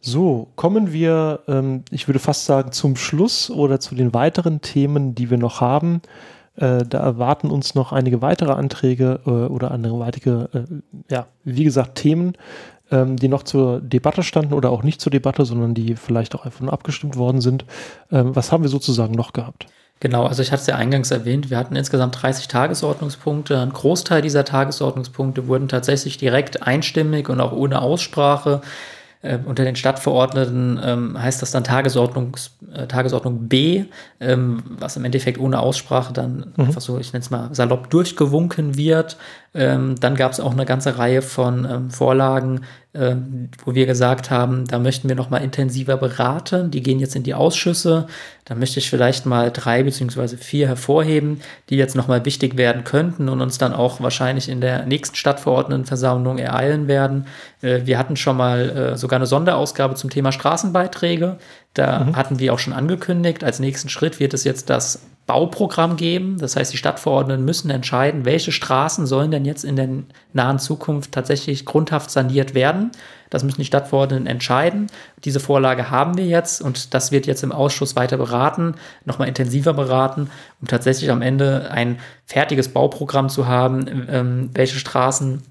So, 0.00 0.48
kommen 0.54 0.92
wir, 0.92 1.40
ähm, 1.48 1.82
ich 1.90 2.06
würde 2.06 2.20
fast 2.20 2.44
sagen, 2.44 2.70
zum 2.70 2.96
Schluss 2.96 3.50
oder 3.50 3.80
zu 3.80 3.94
den 3.94 4.14
weiteren 4.14 4.60
Themen, 4.60 5.14
die 5.14 5.30
wir 5.30 5.38
noch 5.38 5.60
haben. 5.60 6.00
Äh, 6.54 6.84
da 6.88 7.00
erwarten 7.00 7.50
uns 7.50 7.74
noch 7.74 7.92
einige 7.92 8.22
weitere 8.22 8.52
Anträge 8.52 9.20
äh, 9.26 9.30
oder 9.30 9.72
andere 9.72 9.98
weitere, 9.98 10.44
äh, 10.56 10.64
ja, 11.10 11.26
wie 11.44 11.64
gesagt, 11.64 11.96
Themen, 11.96 12.34
ähm, 12.90 13.16
die 13.16 13.28
noch 13.28 13.42
zur 13.42 13.80
Debatte 13.80 14.22
standen 14.22 14.54
oder 14.54 14.70
auch 14.70 14.82
nicht 14.82 15.00
zur 15.00 15.10
Debatte, 15.10 15.44
sondern 15.44 15.74
die 15.74 15.96
vielleicht 15.96 16.34
auch 16.34 16.44
einfach 16.44 16.60
nur 16.60 16.72
abgestimmt 16.72 17.16
worden 17.16 17.40
sind. 17.40 17.64
Ähm, 18.10 18.34
was 18.34 18.52
haben 18.52 18.62
wir 18.62 18.70
sozusagen 18.70 19.14
noch 19.14 19.32
gehabt? 19.32 19.66
Genau, 20.00 20.26
also 20.26 20.42
ich 20.42 20.52
hatte 20.52 20.60
es 20.60 20.66
ja 20.66 20.76
eingangs 20.76 21.10
erwähnt, 21.10 21.48
wir 21.48 21.56
hatten 21.56 21.74
insgesamt 21.74 22.20
30 22.20 22.48
Tagesordnungspunkte. 22.48 23.58
Ein 23.58 23.72
Großteil 23.72 24.20
dieser 24.20 24.44
Tagesordnungspunkte 24.44 25.48
wurden 25.48 25.68
tatsächlich 25.68 26.18
direkt 26.18 26.62
einstimmig 26.62 27.30
und 27.30 27.40
auch 27.40 27.52
ohne 27.52 27.80
Aussprache 27.80 28.60
äh, 29.22 29.38
unter 29.44 29.64
den 29.64 29.76
Stadtverordneten 29.76 30.78
ähm, 30.82 31.20
heißt 31.20 31.40
das 31.40 31.50
dann 31.50 31.64
Tagesordnungs, 31.64 32.58
äh, 32.74 32.86
Tagesordnung 32.86 33.48
B, 33.48 33.84
ähm, 34.20 34.62
was 34.78 34.96
im 34.96 35.04
Endeffekt 35.04 35.38
ohne 35.38 35.60
Aussprache 35.60 36.12
dann 36.12 36.52
mhm. 36.56 36.66
einfach 36.66 36.80
so, 36.80 36.98
ich 36.98 37.12
nenne 37.12 37.22
es 37.22 37.30
mal 37.30 37.54
salopp 37.54 37.90
durchgewunken 37.90 38.76
wird. 38.76 39.16
Ähm, 39.56 39.94
dann 39.98 40.16
gab 40.16 40.32
es 40.32 40.40
auch 40.40 40.52
eine 40.52 40.66
ganze 40.66 40.98
Reihe 40.98 41.22
von 41.22 41.64
ähm, 41.64 41.90
Vorlagen, 41.90 42.60
äh, 42.92 43.16
wo 43.64 43.74
wir 43.74 43.86
gesagt 43.86 44.30
haben, 44.30 44.66
da 44.66 44.78
möchten 44.78 45.08
wir 45.08 45.16
noch 45.16 45.30
mal 45.30 45.38
intensiver 45.38 45.96
beraten. 45.96 46.70
Die 46.70 46.82
gehen 46.82 47.00
jetzt 47.00 47.16
in 47.16 47.22
die 47.22 47.32
Ausschüsse. 47.32 48.06
Da 48.44 48.54
möchte 48.54 48.78
ich 48.78 48.90
vielleicht 48.90 49.24
mal 49.24 49.50
drei 49.50 49.82
beziehungsweise 49.82 50.36
vier 50.36 50.68
hervorheben, 50.68 51.40
die 51.70 51.76
jetzt 51.76 51.96
noch 51.96 52.06
mal 52.06 52.24
wichtig 52.26 52.58
werden 52.58 52.84
könnten 52.84 53.30
und 53.30 53.40
uns 53.40 53.56
dann 53.56 53.72
auch 53.72 54.00
wahrscheinlich 54.02 54.50
in 54.50 54.60
der 54.60 54.84
nächsten 54.84 55.16
Stadtverordnetenversammlung 55.16 56.36
ereilen 56.36 56.86
werden. 56.86 57.26
Äh, 57.62 57.86
wir 57.86 57.98
hatten 57.98 58.16
schon 58.16 58.36
mal 58.36 58.68
äh, 58.68 58.96
sogar 58.98 59.16
eine 59.16 59.26
Sonderausgabe 59.26 59.94
zum 59.94 60.10
Thema 60.10 60.32
Straßenbeiträge. 60.32 61.38
Da 61.72 62.00
mhm. 62.00 62.16
hatten 62.16 62.38
wir 62.38 62.52
auch 62.52 62.58
schon 62.58 62.74
angekündigt, 62.74 63.42
als 63.42 63.58
nächsten 63.58 63.88
Schritt 63.88 64.20
wird 64.20 64.34
es 64.34 64.44
jetzt 64.44 64.68
das 64.68 65.00
Bauprogramm 65.26 65.96
geben. 65.96 66.38
Das 66.38 66.54
heißt, 66.54 66.72
die 66.72 66.76
Stadtverordneten 66.76 67.44
müssen 67.44 67.68
entscheiden, 67.70 68.24
welche 68.24 68.52
Straßen 68.52 69.06
sollen 69.06 69.32
denn 69.32 69.44
jetzt 69.44 69.64
in 69.64 69.76
der 69.76 69.88
nahen 70.32 70.58
Zukunft 70.58 71.12
tatsächlich 71.12 71.64
grundhaft 71.64 72.10
saniert 72.10 72.54
werden. 72.54 72.92
Das 73.28 73.42
müssen 73.42 73.60
die 73.60 73.66
Stadtverordneten 73.66 74.28
entscheiden. 74.28 74.86
Diese 75.24 75.40
Vorlage 75.40 75.90
haben 75.90 76.16
wir 76.16 76.26
jetzt 76.26 76.62
und 76.62 76.94
das 76.94 77.10
wird 77.10 77.26
jetzt 77.26 77.42
im 77.42 77.50
Ausschuss 77.50 77.96
weiter 77.96 78.18
beraten, 78.18 78.76
nochmal 79.04 79.26
intensiver 79.26 79.74
beraten, 79.74 80.30
um 80.60 80.68
tatsächlich 80.68 81.10
am 81.10 81.22
Ende 81.22 81.70
ein 81.72 81.98
fertiges 82.24 82.68
Bauprogramm 82.68 83.28
zu 83.28 83.48
haben, 83.48 84.06
ähm, 84.08 84.50
welche 84.54 84.78
Straßen 84.78 85.42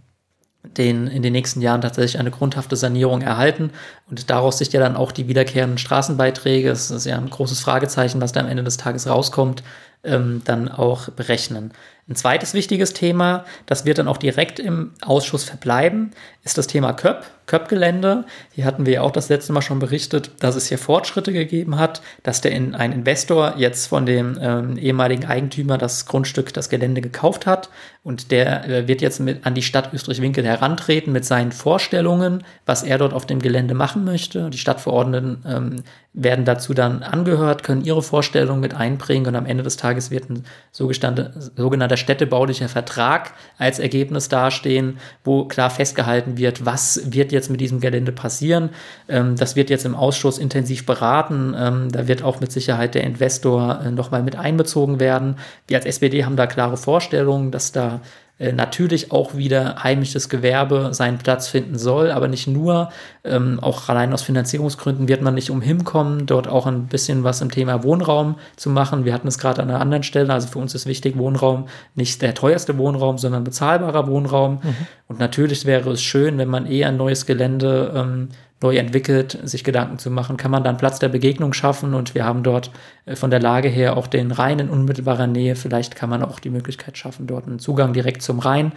den 0.78 1.08
in 1.08 1.22
den 1.22 1.34
nächsten 1.34 1.62
Jahren 1.62 1.82
tatsächlich 1.82 2.20
eine 2.20 2.32
grundhafte 2.32 2.76
Sanierung 2.76 3.22
erhalten 3.22 3.72
und 4.10 4.30
daraus 4.30 4.58
sich 4.58 4.72
ja 4.72 4.80
dann 4.80 4.96
auch 4.96 5.12
die 5.12 5.28
wiederkehrenden 5.28 5.78
Straßenbeiträge, 5.78 6.70
das 6.70 6.92
ist 6.92 7.06
ja 7.06 7.18
ein 7.18 7.30
großes 7.30 7.60
Fragezeichen, 7.60 8.22
was 8.22 8.32
da 8.32 8.42
am 8.42 8.48
Ende 8.48 8.64
des 8.64 8.78
Tages 8.78 9.08
rauskommt, 9.08 9.64
ähm, 10.04 10.42
dann 10.46 10.70
auch 10.70 11.10
berechnen. 11.10 11.72
Ein 12.08 12.16
zweites 12.16 12.54
wichtiges 12.54 12.94
Thema, 12.94 13.46
das 13.66 13.86
wird 13.86 13.98
dann 13.98 14.08
auch 14.08 14.18
direkt 14.18 14.60
im 14.60 14.94
Ausschuss 15.02 15.44
verbleiben, 15.44 16.12
ist 16.44 16.58
das 16.58 16.68
Thema 16.68 16.94
Köpp, 16.94 17.26
Köpp-Gelände. 17.46 18.26
Hier 18.52 18.66
hatten 18.66 18.86
wir 18.86 18.94
ja 18.94 19.02
auch 19.02 19.12
das 19.12 19.30
letzte 19.30 19.54
Mal 19.54 19.62
schon 19.62 19.80
berichtet, 19.80 20.32
dass 20.40 20.56
es 20.56 20.68
hier 20.68 20.78
Fortschritte 20.78 21.32
gegeben 21.32 21.78
hat, 21.78 22.02
dass 22.24 22.42
der 22.42 22.52
in, 22.52 22.76
ein 22.76 22.92
Investor 22.92 23.56
jetzt 23.58 23.88
von 23.88 24.06
dem 24.06 24.38
ähm, 24.42 24.78
ehemaligen 24.78 25.26
Eigentümer 25.26 25.78
das 25.78 26.06
Grundstück, 26.06 26.54
das 26.54 26.70
Gelände 26.70 27.02
gekauft 27.02 27.46
hat 27.46 27.70
und 28.04 28.32
der 28.32 28.70
äh, 28.70 28.88
wird 28.88 29.02
jetzt 29.02 29.20
mit 29.20 29.46
an 29.46 29.56
die 29.56 29.64
Stadt 29.64 29.94
Österreich-Winkel 29.94 30.46
herantreten 30.46 31.12
mit 31.12 31.26
seinen 31.26 31.52
Vorstellungen, 31.52 32.44
was 32.66 32.84
er 32.84 32.98
dort 32.98 33.14
auf 33.14 33.26
dem 33.26 33.40
Gelände 33.40 33.74
machen 33.74 34.06
möchte. 34.06 34.50
Die 34.50 34.58
Stadtverordneten 34.58 35.44
ähm, 35.48 35.84
werden 36.14 36.46
dazu 36.46 36.74
dann 36.74 37.04
angehört, 37.04 37.64
können 37.64 37.84
ihre 37.84 38.02
Vorstellungen 38.02 38.62
mit 38.62 38.74
einbringen 38.74 39.28
und 39.28 39.36
am 39.36 39.46
Ende 39.46 39.64
des 39.64 39.76
Tages 39.76 40.12
wird 40.12 40.30
ein 40.30 40.44
sogenannter 40.72 41.98
städtebaulicher 41.98 42.70
Vertrag 42.70 43.34
als 43.58 43.80
Ergebnis 43.80 44.30
dastehen, 44.30 44.98
wo 45.24 45.46
klar 45.46 45.70
festgehalten 45.70 46.38
wird, 46.38 46.66
was 46.66 47.02
wird 47.12 47.32
jetzt 47.36 47.52
mit 47.52 47.62
diesem 47.62 47.80
Gelände 47.80 48.12
passieren. 48.12 48.72
Ähm, 49.08 49.36
das 49.36 49.56
wird 49.56 49.70
jetzt 49.70 49.86
im 49.86 49.94
Ausschuss 49.94 50.40
intensiv 50.40 50.86
beraten. 50.86 51.54
Ähm, 51.58 51.92
da 51.92 52.08
wird 52.08 52.24
auch 52.24 52.40
mit 52.40 52.52
Sicherheit 52.52 52.96
der 52.96 53.04
Investor 53.04 53.82
äh, 53.86 53.92
nochmal 53.92 54.24
mit 54.24 54.36
einbezogen 54.36 55.00
werden. 55.00 55.38
Wir 55.68 55.78
als 55.78 55.86
SPD 55.86 56.26
haben 56.26 56.36
da 56.36 56.48
klare 56.48 56.78
Vorstellungen, 56.78 57.52
dass 57.52 57.72
da 57.72 58.02
natürlich 58.38 59.14
auch 59.14 59.36
wieder 59.36 59.82
heimisches 59.82 60.28
Gewerbe 60.28 60.90
seinen 60.94 61.18
Platz 61.18 61.48
finden 61.48 61.78
soll, 61.78 62.12
aber 62.12 62.28
nicht 62.28 62.48
nur. 62.48 62.90
Ähm, 63.24 63.60
auch 63.62 63.88
allein 63.88 64.12
aus 64.12 64.24
Finanzierungsgründen 64.24 65.08
wird 65.08 65.22
man 65.22 65.36
nicht 65.36 65.50
umhin 65.50 65.86
kommen, 65.86 66.26
dort 66.26 66.50
auch 66.50 66.68
ein 66.68 66.88
bisschen 66.88 67.24
was 67.24 67.40
im 67.40 67.50
Thema 67.50 67.84
Wohnraum 67.84 68.36
zu 68.58 68.70
machen. 68.70 69.06
Wir 69.06 69.14
hatten 69.14 69.30
es 69.30 69.40
gerade 69.40 69.62
an 69.62 69.70
einer 69.70 69.80
anderen 69.80 70.04
Stelle. 70.04 70.34
Also 70.34 70.50
für 70.50 70.60
uns 70.60 70.76
ist 70.76 70.86
wichtig, 70.86 71.18
Wohnraum 71.18 71.68
nicht 71.96 72.22
der 72.22 72.34
teuerste 72.34 72.78
Wohnraum, 72.78 73.18
sondern 73.18 73.46
bezahlbarer 73.46 74.08
Wohnraum. 74.08 74.60
Mhm. 74.62 74.76
Und 75.08 75.20
natürlich 75.20 75.66
wäre 75.66 75.92
es 75.92 76.04
schön, 76.04 76.38
wenn 76.38 76.50
man 76.50 76.70
eh 76.70 76.84
ein 76.84 76.98
neues 76.98 77.26
Gelände 77.26 77.94
ähm, 77.96 78.30
neu 78.62 78.78
entwickelt, 78.78 79.38
sich 79.44 79.64
Gedanken 79.64 80.00
zu 80.00 80.10
machen, 80.10 80.38
kann 80.38 80.52
man 80.52 80.64
dann 80.64 80.78
Platz 80.78 81.00
der 81.00 81.10
Begegnung 81.10 81.54
schaffen 81.54 81.94
und 81.94 82.16
wir 82.16 82.26
haben 82.26 82.42
dort 82.44 82.72
äh, 83.06 83.16
von 83.16 83.30
der 83.30 83.40
Lage 83.40 83.68
her 83.68 83.98
auch 83.98 84.08
den 84.08 84.32
Rhein 84.32 84.60
in 84.60 84.70
unmittelbarer 84.70 85.28
Nähe. 85.28 85.56
Vielleicht 85.56 85.96
kann 85.96 86.10
man 86.10 86.24
auch 86.24 86.40
die 86.40 86.50
Möglichkeit 86.50 86.98
schaffen, 86.98 87.28
dort 87.28 87.48
einen 87.48 87.60
Zugang 87.60 87.94
direkt 87.94 88.22
zum 88.22 88.40
Rhein 88.40 88.72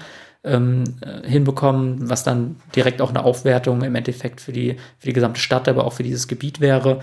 ähm, 0.45 0.85
äh, 1.01 1.27
hinbekommen, 1.29 2.09
was 2.09 2.25
dann 2.25 2.57
direkt 2.75 3.01
auch 3.01 3.11
eine 3.11 3.25
Aufwertung 3.25 3.83
im 3.83 3.95
Endeffekt 3.95 4.41
für 4.41 4.53
die, 4.53 4.77
für 4.99 5.07
die 5.07 5.13
gesamte 5.13 5.41
Stadt, 5.41 5.69
aber 5.69 5.85
auch 5.85 5.93
für 5.93 6.03
dieses 6.03 6.29
Gebiet 6.29 6.61
wäre. 6.61 7.01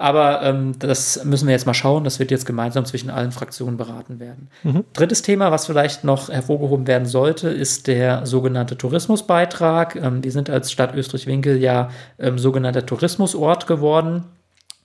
Aber 0.00 0.40
ähm, 0.40 0.78
das 0.78 1.26
müssen 1.26 1.46
wir 1.46 1.52
jetzt 1.52 1.66
mal 1.66 1.74
schauen. 1.74 2.04
Das 2.04 2.18
wird 2.18 2.30
jetzt 2.30 2.46
gemeinsam 2.46 2.86
zwischen 2.86 3.10
allen 3.10 3.32
Fraktionen 3.32 3.76
beraten 3.76 4.18
werden. 4.18 4.48
Mhm. 4.62 4.84
Drittes 4.94 5.20
Thema, 5.20 5.50
was 5.50 5.66
vielleicht 5.66 6.04
noch 6.04 6.30
hervorgehoben 6.30 6.86
werden 6.86 7.06
sollte, 7.06 7.50
ist 7.50 7.86
der 7.86 8.24
sogenannte 8.24 8.78
Tourismusbeitrag. 8.78 9.96
Ähm, 9.96 10.24
wir 10.24 10.32
sind 10.32 10.48
als 10.48 10.72
Stadt 10.72 10.94
Österreich-Winkel 10.94 11.58
ja 11.58 11.90
ähm, 12.18 12.38
sogenannter 12.38 12.86
Tourismusort 12.86 13.66
geworden. 13.66 14.24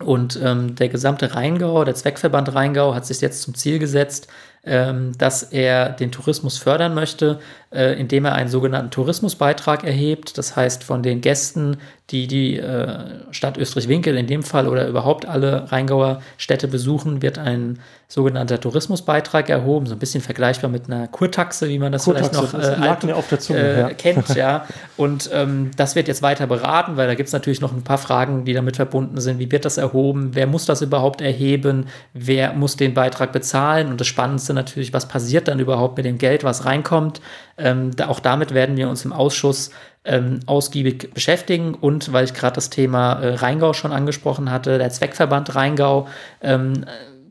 Und 0.03 0.37
ähm, 0.43 0.75
der 0.75 0.89
gesamte 0.89 1.33
Rheingau, 1.33 1.85
der 1.85 1.95
Zweckverband 1.95 2.53
Rheingau, 2.53 2.93
hat 2.93 3.05
sich 3.05 3.21
jetzt 3.21 3.41
zum 3.41 3.55
Ziel 3.55 3.79
gesetzt, 3.79 4.27
dass 4.65 5.43
er 5.43 5.89
den 5.89 6.11
Tourismus 6.11 6.57
fördern 6.57 6.93
möchte, 6.93 7.39
äh, 7.75 7.99
indem 7.99 8.25
er 8.25 8.33
einen 8.33 8.49
sogenannten 8.49 8.89
Tourismusbeitrag 8.89 9.83
erhebt. 9.83 10.37
Das 10.37 10.55
heißt, 10.55 10.83
von 10.83 11.03
den 11.03 11.21
Gästen, 11.21 11.77
die 12.09 12.27
die 12.27 12.57
äh, 12.57 12.97
Stadt 13.31 13.57
Österreich-Winkel 13.57 14.15
in 14.15 14.27
dem 14.27 14.43
Fall 14.43 14.67
oder 14.67 14.87
überhaupt 14.87 15.25
alle 15.25 15.71
Rheingauer 15.71 16.21
Städte 16.37 16.67
besuchen, 16.67 17.21
wird 17.21 17.37
ein 17.37 17.79
sogenannter 18.07 18.59
Tourismusbeitrag 18.61 19.49
erhoben, 19.49 19.87
so 19.87 19.95
ein 19.95 19.99
bisschen 19.99 20.21
vergleichbar 20.21 20.69
mit 20.69 20.85
einer 20.85 21.07
Kurtaxe, 21.07 21.67
wie 21.67 21.79
man 21.79 21.91
das 21.91 22.05
Kurtaxe, 22.05 22.29
vielleicht 22.29 22.53
noch 22.53 23.09
äh, 23.09 23.11
alt, 23.11 23.41
Zunge, 23.41 23.59
äh, 23.59 23.79
ja. 23.79 23.89
kennt. 23.89 24.35
ja. 24.35 24.65
Und 24.95 25.29
ähm, 25.33 25.71
das 25.75 25.95
wird 25.95 26.07
jetzt 26.07 26.21
weiter 26.21 26.47
beraten, 26.47 26.95
weil 26.95 27.07
da 27.07 27.15
gibt 27.15 27.27
es 27.27 27.33
natürlich 27.33 27.61
noch 27.61 27.73
ein 27.73 27.83
paar 27.83 27.97
Fragen, 27.97 28.45
die 28.45 28.53
damit 28.53 28.77
verbunden 28.77 29.19
sind. 29.19 29.39
Wie 29.39 29.51
wird 29.51 29.65
das 29.65 29.77
erhoben? 29.77 30.29
Wer 30.33 30.47
muss 30.47 30.65
das 30.65 30.81
überhaupt 30.81 31.19
erheben? 31.21 31.87
Wer 32.13 32.53
muss 32.53 32.77
den 32.77 32.93
Beitrag 32.93 33.31
bezahlen? 33.33 33.89
Und 33.89 33.99
das 33.99 34.07
Spannendste 34.07 34.53
natürlich, 34.55 34.93
was 34.93 35.07
passiert 35.07 35.47
dann 35.47 35.59
überhaupt 35.59 35.97
mit 35.97 36.05
dem 36.05 36.17
Geld, 36.17 36.43
was 36.43 36.65
reinkommt? 36.65 37.21
Ähm, 37.57 37.91
auch 38.07 38.19
damit 38.19 38.53
werden 38.53 38.77
wir 38.77 38.89
uns 38.89 39.05
im 39.05 39.13
Ausschuss 39.13 39.69
ähm, 40.05 40.39
ausgiebig 40.45 41.13
beschäftigen. 41.13 41.75
Und 41.75 42.11
weil 42.13 42.25
ich 42.25 42.33
gerade 42.33 42.55
das 42.55 42.69
Thema 42.69 43.13
äh, 43.13 43.35
Rheingau 43.35 43.73
schon 43.73 43.91
angesprochen 43.91 44.49
hatte, 44.51 44.77
der 44.77 44.89
Zweckverband 44.89 45.55
Rheingau 45.55 46.07
ähm, 46.41 46.85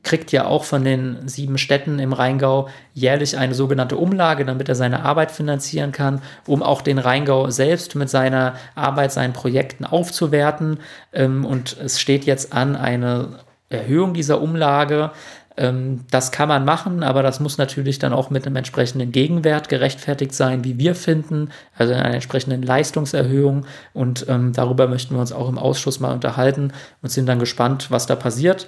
kriegt 0.04 0.32
ja 0.32 0.44
auch 0.46 0.64
von 0.64 0.84
den 0.84 1.26
sieben 1.26 1.58
Städten 1.58 1.98
im 1.98 2.12
Rheingau 2.12 2.68
jährlich 2.92 3.38
eine 3.38 3.54
sogenannte 3.54 3.96
Umlage, 3.96 4.44
damit 4.44 4.68
er 4.68 4.74
seine 4.74 5.02
Arbeit 5.02 5.32
finanzieren 5.32 5.92
kann, 5.92 6.20
um 6.46 6.62
auch 6.62 6.82
den 6.82 6.98
Rheingau 6.98 7.50
selbst 7.50 7.94
mit 7.94 8.10
seiner 8.10 8.54
Arbeit, 8.74 9.12
seinen 9.12 9.32
Projekten 9.32 9.84
aufzuwerten. 9.84 10.78
Ähm, 11.12 11.44
und 11.44 11.76
es 11.82 12.00
steht 12.00 12.24
jetzt 12.26 12.52
an 12.52 12.76
eine 12.76 13.40
Erhöhung 13.68 14.14
dieser 14.14 14.40
Umlage. 14.40 15.10
Ähm, 15.56 16.00
das 16.10 16.32
kann 16.32 16.48
man 16.48 16.64
machen, 16.64 17.02
aber 17.02 17.22
das 17.22 17.38
muss 17.40 17.58
natürlich 17.58 17.98
dann 17.98 18.12
auch 18.12 18.30
mit 18.30 18.46
einem 18.46 18.56
entsprechenden 18.56 19.12
Gegenwert 19.12 19.68
gerechtfertigt 19.68 20.34
sein, 20.34 20.64
wie 20.64 20.78
wir 20.78 20.94
finden, 20.94 21.50
also 21.76 21.94
einer 21.94 22.14
entsprechenden 22.14 22.62
Leistungserhöhung. 22.62 23.66
Und 23.92 24.26
ähm, 24.28 24.52
darüber 24.52 24.88
möchten 24.88 25.14
wir 25.14 25.20
uns 25.20 25.32
auch 25.32 25.48
im 25.48 25.58
Ausschuss 25.58 26.00
mal 26.00 26.12
unterhalten 26.12 26.72
und 27.02 27.10
sind 27.10 27.26
dann 27.26 27.38
gespannt, 27.38 27.90
was 27.90 28.06
da 28.06 28.16
passiert. 28.16 28.66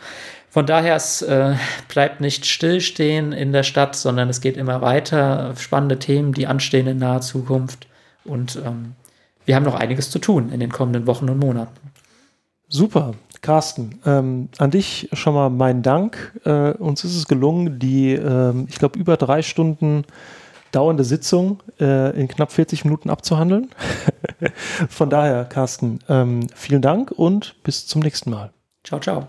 Von 0.49 0.64
daher, 0.64 0.94
es 0.94 1.22
äh, 1.22 1.55
bleibt 1.88 2.20
nicht 2.20 2.47
stillstehen 2.47 3.32
in 3.32 3.53
der 3.53 3.64
Stadt, 3.64 3.97
sondern 3.97 4.28
es 4.28 4.40
geht 4.40 4.57
immer 4.57 4.80
weiter. 4.80 5.55
Spannende 5.59 5.99
Themen, 5.99 6.32
die 6.32 6.47
anstehen 6.47 6.86
in 6.86 6.99
naher 6.99 7.20
Zukunft. 7.20 7.88
Und 8.24 8.57
ähm, 8.64 8.94
wir 9.44 9.57
haben 9.57 9.64
noch 9.64 9.74
einiges 9.74 10.11
zu 10.11 10.18
tun 10.18 10.51
in 10.53 10.61
den 10.61 10.70
kommenden 10.70 11.07
Wochen 11.07 11.28
und 11.28 11.38
Monaten. 11.38 11.76
Super. 12.68 13.14
Carsten, 13.47 14.01
ähm, 14.05 14.49
an 14.59 14.72
dich 14.72 15.09
schon 15.12 15.32
mal 15.32 15.51
mein 15.51 15.82
Dank. 15.82 16.32
Äh, 16.44 16.72
uns 16.72 17.05
ist 17.05 17.14
es 17.14 17.28
gelungen, 17.28 17.78
die, 17.78 18.11
äh, 18.12 18.53
ich 18.66 18.74
glaube, 18.80 18.99
über 18.99 19.16
drei 19.16 19.40
Stunden 19.42 20.03
dauernde 20.72 21.05
Sitzung 21.05 21.62
äh, 21.78 22.18
in 22.18 22.26
knapp 22.26 22.51
40 22.51 22.84
Minuten 22.84 23.09
abzuhandeln. 23.09 23.70
Von 24.88 25.11
daher, 25.11 25.44
Carsten, 25.44 26.01
ähm, 26.09 26.49
vielen 26.57 26.82
Dank 26.82 27.12
und 27.12 27.55
bis 27.62 27.86
zum 27.86 28.03
nächsten 28.03 28.30
Mal. 28.30 28.51
Ciao, 28.82 28.99
ciao. 28.99 29.28